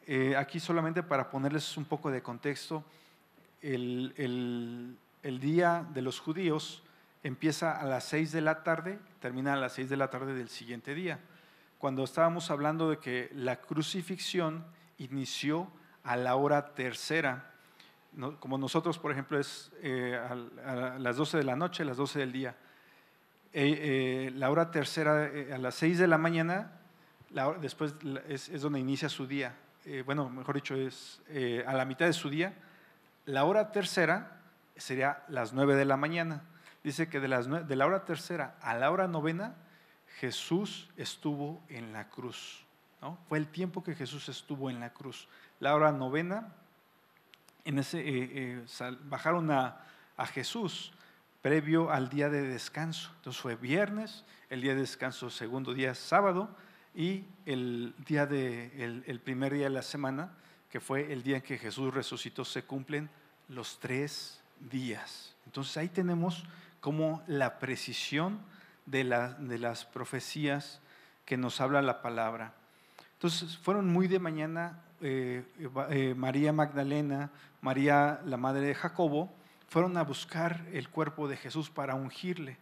Eh, 0.08 0.38
aquí 0.38 0.62
solamente 0.62 1.04
para 1.04 1.30
ponerles 1.30 1.76
un 1.76 1.84
poco 1.84 2.10
de 2.10 2.22
contexto, 2.22 2.86
el, 3.62 4.14
el 4.16 4.98
el 5.24 5.40
día 5.40 5.86
de 5.94 6.02
los 6.02 6.20
judíos 6.20 6.84
empieza 7.24 7.78
a 7.78 7.86
las 7.86 8.06
seis 8.06 8.32
de 8.32 8.42
la 8.42 8.64
tarde, 8.64 9.00
termina 9.20 9.54
a 9.54 9.58
las 9.58 9.74
seis 9.74 9.90
de 9.90 9.98
la 9.98 10.10
tarde 10.10 10.34
del 10.34 10.50
siguiente 10.50 10.96
día. 10.96 11.20
Cuando 11.78 12.04
estábamos 12.04 12.52
hablando 12.52 12.90
de 12.90 13.00
que 13.00 13.30
la 13.34 13.60
crucifixión 13.60 14.66
inició 14.98 15.70
a 16.04 16.16
la 16.18 16.36
hora 16.36 16.74
tercera, 16.74 17.52
como 18.40 18.58
nosotros, 18.58 18.98
por 18.98 19.12
ejemplo, 19.12 19.40
es 19.40 19.72
eh, 19.82 20.20
a, 20.66 20.98
las 20.98 21.18
12 21.18 21.38
de 21.38 21.44
la 21.44 21.56
noche, 21.56 21.84
a 21.84 21.86
las 21.86 21.98
12 21.98 22.20
del 22.20 22.32
día. 22.32 22.56
Eh, 23.54 24.28
eh, 24.28 24.32
la 24.36 24.50
hora 24.50 24.72
tercera, 24.72 25.32
a 25.54 25.58
las 25.58 25.76
6 25.76 26.00
de 26.00 26.08
la 26.08 26.18
mañana, 26.18 26.72
después 27.62 27.96
es, 28.28 28.50
es, 28.50 28.62
donde 28.62 28.80
inicia 28.80 29.10
su 29.10 29.28
día. 29.28 29.56
bueno, 30.06 30.30
mejor 30.30 30.56
dicho, 30.56 30.76
es 30.76 31.22
a 31.66 31.74
la 31.74 31.86
mitad 31.86 32.06
de 32.06 32.14
su 32.14 32.30
día. 32.30 32.54
La 33.26 33.46
hora 33.46 33.72
tercera 33.72 34.40
sería 34.76 35.24
las 35.28 35.54
nueve 35.54 35.76
de 35.76 35.86
la 35.86 35.98
mañana. 35.98 36.44
Dice 36.84 37.10
que 37.10 37.20
de, 37.20 37.28
las 37.28 37.48
de 37.68 37.76
la 37.76 37.86
hora 37.86 38.06
tercera 38.06 38.56
a 38.62 38.74
la 38.76 38.90
hora 38.92 39.08
novena, 39.08 39.56
Jesús 40.20 40.90
estuvo 40.98 41.62
en 41.70 41.94
la 41.94 42.10
cruz. 42.10 42.66
¿no? 43.02 43.18
Fue 43.28 43.38
el 43.38 43.48
tiempo 43.48 43.84
que 43.84 43.96
Jesús 43.96 44.30
estuvo 44.30 44.70
en 44.70 44.80
la 44.80 44.92
cruz. 44.92 45.28
La 45.60 45.76
hora 45.76 45.92
novena, 45.92 46.54
en 47.66 47.80
ese, 47.80 48.00
eh, 48.00 48.30
eh, 48.34 48.98
bajaron 49.04 49.52
a, 49.52 49.86
Jesús 50.34 50.92
previo 51.42 51.92
al 51.92 52.10
día 52.10 52.30
de 52.30 52.42
descanso. 52.42 53.10
Entonces 53.18 53.42
fue 53.42 53.56
viernes, 53.56 54.26
el 54.50 54.60
día 54.62 54.74
de 54.74 54.82
descanso, 54.82 55.30
segundo 55.30 55.74
día 55.74 55.96
sábado, 55.96 56.54
y 56.94 57.24
el, 57.46 57.94
día 58.06 58.26
de, 58.26 59.04
el 59.06 59.20
primer 59.22 59.54
día 59.54 59.66
de 59.66 59.70
la 59.70 59.82
semana, 59.82 60.32
que 60.70 60.82
fue 60.82 61.14
el 61.14 61.24
día 61.24 61.38
en 61.38 61.42
que 61.42 61.58
Jesús 61.58 61.94
resucitó, 61.94 62.44
se 62.44 62.64
cumplen 62.64 63.10
los 63.48 63.80
tres 63.80 64.42
días. 64.60 65.36
Entonces 65.46 65.78
ahí 65.78 65.88
tenemos 65.88 66.44
como 66.80 67.24
la 67.28 67.60
precisión 67.60 68.40
de, 68.86 69.04
las 69.04 69.86
profecías 69.86 70.80
que 71.26 71.38
nos 71.38 71.62
habla 71.62 71.82
la 71.82 72.02
palabra. 72.02 72.54
Entonces 73.14 73.58
fueron 73.58 73.88
muy 73.92 74.08
de 74.08 74.20
mañana 74.20 74.80
eh, 75.02 75.44
eh, 75.90 76.14
María 76.16 76.54
Magdalena, 76.54 77.32
María 77.62 78.22
la 78.26 78.38
madre 78.38 78.62
de 78.62 78.76
Jacobo, 78.76 79.32
fueron 79.68 79.98
a 79.98 80.04
buscar 80.04 80.66
el 80.74 80.90
cuerpo 80.90 81.28
de 81.28 81.38
Jesús 81.38 81.70
para 81.70 81.96
ungirle. 81.96 82.58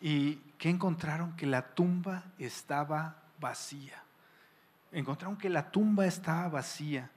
¿Y 0.00 0.36
qué 0.58 0.70
encontraron? 0.70 1.36
Que 1.36 1.46
la 1.46 1.74
tumba 1.74 2.24
estaba 2.38 3.16
vacía. 3.38 4.02
Encontraron 4.92 5.36
que 5.36 5.50
la 5.50 5.70
tumba 5.70 6.06
estaba 6.06 6.48
vacía 6.48 7.10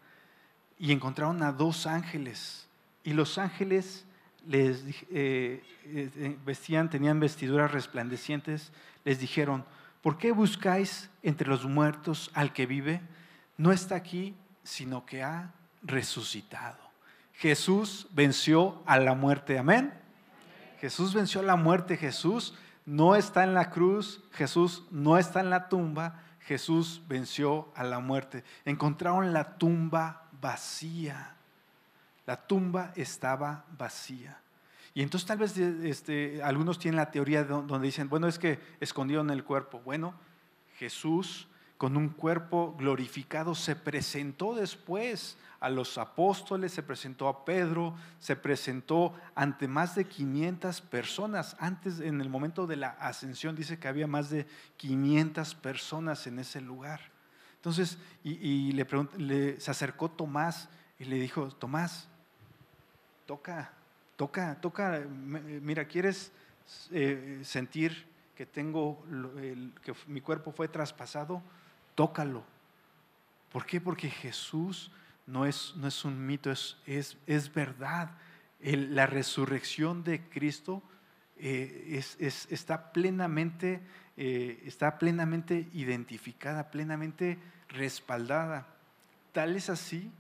y 0.78 0.92
encontraron 0.92 1.42
a 1.44 1.52
dos 1.52 1.88
ángeles 1.88 2.68
y 3.04 3.14
los 3.14 3.38
ángeles 3.38 4.06
les 4.46 4.84
eh, 5.10 5.64
vestían, 6.46 6.90
tenían 6.90 7.20
vestiduras 7.20 7.72
resplandecientes, 7.72 8.72
les 9.06 9.20
dijeron, 9.20 9.66
¿por 10.02 10.18
qué 10.18 10.32
buscáis 10.32 11.10
entre 11.22 11.48
los 11.48 11.66
muertos 11.66 12.30
al 12.34 12.52
que 12.54 12.66
vive? 12.66 13.02
No 13.58 13.72
está 13.72 13.96
aquí, 13.96 14.36
sino 14.64 15.06
que 15.06 15.24
ha 15.24 15.54
resucitado. 15.82 16.78
Jesús 17.34 18.08
venció 18.12 18.82
a 18.86 18.98
la 18.98 19.16
muerte, 19.16 19.58
amén. 19.58 19.94
Jesús 20.80 21.14
venció 21.14 21.42
a 21.42 21.44
la 21.44 21.56
muerte, 21.56 21.98
Jesús 21.98 22.54
no 22.86 23.16
está 23.16 23.44
en 23.44 23.54
la 23.54 23.70
cruz, 23.70 24.24
Jesús 24.32 24.84
no 24.92 25.18
está 25.18 25.40
en 25.40 25.50
la 25.50 25.70
tumba, 25.70 26.22
Jesús 26.42 27.02
venció 27.08 27.72
a 27.76 27.84
la 27.84 28.00
muerte. 28.00 28.44
Encontraron 28.66 29.34
la 29.34 29.58
tumba 29.58 30.28
vacía. 30.42 31.36
La 32.26 32.48
tumba 32.48 32.92
estaba 32.96 33.66
vacía. 33.78 34.40
Y 34.94 35.02
entonces 35.02 35.26
tal 35.26 35.40
vez 35.40 35.58
este, 35.58 36.44
algunos 36.44 36.78
tienen 36.78 36.98
la 36.98 37.12
teoría 37.12 37.44
donde 37.44 37.86
dicen, 37.86 38.10
bueno, 38.10 38.28
es 38.28 38.38
que 38.38 38.60
escondieron 38.80 39.30
el 39.32 39.44
cuerpo. 39.44 39.80
Bueno, 39.80 40.14
Jesús 40.78 41.48
con 41.84 41.98
un 41.98 42.08
cuerpo 42.08 42.74
glorificado, 42.78 43.54
se 43.56 43.76
presentó 43.76 44.56
después 44.56 45.36
a 45.60 45.70
los 45.70 45.98
apóstoles, 45.98 46.72
se 46.72 46.82
presentó 46.82 47.28
a 47.28 47.44
Pedro, 47.44 47.94
se 48.22 48.38
presentó 48.38 49.14
ante 49.36 49.68
más 49.68 49.94
de 49.94 50.06
500 50.06 50.80
personas. 50.80 51.58
Antes, 51.60 52.00
en 52.00 52.22
el 52.22 52.30
momento 52.30 52.68
de 52.68 52.78
la 52.78 52.92
ascensión, 52.92 53.58
dice 53.58 53.80
que 53.80 53.90
había 53.90 54.08
más 54.08 54.30
de 54.30 54.48
500 54.78 55.56
personas 55.56 56.26
en 56.26 56.40
ese 56.40 56.62
lugar. 56.62 57.02
Entonces, 57.58 57.98
y, 58.24 58.72
le, 58.72 59.60
se 59.60 59.70
acercó 59.70 60.10
Tomás 60.10 60.70
y 60.98 61.04
le 61.04 61.18
dijo, 61.18 61.50
Tomás, 61.50 62.08
toca, 63.26 63.74
toca, 64.16 64.56
toca, 64.62 65.02
mira, 65.10 65.84
¿quieres 65.84 66.32
eh, 66.92 67.42
sentir 67.44 68.06
que 68.38 68.46
tengo, 68.46 69.04
que 69.84 69.94
mi 70.08 70.22
cuerpo 70.22 70.54
fue 70.54 70.70
traspasado? 70.70 71.44
Tócalo. 71.96 72.44
¿Por 73.52 73.66
qué? 73.66 73.80
Porque 73.80 74.10
Jesús 74.10 74.92
no 75.28 75.46
es, 75.46 75.74
no 75.76 75.88
es 75.88 76.06
un 76.06 76.26
mito, 76.26 76.52
es, 76.52 76.78
es, 76.86 77.18
es 77.28 77.54
verdad. 77.54 78.12
la 78.60 79.06
resurrección 79.06 80.04
de 80.04 80.22
Cristo 80.30 80.82
eh, 81.38 82.02
es, 82.20 82.48
está, 82.50 82.92
plenamente, 82.92 83.82
eh, 84.18 84.62
está 84.66 84.98
plenamente 84.98 85.70
identificada, 85.74 86.72
plenamente 86.72 87.38
respaldada. 87.70 88.68
Tal 89.32 89.56
es 89.56 89.70
así 89.70 90.12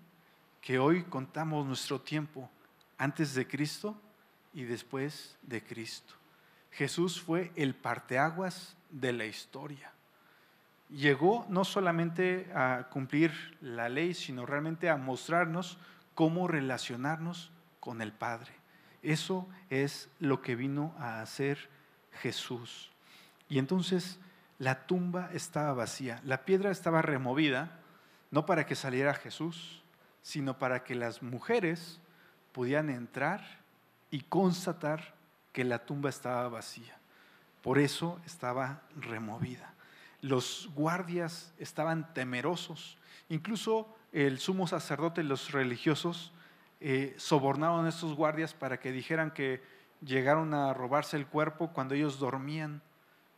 que 0.61 0.80
hoy 0.80 1.03
contamos 1.03 1.65
nuestro 1.65 2.01
tiempo 2.01 2.49
antes 2.97 3.34
de 3.34 3.47
Cristo 3.47 3.99
y 4.53 4.63
después 4.63 5.38
de 5.41 5.63
Cristo. 5.63 6.13
Jesús 6.71 7.21
fue 7.21 7.51
el 7.55 7.76
parteaguas 7.76 8.76
de 8.89 9.13
la 9.13 9.26
historia 9.26 9.93
llegó 10.93 11.45
no 11.49 11.65
solamente 11.65 12.51
a 12.53 12.87
cumplir 12.89 13.57
la 13.61 13.89
ley, 13.89 14.13
sino 14.13 14.45
realmente 14.45 14.89
a 14.89 14.97
mostrarnos 14.97 15.77
cómo 16.13 16.47
relacionarnos 16.47 17.51
con 17.79 18.01
el 18.01 18.13
Padre. 18.13 18.51
Eso 19.01 19.47
es 19.69 20.09
lo 20.19 20.41
que 20.41 20.55
vino 20.55 20.95
a 20.99 21.21
hacer 21.21 21.69
Jesús. 22.21 22.91
Y 23.49 23.59
entonces 23.59 24.19
la 24.59 24.85
tumba 24.85 25.29
estaba 25.33 25.73
vacía, 25.73 26.21
la 26.23 26.45
piedra 26.45 26.71
estaba 26.71 27.01
removida, 27.01 27.79
no 28.31 28.45
para 28.45 28.65
que 28.65 28.75
saliera 28.75 29.13
Jesús, 29.13 29.83
sino 30.21 30.57
para 30.57 30.83
que 30.83 30.95
las 30.95 31.21
mujeres 31.21 31.99
pudieran 32.51 32.89
entrar 32.89 33.41
y 34.09 34.21
constatar 34.21 35.15
que 35.51 35.63
la 35.63 35.85
tumba 35.85 36.09
estaba 36.09 36.47
vacía. 36.49 36.97
Por 37.61 37.79
eso 37.79 38.21
estaba 38.25 38.81
removida 38.95 39.72
los 40.24 40.69
guardias 40.74 41.53
estaban 41.59 42.13
temerosos. 42.13 42.97
Incluso 43.28 43.93
el 44.13 44.39
sumo 44.39 44.67
sacerdote 44.67 45.19
y 45.19 45.26
los 45.26 45.51
religiosos 45.51 46.32
eh, 46.80 47.13
sobornaron 47.17 47.86
a 47.86 47.89
estos 47.89 48.15
guardias 48.15 48.53
para 48.53 48.80
que 48.80 48.93
dijeran 48.93 49.32
que 49.32 49.61
llegaron 50.01 50.53
a 50.53 50.74
robarse 50.74 51.17
el 51.17 51.28
cuerpo 51.28 51.74
cuando 51.74 51.93
ellos 51.93 52.19
dormían. 52.19 52.82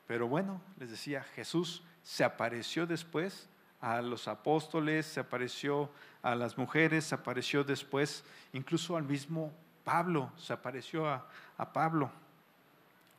Pero 0.05 0.27
bueno, 0.27 0.61
les 0.77 0.91
decía, 0.91 1.23
Jesús 1.23 1.81
se 2.03 2.23
apareció 2.23 2.85
después 2.85 3.49
a 3.81 4.03
los 4.03 4.27
apóstoles, 4.27 5.07
se 5.07 5.19
apareció 5.19 5.89
a 6.21 6.35
las 6.35 6.55
mujeres, 6.55 7.05
se 7.05 7.15
apareció 7.15 7.63
después 7.63 8.23
incluso 8.53 8.95
al 8.95 9.05
mismo 9.05 9.51
Pablo, 9.83 10.31
se 10.37 10.53
apareció 10.53 11.09
a, 11.09 11.27
a 11.57 11.73
Pablo 11.73 12.11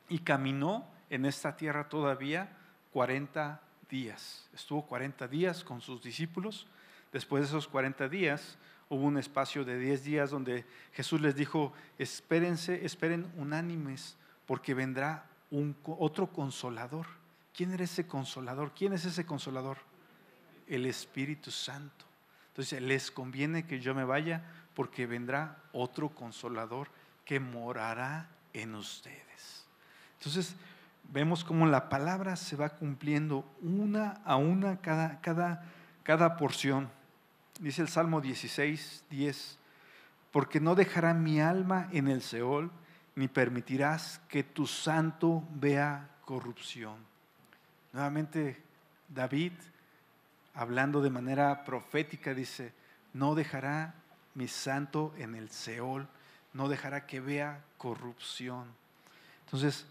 y 0.09 0.21
caminó 0.21 0.87
en 1.11 1.27
esta 1.27 1.57
tierra 1.57 1.89
todavía 1.89 2.57
40 2.97 3.61
días. 3.91 4.49
Estuvo 4.55 4.87
40 4.87 5.29
días 5.29 5.63
con 5.63 5.83
sus 5.83 6.03
discípulos. 6.03 6.67
Después 7.13 7.43
de 7.43 7.49
esos 7.49 7.69
40 7.69 8.09
días 8.09 8.57
hubo 8.89 9.03
un 9.03 9.19
espacio 9.19 9.67
de 9.67 9.79
10 9.79 10.03
días 10.03 10.31
donde 10.31 10.65
Jesús 10.95 11.21
les 11.21 11.37
dijo, 11.37 11.75
espérense, 11.99 12.87
esperen 12.87 13.31
unánimes, 13.37 14.17
porque 14.47 14.73
vendrá 14.73 15.27
un, 15.51 15.77
otro 15.85 16.29
consolador. 16.29 17.05
¿Quién 17.55 17.75
era 17.75 17.85
ese 17.85 18.07
consolador? 18.07 18.73
¿Quién 18.75 18.95
es 18.95 19.05
ese 19.05 19.27
consolador? 19.27 19.77
El 20.67 20.87
Espíritu 20.87 21.51
Santo. 21.51 22.07
Entonces, 22.49 22.81
les 22.81 23.11
conviene 23.11 23.67
que 23.67 23.79
yo 23.79 23.95
me 23.95 24.05
vaya 24.05 24.43
porque 24.73 25.05
vendrá 25.07 25.59
otro 25.73 26.09
consolador 26.09 26.89
que 27.27 27.41
morará 27.41 28.31
en 28.55 28.75
ustedes. 28.75 29.67
Entonces, 30.19 30.57
vemos 31.13 31.45
cómo 31.45 31.67
la 31.67 31.89
palabra 31.89 32.37
se 32.37 32.57
va 32.57 32.71
cumpliendo 32.71 33.45
una 33.63 34.21
a 34.25 34.37
una 34.37 34.79
cada, 34.79 35.21
cada, 35.21 35.65
cada 36.03 36.37
porción. 36.37 36.91
Dice 37.61 37.83
el 37.83 37.89
Salmo 37.89 38.21
16, 38.21 39.05
10, 39.11 39.59
porque 40.31 40.61
no 40.61 40.75
dejará 40.75 41.15
mi 41.15 41.41
alma 41.41 41.89
en 41.93 42.09
el 42.09 42.23
Seol, 42.23 42.71
ni 43.15 43.29
permitirás 43.29 44.21
que 44.29 44.43
tu 44.43 44.67
santo 44.67 45.43
vea 45.55 46.11
corrupción. 46.25 46.97
Nuevamente, 47.93 48.63
David, 49.09 49.53
hablando 50.55 51.01
de 51.01 51.11
manera 51.11 51.65
profética, 51.65 52.35
dice, 52.35 52.75
no 53.15 53.35
dejará 53.35 53.95
mi 54.35 54.49
santo 54.49 55.15
en 55.17 55.35
el 55.35 55.49
Seol, 55.49 56.07
no 56.53 56.69
dejará 56.69 57.07
que 57.07 57.21
vea 57.21 57.65
corrupción. 57.79 58.67
Entonces, 59.47 59.87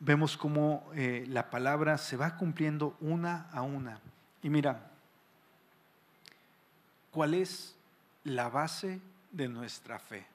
vemos 0.00 0.36
cómo 0.36 0.88
eh, 0.94 1.24
la 1.28 1.50
palabra 1.50 1.98
se 1.98 2.16
va 2.16 2.36
cumpliendo 2.36 2.96
una 3.00 3.48
a 3.52 3.62
una. 3.62 4.00
Y 4.42 4.50
mira, 4.50 4.90
¿cuál 7.10 7.34
es 7.34 7.74
la 8.24 8.48
base 8.48 9.00
de 9.32 9.48
nuestra 9.48 9.98
fe? 9.98 10.26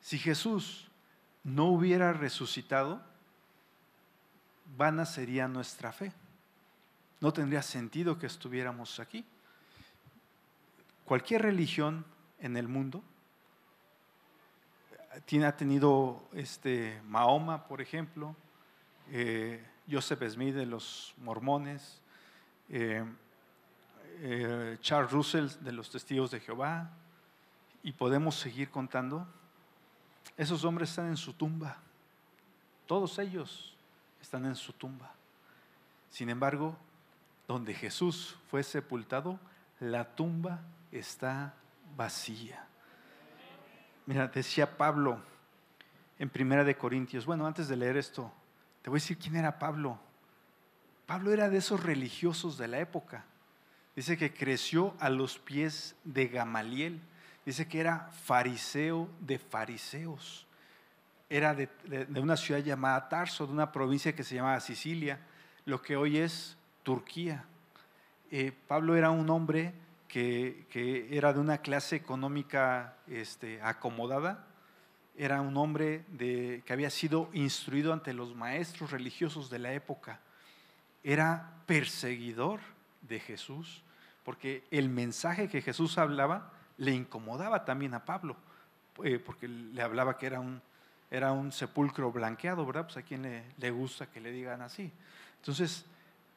Si 0.00 0.18
Jesús 0.18 0.88
no 1.44 1.66
hubiera 1.66 2.12
resucitado, 2.12 3.02
vana 4.76 5.04
sería 5.04 5.48
nuestra 5.48 5.92
fe. 5.92 6.12
No 7.20 7.32
tendría 7.32 7.62
sentido 7.62 8.18
que 8.18 8.26
estuviéramos 8.26 8.98
aquí. 9.00 9.24
Cualquier 11.04 11.42
religión 11.42 12.04
en 12.38 12.56
el 12.56 12.68
mundo 12.68 13.02
tiene, 15.24 15.46
ha 15.46 15.56
tenido 15.56 16.22
este, 16.32 17.00
Mahoma, 17.06 17.66
por 17.66 17.80
ejemplo, 17.80 18.34
eh, 19.10 19.64
Joseph 19.90 20.22
Smith 20.28 20.54
de 20.54 20.66
los 20.66 21.14
mormones, 21.18 22.00
eh, 22.68 23.04
eh, 24.20 24.78
Charles 24.80 25.10
Russell 25.10 25.48
de 25.60 25.72
los 25.72 25.90
testigos 25.90 26.30
de 26.30 26.40
Jehová, 26.40 26.90
y 27.82 27.92
podemos 27.92 28.36
seguir 28.36 28.70
contando. 28.70 29.26
Esos 30.36 30.64
hombres 30.64 30.90
están 30.90 31.08
en 31.08 31.16
su 31.16 31.32
tumba, 31.32 31.78
todos 32.86 33.18
ellos 33.18 33.74
están 34.20 34.46
en 34.46 34.54
su 34.54 34.72
tumba. 34.72 35.12
Sin 36.10 36.28
embargo, 36.28 36.76
donde 37.46 37.74
Jesús 37.74 38.36
fue 38.50 38.62
sepultado, 38.62 39.38
la 39.80 40.14
tumba 40.14 40.60
está 40.92 41.54
vacía. 41.96 42.69
Mira, 44.10 44.26
decía 44.26 44.76
Pablo 44.76 45.20
en 46.18 46.30
Primera 46.30 46.64
de 46.64 46.76
Corintios. 46.76 47.26
Bueno, 47.26 47.46
antes 47.46 47.68
de 47.68 47.76
leer 47.76 47.96
esto, 47.96 48.32
te 48.82 48.90
voy 48.90 48.96
a 48.96 49.00
decir 49.00 49.16
quién 49.16 49.36
era 49.36 49.60
Pablo. 49.60 50.00
Pablo 51.06 51.32
era 51.32 51.48
de 51.48 51.58
esos 51.58 51.80
religiosos 51.80 52.58
de 52.58 52.66
la 52.66 52.80
época. 52.80 53.24
Dice 53.94 54.18
que 54.18 54.34
creció 54.34 54.96
a 54.98 55.10
los 55.10 55.38
pies 55.38 55.94
de 56.02 56.26
Gamaliel. 56.26 57.00
Dice 57.46 57.68
que 57.68 57.78
era 57.78 58.10
fariseo 58.24 59.08
de 59.20 59.38
fariseos. 59.38 60.44
Era 61.28 61.54
de, 61.54 61.68
una 62.20 62.36
ciudad 62.36 62.62
llamada 62.62 63.08
Tarso, 63.08 63.46
de 63.46 63.52
una 63.52 63.70
provincia 63.70 64.12
que 64.12 64.24
se 64.24 64.34
llamaba 64.34 64.58
Sicilia, 64.58 65.20
lo 65.66 65.80
que 65.80 65.94
hoy 65.94 66.18
es 66.18 66.56
Turquía. 66.82 67.44
Eh, 68.32 68.50
Pablo 68.66 68.96
era 68.96 69.10
un 69.12 69.30
hombre 69.30 69.72
que, 70.10 71.08
era 71.10 71.32
de 71.32 71.38
una 71.38 71.58
clase 71.58 71.96
económica 71.96 72.96
este, 73.06 73.62
acomodada, 73.62 74.46
era 75.16 75.40
un 75.40 75.56
hombre 75.56 76.04
que 76.18 76.72
había 76.72 76.90
sido 76.90 77.30
instruido 77.32 77.92
ante 77.92 78.12
los 78.12 78.34
maestros 78.34 78.90
religiosos 78.90 79.50
de 79.50 79.58
la 79.60 79.72
época, 79.72 80.20
era 81.04 81.52
perseguidor 81.66 82.60
de 83.02 83.20
Jesús, 83.20 83.82
porque 84.24 84.64
el 84.70 84.88
mensaje 84.88 85.48
que 85.48 85.62
Jesús 85.62 85.96
hablaba 85.98 86.52
le 86.76 86.92
incomodaba 86.92 87.64
también 87.64 87.94
a 87.94 88.04
Pablo, 88.04 88.36
eh, 89.04 89.18
porque 89.18 89.46
le 89.46 89.82
hablaba 89.82 90.18
que 90.18 90.26
era 90.26 90.40
un, 90.40 91.52
sepulcro 91.52 92.10
blanqueado, 92.10 92.66
¿verdad? 92.66 92.84
Pues 92.84 92.96
a 92.96 93.02
quien 93.02 93.44
le 93.56 93.70
gusta 93.70 94.06
que 94.06 94.20
le 94.20 94.32
digan 94.32 94.62
así. 94.62 94.92
Entonces, 95.36 95.84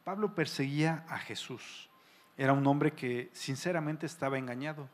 Pablo 0.03 0.35
perseguía 0.35 1.05
a 1.07 1.17
Jesús. 1.17 1.89
Era 2.37 2.53
un 2.53 2.65
hombre 2.65 2.93
que 2.93 3.29
sinceramente 3.33 4.05
estaba 4.05 4.37
engañado. 4.37 4.89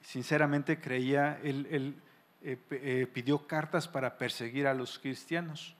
Sinceramente 0.00 0.80
creía, 0.80 1.38
él, 1.42 2.00
eh, 2.42 2.58
eh, 2.70 3.06
pidió 3.12 3.46
cartas 3.46 3.88
para 3.88 4.16
perseguir 4.16 4.66
a 4.66 4.74
los 4.74 4.98
cristianos. 4.98 5.76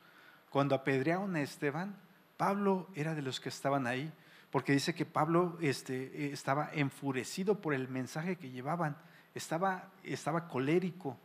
Cuando 0.51 0.75
apedrearon 0.75 1.37
a 1.37 1.41
Esteban, 1.41 1.97
Pablo 2.37 2.89
era 2.95 3.15
de 3.15 3.23
los 3.23 3.41
que 3.41 3.49
estaban 3.49 3.87
ahí, 3.87 4.13
porque 4.51 4.73
dice 4.73 4.95
que 4.95 5.07
Pablo 5.07 5.59
este, 5.61 6.33
estaba 6.33 6.71
enfurecido 6.73 7.61
por 7.61 7.75
el 7.75 7.89
mensaje 7.89 8.37
que 8.37 8.51
llevaban, 8.51 8.97
estaba, 9.35 9.91
estaba 10.03 10.49
colérico 10.49 11.19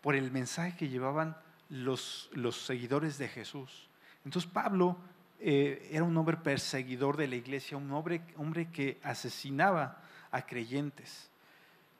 por 0.00 0.14
el 0.14 0.30
mensaje 0.30 0.76
que 0.76 0.88
llevaban 0.88 1.36
los, 1.68 2.30
los 2.32 2.64
seguidores 2.64 3.18
de 3.18 3.28
Jesús. 3.28 3.88
Entonces 4.24 4.50
Pablo 4.50 4.96
eh, 5.40 5.88
era 5.92 6.04
un 6.04 6.16
hombre 6.16 6.36
perseguidor 6.36 7.16
de 7.16 7.28
la 7.28 7.36
iglesia, 7.36 7.76
un 7.76 7.90
hombre, 7.92 8.22
hombre 8.36 8.70
que 8.70 8.98
asesinaba 9.02 10.00
a 10.30 10.42
creyentes. 10.42 11.28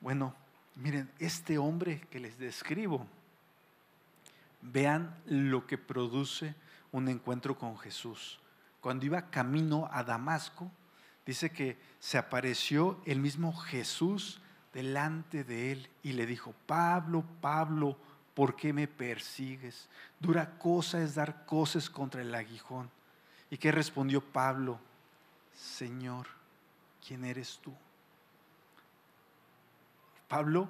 Bueno, 0.01 0.35
miren, 0.75 1.09
este 1.19 1.57
hombre 1.57 2.01
que 2.09 2.19
les 2.19 2.37
describo, 2.37 3.07
vean 4.61 5.15
lo 5.25 5.67
que 5.67 5.77
produce 5.77 6.55
un 6.91 7.07
encuentro 7.07 7.57
con 7.57 7.77
Jesús. 7.77 8.39
Cuando 8.81 9.05
iba 9.05 9.29
camino 9.29 9.89
a 9.91 10.03
Damasco, 10.03 10.71
dice 11.25 11.51
que 11.51 11.77
se 11.99 12.17
apareció 12.17 13.01
el 13.05 13.19
mismo 13.19 13.53
Jesús 13.53 14.41
delante 14.73 15.43
de 15.43 15.71
él 15.71 15.89
y 16.03 16.13
le 16.13 16.25
dijo, 16.25 16.53
Pablo, 16.65 17.23
Pablo, 17.41 17.97
¿por 18.33 18.55
qué 18.55 18.73
me 18.73 18.87
persigues? 18.87 19.87
Dura 20.19 20.57
cosa 20.57 21.01
es 21.01 21.15
dar 21.15 21.45
cosas 21.45 21.89
contra 21.89 22.21
el 22.21 22.33
aguijón. 22.35 22.89
¿Y 23.55 23.57
qué 23.57 23.71
respondió 23.71 24.19
Pablo? 24.19 24.81
Señor, 25.53 26.27
¿quién 27.07 27.23
eres 27.23 27.57
tú? 27.63 27.73
Pablo 30.27 30.67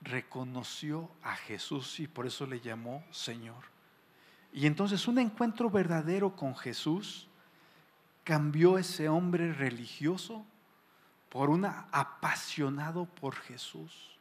reconoció 0.00 1.10
a 1.24 1.34
Jesús 1.34 1.98
y 1.98 2.06
por 2.06 2.24
eso 2.24 2.46
le 2.46 2.60
llamó 2.60 3.02
Señor. 3.10 3.64
Y 4.52 4.68
entonces 4.68 5.08
un 5.08 5.18
encuentro 5.18 5.68
verdadero 5.70 6.36
con 6.36 6.54
Jesús 6.54 7.26
cambió 8.22 8.78
ese 8.78 9.08
hombre 9.08 9.52
religioso 9.52 10.46
por 11.30 11.50
un 11.50 11.64
apasionado 11.64 13.06
por 13.06 13.34
Jesús. 13.34 14.16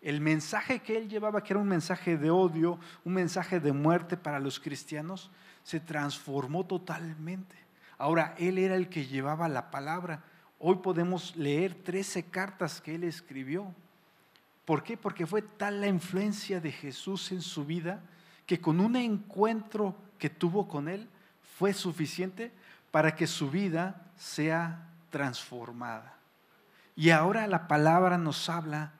El 0.00 0.22
mensaje 0.22 0.80
que 0.80 0.96
él 0.96 1.10
llevaba, 1.10 1.44
que 1.44 1.52
era 1.52 1.60
un 1.60 1.68
mensaje 1.68 2.16
de 2.16 2.30
odio, 2.30 2.78
un 3.04 3.12
mensaje 3.12 3.60
de 3.60 3.74
muerte 3.74 4.16
para 4.16 4.40
los 4.40 4.58
cristianos, 4.58 5.30
se 5.66 5.80
transformó 5.80 6.64
totalmente. 6.64 7.56
Ahora 7.98 8.36
él 8.38 8.56
era 8.56 8.76
el 8.76 8.88
que 8.88 9.06
llevaba 9.06 9.48
la 9.48 9.72
palabra. 9.72 10.22
Hoy 10.60 10.76
podemos 10.76 11.34
leer 11.34 11.74
13 11.74 12.26
cartas 12.26 12.80
que 12.80 12.94
él 12.94 13.02
escribió. 13.02 13.74
¿Por 14.64 14.84
qué? 14.84 14.96
Porque 14.96 15.26
fue 15.26 15.42
tal 15.42 15.80
la 15.80 15.88
influencia 15.88 16.60
de 16.60 16.70
Jesús 16.70 17.32
en 17.32 17.42
su 17.42 17.64
vida 17.64 18.00
que 18.46 18.60
con 18.60 18.78
un 18.78 18.94
encuentro 18.94 19.96
que 20.20 20.30
tuvo 20.30 20.68
con 20.68 20.86
él 20.86 21.08
fue 21.58 21.74
suficiente 21.74 22.52
para 22.92 23.16
que 23.16 23.26
su 23.26 23.50
vida 23.50 24.00
sea 24.16 24.86
transformada. 25.10 26.14
Y 26.94 27.10
ahora 27.10 27.44
la 27.48 27.66
palabra 27.66 28.18
nos 28.18 28.48
habla, 28.48 28.92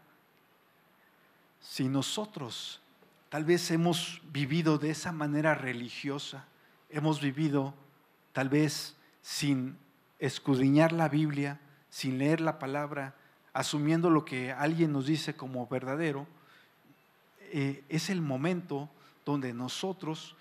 si 1.60 1.86
nosotros 1.86 2.80
tal 3.28 3.44
vez 3.44 3.70
hemos 3.70 4.20
vivido 4.32 4.78
de 4.78 4.90
esa 4.90 5.12
manera 5.12 5.54
religiosa, 5.54 6.44
hemos 6.97 7.20
vivido 7.20 7.74
tal 8.32 8.49
vez 8.49 8.97
sin 9.20 9.76
escudriñar 10.18 10.92
la 10.92 11.11
Biblia, 11.11 11.61
sin 11.90 12.16
leer 12.16 12.40
la 12.40 12.59
palabra, 12.59 13.14
asumiendo 13.53 14.09
lo 14.09 14.24
que 14.24 14.51
alguien 14.51 14.92
nos 14.92 15.07
dice 15.07 15.36
como 15.36 15.66
verdadero, 15.66 16.26
eh, 17.53 17.84
es 17.90 18.09
el 18.09 18.22
momento 18.22 18.88
donde 19.26 19.53
nosotros 19.53 20.36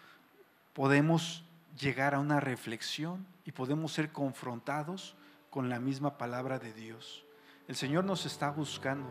podemos 0.73 1.43
llegar 1.77 2.15
a 2.15 2.19
una 2.19 2.39
reflexión 2.39 3.25
y 3.45 3.51
podemos 3.51 3.91
ser 3.91 4.13
confrontados 4.13 5.15
con 5.49 5.69
la 5.69 5.79
misma 5.79 6.17
palabra 6.17 6.57
de 6.57 6.71
Dios. 6.71 7.25
El 7.67 7.75
Señor 7.75 8.05
nos 8.05 8.25
está 8.25 8.49
buscando 8.49 9.09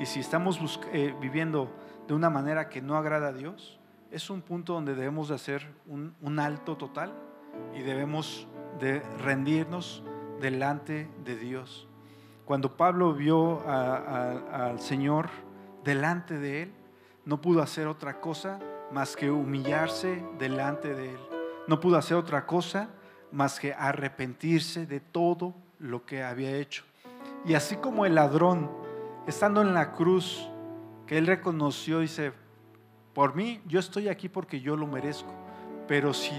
y 0.00 0.06
si 0.06 0.20
estamos 0.20 0.80
eh, 0.92 1.14
viviendo 1.20 1.70
de 2.08 2.14
una 2.14 2.30
manera 2.30 2.70
que 2.70 2.80
no 2.80 2.96
agrada 2.96 3.28
a 3.28 3.32
Dios, 3.32 3.78
es 4.16 4.30
un 4.30 4.40
punto 4.40 4.72
donde 4.72 4.94
debemos 4.94 5.28
de 5.28 5.34
hacer 5.34 5.68
un, 5.86 6.14
un 6.22 6.38
alto 6.38 6.78
total 6.78 7.12
y 7.74 7.82
debemos 7.82 8.48
de 8.80 9.00
rendirnos 9.18 10.02
delante 10.40 11.10
de 11.22 11.36
Dios. 11.36 11.86
Cuando 12.46 12.78
Pablo 12.78 13.12
vio 13.12 13.60
al 13.68 14.80
Señor 14.80 15.28
delante 15.84 16.38
de 16.38 16.62
él, 16.62 16.72
no 17.26 17.42
pudo 17.42 17.60
hacer 17.60 17.88
otra 17.88 18.20
cosa 18.20 18.58
más 18.90 19.16
que 19.16 19.30
humillarse 19.30 20.24
delante 20.38 20.94
de 20.94 21.10
él. 21.10 21.18
No 21.68 21.78
pudo 21.78 21.98
hacer 21.98 22.16
otra 22.16 22.46
cosa 22.46 22.88
más 23.32 23.60
que 23.60 23.74
arrepentirse 23.74 24.86
de 24.86 25.00
todo 25.00 25.54
lo 25.78 26.06
que 26.06 26.22
había 26.22 26.56
hecho. 26.56 26.84
Y 27.44 27.52
así 27.52 27.76
como 27.76 28.06
el 28.06 28.14
ladrón, 28.14 28.70
estando 29.26 29.60
en 29.60 29.74
la 29.74 29.92
cruz, 29.92 30.48
que 31.06 31.18
él 31.18 31.26
reconoció, 31.26 32.00
dice, 32.00 32.32
por 33.16 33.34
mí, 33.34 33.62
yo 33.64 33.80
estoy 33.80 34.10
aquí 34.10 34.28
porque 34.28 34.60
yo 34.60 34.76
lo 34.76 34.86
merezco, 34.86 35.32
pero 35.88 36.12
si 36.12 36.38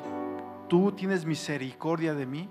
tú 0.70 0.92
tienes 0.92 1.26
misericordia 1.26 2.14
de 2.14 2.28
mí, 2.28 2.48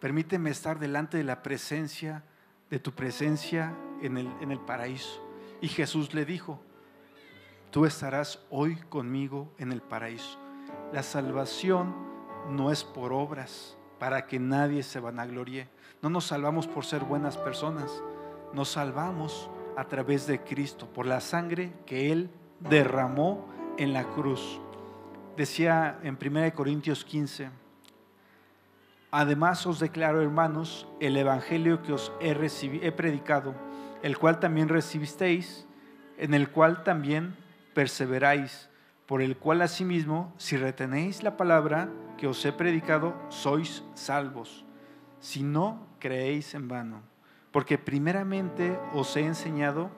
permíteme 0.00 0.50
estar 0.50 0.78
delante 0.78 1.16
de 1.16 1.24
la 1.24 1.42
presencia 1.42 2.24
de 2.68 2.78
tu 2.78 2.92
presencia 2.92 3.74
en 4.02 4.18
el, 4.18 4.30
en 4.42 4.52
el 4.52 4.60
paraíso. 4.60 5.26
Y 5.62 5.68
Jesús 5.68 6.12
le 6.12 6.26
dijo, 6.26 6.60
tú 7.70 7.86
estarás 7.86 8.38
hoy 8.50 8.76
conmigo 8.90 9.50
en 9.56 9.72
el 9.72 9.80
paraíso. 9.80 10.38
La 10.92 11.02
salvación 11.02 11.94
no 12.50 12.70
es 12.70 12.84
por 12.84 13.14
obras, 13.14 13.78
para 13.98 14.26
que 14.26 14.40
nadie 14.40 14.82
se 14.82 15.00
vanaglorie. 15.00 15.70
No 16.02 16.10
nos 16.10 16.26
salvamos 16.26 16.66
por 16.66 16.84
ser 16.84 17.02
buenas 17.02 17.38
personas, 17.38 18.02
nos 18.52 18.68
salvamos 18.68 19.48
a 19.78 19.88
través 19.88 20.26
de 20.26 20.42
Cristo, 20.42 20.86
por 20.92 21.06
la 21.06 21.22
sangre 21.22 21.72
que 21.86 22.12
Él 22.12 22.28
derramó 22.68 23.46
en 23.78 23.92
la 23.92 24.04
cruz. 24.04 24.60
Decía 25.36 25.98
en 26.02 26.18
1 26.20 26.54
Corintios 26.54 27.04
15, 27.04 27.50
Además 29.14 29.66
os 29.66 29.78
declaro, 29.78 30.22
hermanos, 30.22 30.88
el 30.98 31.18
Evangelio 31.18 31.82
que 31.82 31.92
os 31.92 32.12
he, 32.20 32.30
he 32.30 32.92
predicado, 32.92 33.54
el 34.02 34.16
cual 34.16 34.40
también 34.40 34.70
recibisteis, 34.70 35.66
en 36.16 36.32
el 36.32 36.50
cual 36.50 36.82
también 36.82 37.36
perseveráis, 37.74 38.70
por 39.04 39.20
el 39.20 39.36
cual 39.36 39.60
asimismo, 39.60 40.32
si 40.38 40.56
retenéis 40.56 41.22
la 41.22 41.36
palabra 41.36 41.90
que 42.16 42.26
os 42.26 42.42
he 42.46 42.52
predicado, 42.52 43.14
sois 43.28 43.84
salvos, 43.92 44.64
si 45.20 45.42
no 45.42 45.86
creéis 45.98 46.54
en 46.54 46.68
vano. 46.68 47.02
Porque 47.50 47.76
primeramente 47.76 48.78
os 48.94 49.14
he 49.16 49.26
enseñado 49.26 49.90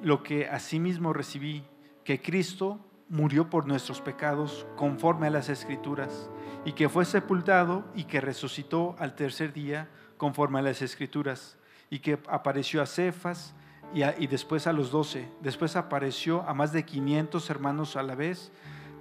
lo 0.00 0.22
que 0.22 0.46
asimismo 0.46 1.12
recibí, 1.12 1.64
que 2.04 2.20
Cristo 2.20 2.78
murió 3.08 3.50
por 3.50 3.66
nuestros 3.66 4.00
pecados 4.00 4.66
conforme 4.76 5.26
a 5.26 5.30
las 5.30 5.48
escrituras 5.48 6.30
y 6.64 6.72
que 6.72 6.88
fue 6.88 7.04
sepultado 7.04 7.84
y 7.94 8.04
que 8.04 8.20
resucitó 8.20 8.94
al 8.98 9.14
tercer 9.14 9.52
día 9.52 9.88
conforme 10.16 10.58
a 10.58 10.62
las 10.62 10.82
escrituras, 10.82 11.56
y 11.88 12.00
que 12.00 12.18
apareció 12.28 12.82
a 12.82 12.86
Cefas 12.86 13.54
y, 13.94 14.26
después 14.26 14.66
a 14.66 14.72
los 14.74 14.90
doce, 14.90 15.32
después 15.40 15.76
apareció 15.76 16.42
a 16.42 16.52
más 16.52 16.72
de 16.72 16.84
500 16.84 17.48
hermanos 17.48 17.96
a 17.96 18.02
la 18.02 18.14
vez, 18.14 18.52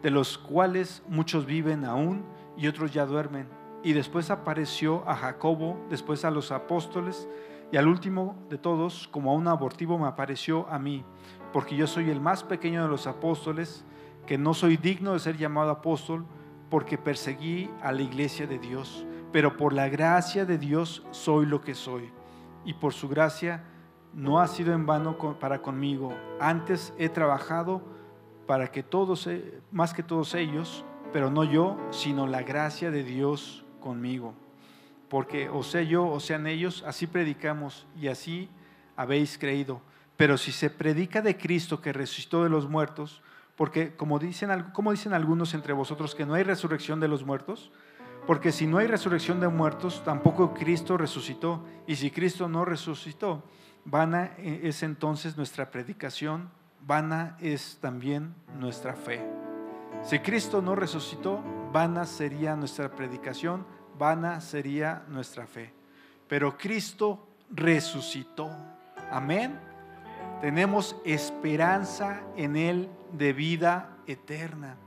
de 0.02 0.12
los 0.12 0.38
cuales 0.38 1.04
muchos 1.10 1.46
viven 1.46 1.84
aún 1.84 2.26
y 2.58 2.68
otros 2.68 2.94
ya 2.94 3.06
duermen, 3.06 3.50
y 3.84 3.92
después 3.92 4.30
apareció 4.30 5.08
a 5.10 5.16
Jacobo, 5.16 5.86
después 5.90 6.24
a 6.24 6.32
los 6.32 6.54
apóstoles, 6.54 7.28
y 7.70 7.76
al 7.76 7.90
último 7.90 8.36
de 8.50 8.58
todos, 8.58 9.10
como 9.10 9.32
a 9.32 9.36
un 9.36 9.50
abortivo, 9.50 10.00
me 10.00 10.08
apareció 10.08 10.68
a 10.70 10.80
mí, 10.80 11.04
porque 11.52 11.76
yo 11.76 11.88
soy 11.88 12.10
el 12.10 12.20
más 12.20 12.44
pequeño 12.44 12.84
de 12.84 12.90
los 12.90 13.08
apóstoles, 13.08 13.86
que 14.26 14.38
no 14.38 14.54
soy 14.54 14.78
digno 14.78 15.14
de 15.14 15.20
ser 15.20 15.38
llamado 15.38 15.72
apóstol, 15.72 16.26
porque 16.70 16.98
perseguí 16.98 17.70
a 17.82 17.92
la 17.92 18.02
iglesia 18.02 18.46
de 18.46 18.60
Dios, 18.60 19.06
pero 19.32 19.58
por 19.58 19.74
la 19.74 19.90
gracia 19.90 20.46
de 20.46 20.58
Dios 20.58 21.04
soy 21.12 21.46
lo 21.46 21.62
que 21.62 21.74
soy. 21.74 22.12
Y 22.66 22.74
por 22.74 22.94
su 22.94 23.10
gracia 23.10 23.64
no 24.14 24.40
ha 24.40 24.48
sido 24.48 24.74
en 24.74 24.86
vano 24.86 25.18
para 25.40 25.62
conmigo. 25.62 26.14
Antes 26.40 26.94
he 26.98 27.10
trabajado 27.10 27.82
para 28.46 28.72
que 28.72 28.84
todos, 28.84 29.28
eh, 29.28 29.62
más 29.72 29.94
que 29.94 30.04
todos 30.04 30.34
ellos, 30.36 30.84
pero 31.12 31.32
no 31.32 31.44
yo, 31.44 31.78
sino 31.92 32.28
la 32.28 32.44
gracia 32.44 32.92
de 32.92 33.04
Dios 33.04 33.66
conmigo. 33.80 34.34
Porque 35.08 35.50
o 35.50 35.64
sea 35.64 35.82
yo 35.82 36.08
o 36.08 36.20
sean 36.20 36.46
ellos, 36.46 36.84
así 36.86 37.08
predicamos 37.08 37.88
y 38.00 38.08
así 38.08 38.50
habéis 38.96 39.38
creído. 39.38 39.82
Pero 40.20 40.38
si 40.38 40.52
se 40.52 40.70
predica 40.70 41.22
de 41.22 41.38
Cristo 41.38 41.80
que 41.80 41.94
resucitó 41.94 42.44
de 42.44 42.50
los 42.50 42.68
muertos, 42.68 43.22
porque 43.56 43.96
como 43.96 44.20
dicen, 44.20 44.66
como 44.74 44.92
dicen 44.92 45.14
algunos 45.14 45.54
entre 45.54 45.72
vosotros 45.72 46.14
que 46.14 46.26
no 46.26 46.34
hay 46.34 46.44
resurrección 46.44 47.00
de 47.00 47.08
los 47.08 47.24
muertos, 47.24 47.72
porque 48.28 48.52
si 48.52 48.68
no 48.68 48.80
hay 48.80 48.88
resurrección 48.88 49.40
de 49.40 49.48
muertos, 49.48 50.04
tampoco 50.04 50.54
Cristo 50.54 50.98
resucitó. 50.98 51.66
Y 51.88 51.96
si 51.96 52.12
Cristo 52.12 52.50
no 52.50 52.66
resucitó, 52.66 53.46
vana 53.86 54.32
es 54.38 54.84
entonces 54.84 55.38
nuestra 55.38 55.72
predicación, 55.72 56.50
vana 56.86 57.38
es 57.40 57.78
también 57.80 58.36
nuestra 58.60 58.96
fe. 58.96 59.26
Si 60.04 60.20
Cristo 60.20 60.62
no 60.62 60.76
resucitó, 60.76 61.42
vana 61.72 62.06
sería 62.06 62.58
nuestra 62.58 62.92
predicación, 62.92 63.66
vana 63.98 64.42
sería 64.42 65.02
nuestra 65.08 65.48
fe. 65.48 65.74
pero 66.28 66.58
Cristo 66.58 67.26
resucitó. 67.52 68.52
Amén. 69.10 69.69
Tenemos 70.42 70.96
esperanza 71.04 72.22
en 72.38 72.56
Él 72.56 72.90
de 73.12 73.34
vida 73.34 73.98
eterna. 74.08 74.78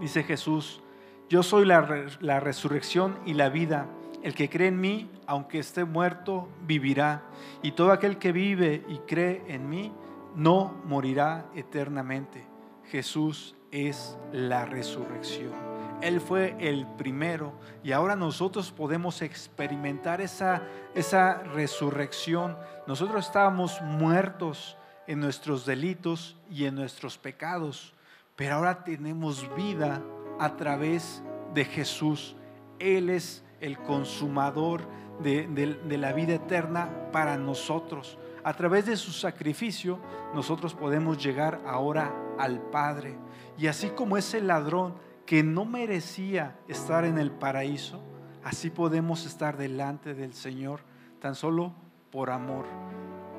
Dice 0.00 0.24
Jesús, 0.24 0.82
yo 1.28 1.42
soy 1.42 1.64
la, 1.64 2.06
la, 2.20 2.40
resurrección 2.40 3.18
y 3.24 3.34
la 3.34 3.48
vida. 3.48 3.86
El 4.22 4.34
que 4.34 4.50
cree 4.50 4.68
en 4.68 4.80
mí, 4.80 5.10
aunque 5.26 5.60
esté 5.60 5.84
muerto, 5.84 6.48
vivirá. 6.66 7.22
Y 7.62 7.72
todo 7.72 7.92
aquel 7.92 8.18
que 8.18 8.32
vive 8.32 8.84
y 8.88 8.98
cree 8.98 9.44
en 9.46 9.68
mí, 9.68 9.92
no 10.34 10.74
morirá 10.84 11.46
eternamente. 11.54 12.44
Jesús 12.90 13.54
es 13.70 14.18
la 14.32 14.64
resurrección. 14.64 15.71
Él 16.02 16.20
fue 16.20 16.56
el 16.58 16.84
primero 16.98 17.52
y 17.84 17.92
ahora 17.92 18.16
nosotros 18.16 18.72
podemos 18.72 19.22
experimentar 19.22 20.20
esa, 20.20 20.62
esa 20.96 21.44
resurrección. 21.44 22.58
Nosotros 22.88 23.24
estábamos 23.24 23.80
muertos 23.82 24.76
en 25.06 25.20
nuestros 25.20 25.64
delitos 25.64 26.36
y 26.50 26.64
en 26.64 26.74
nuestros 26.74 27.18
pecados, 27.18 27.94
pero 28.34 28.56
ahora 28.56 28.82
tenemos 28.82 29.48
vida 29.54 30.02
a 30.40 30.56
través 30.56 31.22
de 31.54 31.64
Jesús. 31.64 32.34
Él 32.80 33.08
es 33.08 33.44
el 33.60 33.78
consumador 33.78 34.82
de, 35.22 35.46
de 35.46 35.98
la 35.98 36.12
vida 36.12 36.34
eterna 36.34 36.90
para 37.12 37.36
nosotros. 37.38 38.18
A 38.42 38.54
través 38.54 38.86
de 38.86 38.96
su 38.96 39.12
sacrificio, 39.12 40.00
nosotros 40.34 40.74
podemos 40.74 41.22
llegar 41.22 41.60
ahora 41.64 42.12
al 42.40 42.60
Padre. 42.60 43.16
Y 43.56 43.68
así 43.68 43.90
como 43.90 44.16
ese 44.16 44.40
ladrón 44.40 44.94
que 45.26 45.42
no 45.42 45.64
merecía 45.64 46.58
estar 46.68 47.04
en 47.04 47.18
el 47.18 47.30
paraíso, 47.30 48.02
así 48.44 48.70
podemos 48.70 49.24
estar 49.26 49.56
delante 49.56 50.14
del 50.14 50.34
Señor 50.34 50.80
tan 51.20 51.34
solo 51.34 51.74
por 52.10 52.30
amor. 52.30 52.66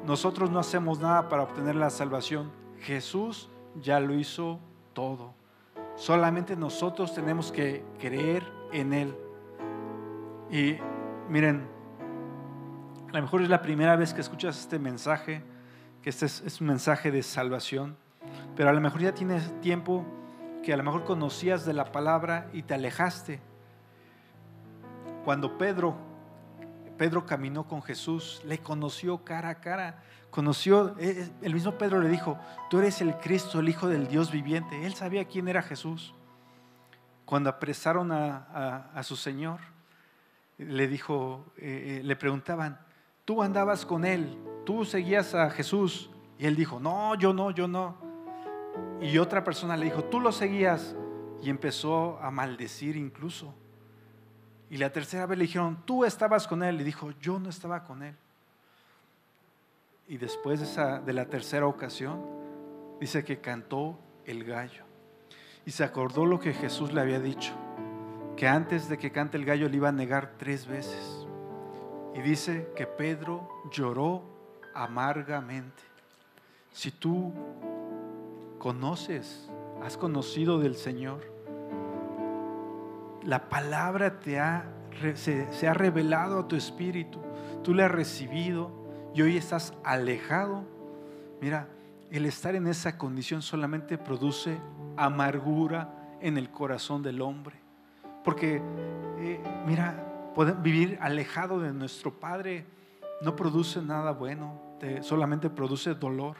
Nosotros 0.05 0.49
no 0.49 0.59
hacemos 0.59 0.99
nada 0.99 1.29
para 1.29 1.43
obtener 1.43 1.75
la 1.75 1.89
salvación. 1.89 2.51
Jesús 2.79 3.49
ya 3.81 3.99
lo 3.99 4.15
hizo 4.15 4.59
todo. 4.93 5.33
Solamente 5.95 6.55
nosotros 6.55 7.13
tenemos 7.13 7.51
que 7.51 7.85
creer 7.99 8.43
en 8.71 8.93
Él. 8.93 9.15
Y 10.49 10.77
miren, 11.29 11.67
a 13.09 13.17
lo 13.17 13.21
mejor 13.21 13.43
es 13.43 13.49
la 13.49 13.61
primera 13.61 13.95
vez 13.95 14.13
que 14.13 14.21
escuchas 14.21 14.59
este 14.59 14.79
mensaje, 14.79 15.43
que 16.01 16.09
este 16.09 16.25
es, 16.25 16.59
un 16.59 16.67
mensaje 16.67 17.11
de 17.11 17.21
salvación, 17.23 17.95
pero 18.55 18.69
a 18.69 18.73
lo 18.73 18.81
mejor 18.81 19.01
ya 19.01 19.13
tienes 19.13 19.59
tiempo 19.61 20.03
que 20.63 20.73
a 20.73 20.77
lo 20.77 20.83
mejor 20.83 21.03
conocías 21.03 21.65
de 21.65 21.73
la 21.73 21.91
palabra 21.91 22.49
y 22.53 22.63
te 22.63 22.73
alejaste. 22.73 23.41
Cuando 25.25 25.57
Pedro, 25.57 25.95
Pedro 26.97 27.25
caminó 27.25 27.67
con 27.67 27.83
Jesús, 27.83 28.41
le 28.45 28.59
conoció 28.59 29.23
cara 29.23 29.49
a 29.49 29.55
cara, 29.55 30.01
conoció, 30.31 30.97
eh, 30.97 31.15
eh, 31.17 31.31
el 31.41 31.53
mismo 31.53 31.77
Pedro 31.77 32.01
le 32.01 32.09
dijo, 32.09 32.39
tú 32.69 32.79
eres 32.79 33.01
el 33.01 33.15
Cristo, 33.17 33.59
el 33.59 33.69
Hijo 33.69 33.87
del 33.87 34.07
Dios 34.07 34.31
viviente. 34.31 34.85
Él 34.85 34.95
sabía 34.95 35.25
quién 35.25 35.47
era 35.47 35.61
Jesús. 35.61 36.15
Cuando 37.25 37.49
apresaron 37.49 38.11
a, 38.11 39.01
su 39.03 39.15
Señor, 39.15 39.59
le 40.57 40.87
dijo, 40.87 41.45
eh, 41.57 42.01
le 42.03 42.15
preguntaban, 42.15 42.79
tú 43.25 43.41
andabas 43.41 43.85
con 43.85 44.05
Él, 44.05 44.37
tú 44.65 44.85
seguías 44.85 45.35
a 45.35 45.49
Jesús. 45.49 46.09
Y 46.37 46.45
él 46.45 46.55
dijo, 46.55 46.79
no, 46.79 47.15
yo 47.15 47.33
no, 47.33 47.51
yo 47.51 47.67
no. 47.67 48.12
Y 49.01 49.17
otra 49.17 49.43
persona 49.43 49.75
le 49.77 49.85
dijo, 49.85 50.03
tú 50.05 50.19
lo 50.19 50.31
seguías. 50.31 50.95
Y 51.41 51.49
empezó 51.49 52.17
a 52.21 52.31
maldecir 52.31 52.95
incluso. 52.95 53.53
Y 54.69 54.77
la 54.77 54.91
tercera 54.91 55.25
vez 55.25 55.37
le 55.37 55.45
dijeron, 55.45 55.83
tú 55.85 56.05
estabas 56.05 56.47
con 56.47 56.63
él. 56.63 56.79
Y 56.79 56.83
dijo, 56.83 57.11
yo 57.19 57.39
no 57.39 57.49
estaba 57.49 57.83
con 57.83 58.01
él. 58.01 58.15
Y 60.07 60.17
después 60.17 60.59
de, 60.59 60.65
esa, 60.65 60.99
de 60.99 61.13
la 61.13 61.25
tercera 61.25 61.67
ocasión, 61.67 62.21
dice 62.99 63.23
que 63.23 63.39
cantó 63.39 63.99
el 64.25 64.43
gallo. 64.43 64.85
Y 65.65 65.71
se 65.71 65.83
acordó 65.83 66.25
lo 66.25 66.39
que 66.39 66.53
Jesús 66.53 66.93
le 66.93 67.01
había 67.01 67.19
dicho, 67.19 67.53
que 68.35 68.47
antes 68.47 68.89
de 68.89 68.97
que 68.97 69.11
cante 69.11 69.37
el 69.37 69.45
gallo 69.45 69.69
le 69.69 69.77
iba 69.77 69.89
a 69.89 69.93
negar 69.93 70.33
tres 70.37 70.67
veces. 70.67 71.25
Y 72.15 72.21
dice 72.21 72.69
que 72.75 72.85
Pedro 72.85 73.49
lloró 73.71 74.23
amargamente. 74.73 75.83
Si 76.71 76.91
tú 76.91 77.33
conoces, 78.63 79.49
has 79.83 79.97
conocido 79.97 80.57
del 80.57 80.77
Señor. 80.77 81.19
La 83.21 83.49
palabra 83.49 84.21
te 84.21 84.39
ha, 84.39 84.71
se, 85.15 85.67
ha 85.67 85.73
revelado 85.73 86.39
a 86.39 86.47
tu 86.47 86.55
espíritu. 86.55 87.19
Tú 87.61 87.73
le 87.73 87.83
has 87.83 87.91
recibido 87.91 88.71
y 89.13 89.21
hoy 89.21 89.35
estás 89.35 89.73
alejado. 89.83 90.63
Mira, 91.41 91.67
el 92.09 92.25
estar 92.25 92.55
en 92.55 92.67
esa 92.67 92.97
condición 92.97 93.41
solamente 93.41 93.97
produce 93.97 94.57
amargura 94.95 96.17
en 96.21 96.37
el 96.37 96.49
corazón 96.49 97.03
del 97.03 97.21
hombre. 97.21 97.57
Porque, 98.23 98.61
eh, 99.17 99.43
mira, 99.67 100.31
vivir 100.61 100.97
alejado 101.01 101.59
de 101.59 101.73
nuestro 101.73 102.17
Padre 102.17 102.65
no 103.23 103.35
produce 103.35 103.81
nada 103.81 104.13
bueno, 104.13 104.77
solamente 105.01 105.49
produce 105.49 105.95
dolor. 105.95 106.37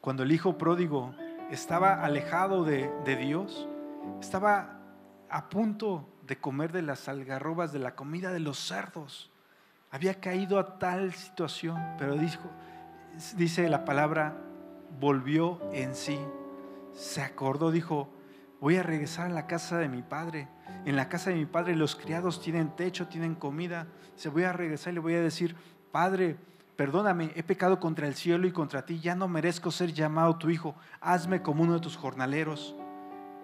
Cuando 0.00 0.22
el 0.22 0.32
hijo 0.32 0.58
pródigo 0.58 1.14
estaba 1.50 2.04
alejado 2.04 2.64
de, 2.64 3.16
Dios, 3.16 3.68
estaba 4.20 4.80
a 5.28 5.48
punto 5.48 6.08
de 6.26 6.38
comer 6.38 6.72
de 6.72 6.82
las 6.82 7.08
algarrobas, 7.08 7.72
de 7.72 7.78
la 7.78 7.94
comida 7.94 8.32
de 8.32 8.40
los 8.40 8.58
cerdos. 8.58 9.30
Había 9.90 10.20
caído 10.20 10.58
a 10.58 10.78
tal 10.78 11.14
situación, 11.14 11.78
pero 11.98 12.16
dice 13.36 13.68
la 13.68 13.84
palabra, 13.84 14.36
volvió 15.00 15.60
en 15.72 15.94
sí. 15.94 16.18
Se 16.92 17.22
acordó, 17.22 17.70
dijo, 17.70 18.08
voy 18.60 18.76
a 18.76 18.82
regresar 18.82 19.26
a 19.26 19.34
la 19.34 19.46
casa 19.46 19.78
de 19.78 19.88
mi 19.88 20.02
padre. 20.02 20.48
En 20.84 20.96
la 20.96 21.08
casa 21.08 21.30
de 21.30 21.36
mi 21.36 21.46
padre 21.46 21.74
los 21.76 21.96
criados 21.96 22.40
tienen 22.40 22.76
techo, 22.76 23.08
tienen 23.08 23.34
comida. 23.34 23.86
Se 24.16 24.28
voy 24.28 24.44
a 24.44 24.52
regresar 24.52 24.92
y 24.92 24.94
le 24.94 25.00
voy 25.00 25.14
a 25.14 25.22
decir, 25.22 25.56
Padre, 25.90 26.36
perdóname, 26.78 27.32
he 27.34 27.42
pecado 27.42 27.80
contra 27.80 28.06
el 28.06 28.14
cielo 28.14 28.46
y 28.46 28.52
contra 28.52 28.86
ti, 28.86 29.00
ya 29.00 29.16
no 29.16 29.26
merezco 29.26 29.72
ser 29.72 29.92
llamado 29.92 30.36
tu 30.36 30.48
hijo, 30.48 30.76
hazme 31.00 31.42
como 31.42 31.64
uno 31.64 31.74
de 31.74 31.80
tus 31.80 31.96
jornaleros. 31.96 32.76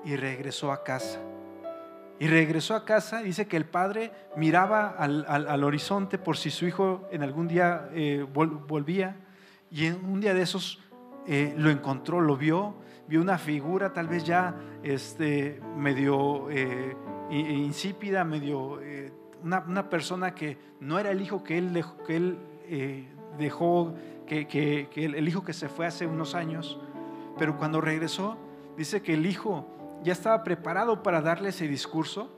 Y 0.05 0.14
regresó 0.14 0.70
a 0.70 0.85
casa. 0.85 1.18
Y 2.20 2.28
regresó 2.28 2.76
a 2.76 2.85
casa, 2.85 3.22
dice 3.22 3.49
que 3.49 3.57
el 3.57 3.64
padre 3.64 4.12
miraba 4.37 4.89
al, 4.89 5.64
horizonte 5.64 6.16
por 6.16 6.37
si 6.37 6.51
su 6.51 6.64
hijo 6.64 7.09
en 7.11 7.24
algún 7.24 7.49
día 7.49 7.89
eh, 7.93 8.24
volvía. 8.32 9.16
Y 9.68 9.87
en 9.87 10.05
un 10.05 10.20
día 10.20 10.32
de 10.32 10.43
esos 10.43 10.80
eh, 11.26 11.55
lo 11.57 11.70
encontró, 11.70 12.20
lo 12.20 12.37
vio, 12.37 12.76
vio 13.09 13.20
una 13.20 13.39
figura 13.39 13.93
tal 13.93 14.07
vez 14.07 14.22
ya 14.22 14.55
este, 14.85 15.61
medio 15.76 16.49
eh, 16.51 16.97
insípida, 17.30 18.22
medio 18.22 18.78
una, 19.43 19.91
persona 19.91 20.37
que 20.37 20.57
no 20.78 21.01
era 21.01 21.11
el 21.11 21.20
hijo 21.20 21.43
que 21.43 21.59
él, 21.59 21.85
que 22.07 22.16
él 22.16 22.39
dejó 23.39 23.95
que, 24.26 24.89
el 24.95 25.28
hijo 25.28 25.45
que 25.45 25.53
se 25.53 25.68
fue 25.68 25.87
hace 25.87 26.07
unos 26.07 26.35
años, 26.35 26.78
pero 27.39 27.57
cuando 27.57 27.80
regresó, 27.80 28.37
dice 28.76 29.03
que 29.03 29.14
el 29.14 29.26
hijo 29.26 29.66
ya 30.03 30.12
estaba 30.12 30.43
preparado 30.45 31.03
para 31.03 31.20
darle 31.20 31.51
ese 31.51 31.68
discurso 31.68 32.30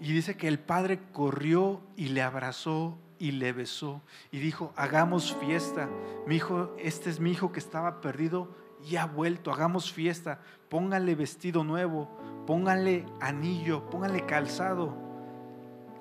y 0.00 0.12
dice 0.12 0.36
que 0.36 0.48
el 0.48 0.58
padre 0.58 1.00
corrió 1.12 1.80
y 1.96 2.08
le 2.08 2.22
abrazó 2.22 2.98
y 3.18 3.32
le 3.32 3.52
besó 3.52 4.00
y 4.30 4.38
dijo, 4.38 4.72
hagamos 4.76 5.34
fiesta, 5.36 5.88
mi 6.26 6.36
hijo, 6.36 6.74
este 6.78 7.10
es 7.10 7.20
mi 7.20 7.32
hijo 7.32 7.52
que 7.52 7.58
estaba 7.58 8.00
perdido 8.00 8.48
y 8.88 8.96
ha 8.96 9.06
vuelto, 9.06 9.52
hagamos 9.52 9.92
fiesta, 9.92 10.40
pónganle 10.68 11.14
vestido 11.14 11.64
nuevo, 11.64 12.08
pónganle 12.46 13.06
anillo, 13.20 13.88
pónganle 13.90 14.24
calzado. 14.24 14.94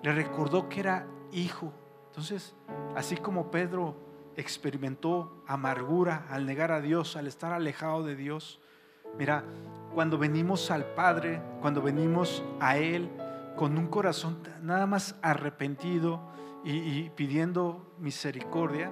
Le 0.03 0.11
recordó 0.11 0.69
que 0.69 0.81
era 0.81 1.07
hijo. 1.31 1.73
Entonces, 2.09 2.55
así 2.95 3.17
como 3.17 3.49
Pedro 3.49 3.95
experimentó 4.37 5.43
amargura 5.47 6.27
al 6.29 6.45
negar 6.45 6.71
a 6.71 6.79
Dios, 6.79 7.17
al 7.17 7.27
estar 7.27 7.51
alejado 7.51 8.03
de 8.03 8.15
Dios. 8.15 8.61
Mira, 9.17 9.43
cuando 9.93 10.17
venimos 10.17 10.69
al 10.69 10.85
Padre, 10.85 11.41
cuando 11.59 11.81
venimos 11.81 12.43
a 12.59 12.77
Él 12.77 13.09
con 13.55 13.77
un 13.77 13.87
corazón 13.87 14.37
nada 14.61 14.85
más 14.85 15.15
arrepentido 15.23 16.21
y, 16.63 17.09
pidiendo 17.11 17.95
misericordia, 17.99 18.91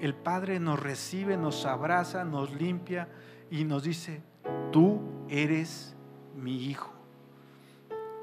el 0.00 0.14
Padre 0.14 0.60
nos 0.60 0.78
recibe, 0.78 1.38
nos 1.38 1.64
abraza, 1.64 2.24
nos 2.24 2.52
limpia 2.52 3.08
y 3.50 3.64
nos 3.64 3.84
dice, 3.84 4.22
tú 4.70 5.00
eres 5.30 5.96
mi 6.36 6.66
hijo. 6.66 6.92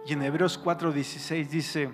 Y 0.05 0.13
en 0.13 0.21
Hebreos 0.21 0.63
4:16 0.63 1.47
dice, 1.47 1.91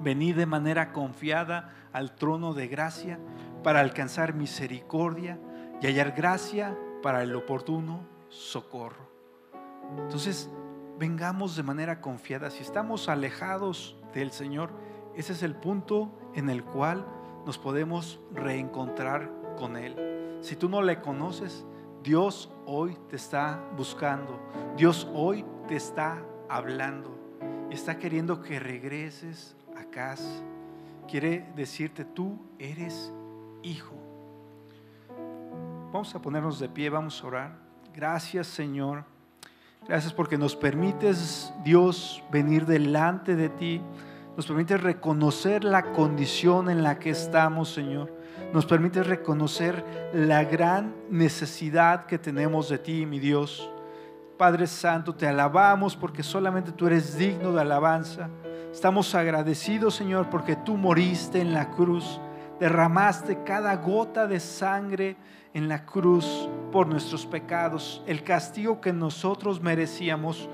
venid 0.00 0.36
de 0.36 0.46
manera 0.46 0.92
confiada 0.92 1.88
al 1.92 2.14
trono 2.14 2.52
de 2.52 2.68
gracia 2.68 3.18
para 3.66 3.80
alcanzar 3.80 4.32
misericordia 4.32 5.40
y 5.82 5.86
hallar 5.88 6.12
gracia 6.12 6.78
para 7.02 7.24
el 7.24 7.34
oportuno 7.34 8.06
socorro. 8.28 9.10
Entonces, 9.98 10.48
vengamos 11.00 11.56
de 11.56 11.64
manera 11.64 12.00
confiada. 12.00 12.48
Si 12.50 12.62
estamos 12.62 13.08
alejados 13.08 13.96
del 14.14 14.30
Señor, 14.30 14.70
ese 15.16 15.32
es 15.32 15.42
el 15.42 15.56
punto 15.56 16.16
en 16.36 16.48
el 16.48 16.62
cual 16.62 17.04
nos 17.44 17.58
podemos 17.58 18.20
reencontrar 18.32 19.32
con 19.58 19.76
Él. 19.76 20.38
Si 20.42 20.54
tú 20.54 20.68
no 20.68 20.80
le 20.80 21.00
conoces, 21.00 21.66
Dios 22.04 22.52
hoy 22.66 22.96
te 23.08 23.16
está 23.16 23.60
buscando. 23.76 24.38
Dios 24.76 25.08
hoy 25.12 25.44
te 25.66 25.74
está 25.74 26.22
hablando. 26.48 27.18
Está 27.72 27.98
queriendo 27.98 28.42
que 28.42 28.60
regreses 28.60 29.56
a 29.76 29.86
casa. 29.86 30.44
Quiere 31.08 31.50
decirte, 31.56 32.04
tú 32.04 32.38
eres 32.60 33.12
hijo. 33.62 33.94
Vamos 35.92 36.14
a 36.14 36.20
ponernos 36.20 36.58
de 36.58 36.68
pie, 36.68 36.90
vamos 36.90 37.22
a 37.22 37.26
orar. 37.26 37.58
Gracias 37.94 38.46
Señor. 38.46 39.04
Gracias 39.88 40.12
porque 40.12 40.36
nos 40.36 40.56
permites, 40.56 41.52
Dios, 41.64 42.22
venir 42.30 42.66
delante 42.66 43.36
de 43.36 43.48
ti. 43.48 43.80
Nos 44.36 44.46
permites 44.46 44.82
reconocer 44.82 45.62
la 45.62 45.92
condición 45.92 46.68
en 46.68 46.82
la 46.82 46.98
que 46.98 47.10
estamos, 47.10 47.72
Señor. 47.72 48.12
Nos 48.52 48.66
permites 48.66 49.06
reconocer 49.06 50.10
la 50.12 50.44
gran 50.44 50.94
necesidad 51.08 52.06
que 52.06 52.18
tenemos 52.18 52.68
de 52.68 52.78
ti, 52.78 53.06
mi 53.06 53.18
Dios. 53.18 53.70
Padre 54.36 54.66
Santo, 54.66 55.14
te 55.14 55.26
alabamos 55.26 55.96
porque 55.96 56.22
solamente 56.22 56.72
tú 56.72 56.86
eres 56.86 57.16
digno 57.16 57.52
de 57.52 57.60
alabanza. 57.60 58.28
Estamos 58.72 59.14
agradecidos, 59.14 59.94
Señor, 59.94 60.28
porque 60.28 60.56
tú 60.56 60.76
moriste 60.76 61.40
en 61.40 61.54
la 61.54 61.70
cruz, 61.70 62.20
derramaste 62.60 63.42
cada 63.44 63.76
gota 63.76 64.26
de 64.26 64.40
sangre 64.40 65.16
en 65.54 65.68
la 65.68 65.86
cruz 65.86 66.48
por 66.72 66.86
nuestros 66.86 67.26
pecados. 67.26 68.02
El 68.06 68.22
castigo 68.22 68.80
que 68.80 68.92
nosotros 68.92 69.60
merecíamos, 69.60 70.48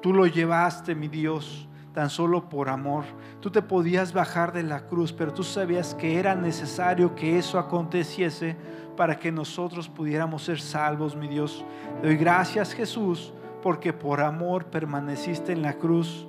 tú 0.00 0.12
lo 0.12 0.26
llevaste, 0.26 0.94
mi 0.94 1.08
Dios, 1.08 1.68
tan 1.92 2.10
solo 2.10 2.48
por 2.48 2.68
amor. 2.68 3.04
Tú 3.40 3.50
te 3.50 3.62
podías 3.62 4.12
bajar 4.12 4.52
de 4.52 4.62
la 4.62 4.86
cruz, 4.86 5.12
pero 5.12 5.32
tú 5.32 5.42
sabías 5.42 5.94
que 5.94 6.18
era 6.18 6.34
necesario 6.34 7.14
que 7.14 7.38
eso 7.38 7.58
aconteciese 7.58 8.56
para 8.96 9.18
que 9.18 9.32
nosotros 9.32 9.88
pudiéramos 9.88 10.44
ser 10.44 10.60
salvos, 10.60 11.16
mi 11.16 11.28
Dios. 11.28 11.64
Te 12.00 12.08
doy 12.08 12.16
gracias, 12.16 12.72
Jesús, 12.72 13.32
porque 13.62 13.92
por 13.92 14.20
amor 14.20 14.66
permaneciste 14.66 15.52
en 15.52 15.62
la 15.62 15.74
cruz. 15.74 16.26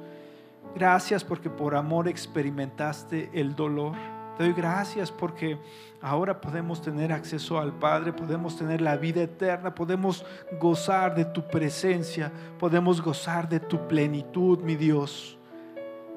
Gracias 0.76 1.24
porque 1.24 1.50
por 1.50 1.76
amor 1.76 2.08
experimentaste 2.08 3.30
el 3.34 3.56
dolor. 3.56 4.15
Te 4.38 4.44
doy 4.44 4.54
gracias 4.54 5.12
porque 5.12 5.58
ahora 6.02 6.42
podemos 6.42 6.82
tener 6.82 7.14
acceso 7.14 7.58
al 7.58 7.72
Padre, 7.72 8.12
podemos 8.12 8.58
tener 8.58 8.82
la 8.82 8.98
vida 8.98 9.22
eterna, 9.22 9.74
podemos 9.74 10.26
gozar 10.60 11.16
de 11.16 11.24
tu 11.24 11.48
presencia, 11.48 12.32
podemos 12.60 13.02
gozar 13.02 13.48
de 13.48 13.62
tu 13.62 13.88
plenitud, 13.88 14.60
mi 14.60 14.76
Dios. 14.76 15.38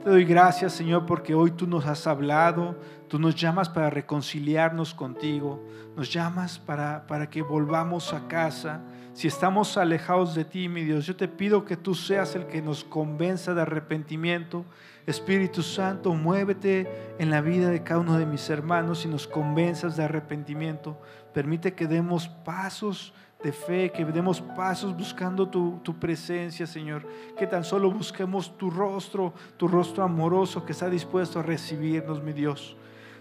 Te 0.02 0.10
doy 0.10 0.24
gracias, 0.24 0.72
Señor, 0.72 1.06
porque 1.06 1.34
hoy 1.34 1.52
tú 1.52 1.68
nos 1.68 1.86
has 1.86 2.08
hablado, 2.08 2.76
tú 3.08 3.20
nos 3.20 3.36
llamas 3.36 3.68
para 3.68 3.88
reconciliarnos 3.88 4.94
contigo, 4.94 5.64
nos 5.96 6.12
llamas 6.12 6.58
para, 6.58 7.06
para 7.06 7.30
que 7.30 7.42
volvamos 7.42 8.12
a 8.12 8.26
casa. 8.26 8.80
Si 9.12 9.28
estamos 9.28 9.76
alejados 9.76 10.34
de 10.34 10.44
ti, 10.44 10.68
mi 10.68 10.82
Dios, 10.82 11.06
yo 11.06 11.14
te 11.14 11.28
pido 11.28 11.64
que 11.64 11.76
tú 11.76 11.94
seas 11.94 12.34
el 12.34 12.46
que 12.46 12.62
nos 12.62 12.82
convenza 12.84 13.54
de 13.54 13.62
arrepentimiento. 13.62 14.64
Espíritu 15.08 15.62
Santo, 15.62 16.12
muévete 16.12 16.86
en 17.18 17.30
la 17.30 17.40
vida 17.40 17.70
de 17.70 17.82
cada 17.82 18.00
uno 18.00 18.18
de 18.18 18.26
mis 18.26 18.50
hermanos 18.50 19.06
y 19.06 19.08
nos 19.08 19.26
convenzas 19.26 19.96
de 19.96 20.04
arrepentimiento. 20.04 21.00
Permite 21.32 21.72
que 21.72 21.86
demos 21.86 22.28
pasos 22.28 23.14
de 23.42 23.50
fe, 23.52 23.90
que 23.90 24.04
demos 24.04 24.42
pasos 24.42 24.94
buscando 24.94 25.48
tu, 25.48 25.98
presencia, 25.98 26.66
Señor. 26.66 27.06
Que 27.38 27.46
tan 27.46 27.64
solo 27.64 27.90
busquemos 27.90 28.58
tu 28.58 28.70
rostro, 28.70 29.32
tu 29.56 29.66
rostro 29.66 30.04
amoroso 30.04 30.66
que 30.66 30.72
está 30.72 30.90
dispuesto 30.90 31.38
a 31.38 31.42
recibirnos, 31.42 32.22
mi 32.22 32.34
Dios. 32.34 32.76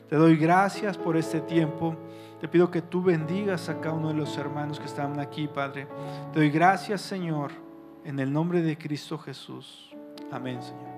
Te 0.10 0.18
doy 0.18 0.36
gracias 0.36 0.98
por 0.98 1.16
este 1.16 1.40
tiempo. 1.40 1.96
Te 2.42 2.50
pido 2.50 2.70
que 2.70 2.82
tú 2.82 3.02
bendigas 3.02 3.70
a 3.70 3.80
cada 3.80 3.96
uno 3.96 4.10
de 4.10 4.16
los 4.16 4.38
hermanos 4.38 4.78
que 4.78 4.88
están 4.88 5.22
aquí, 5.22 5.48
Padre. 5.48 5.88
Te 6.34 6.40
doy 6.40 6.50
gracias, 6.50 7.00
Señor, 7.00 7.52
en 8.04 8.20
el 8.20 8.34
nombre 8.34 8.62
de 8.62 8.78
Cristo 8.78 9.18
Jesús. 9.18 9.96
Amén, 10.30 10.62
Señor. 10.62 10.97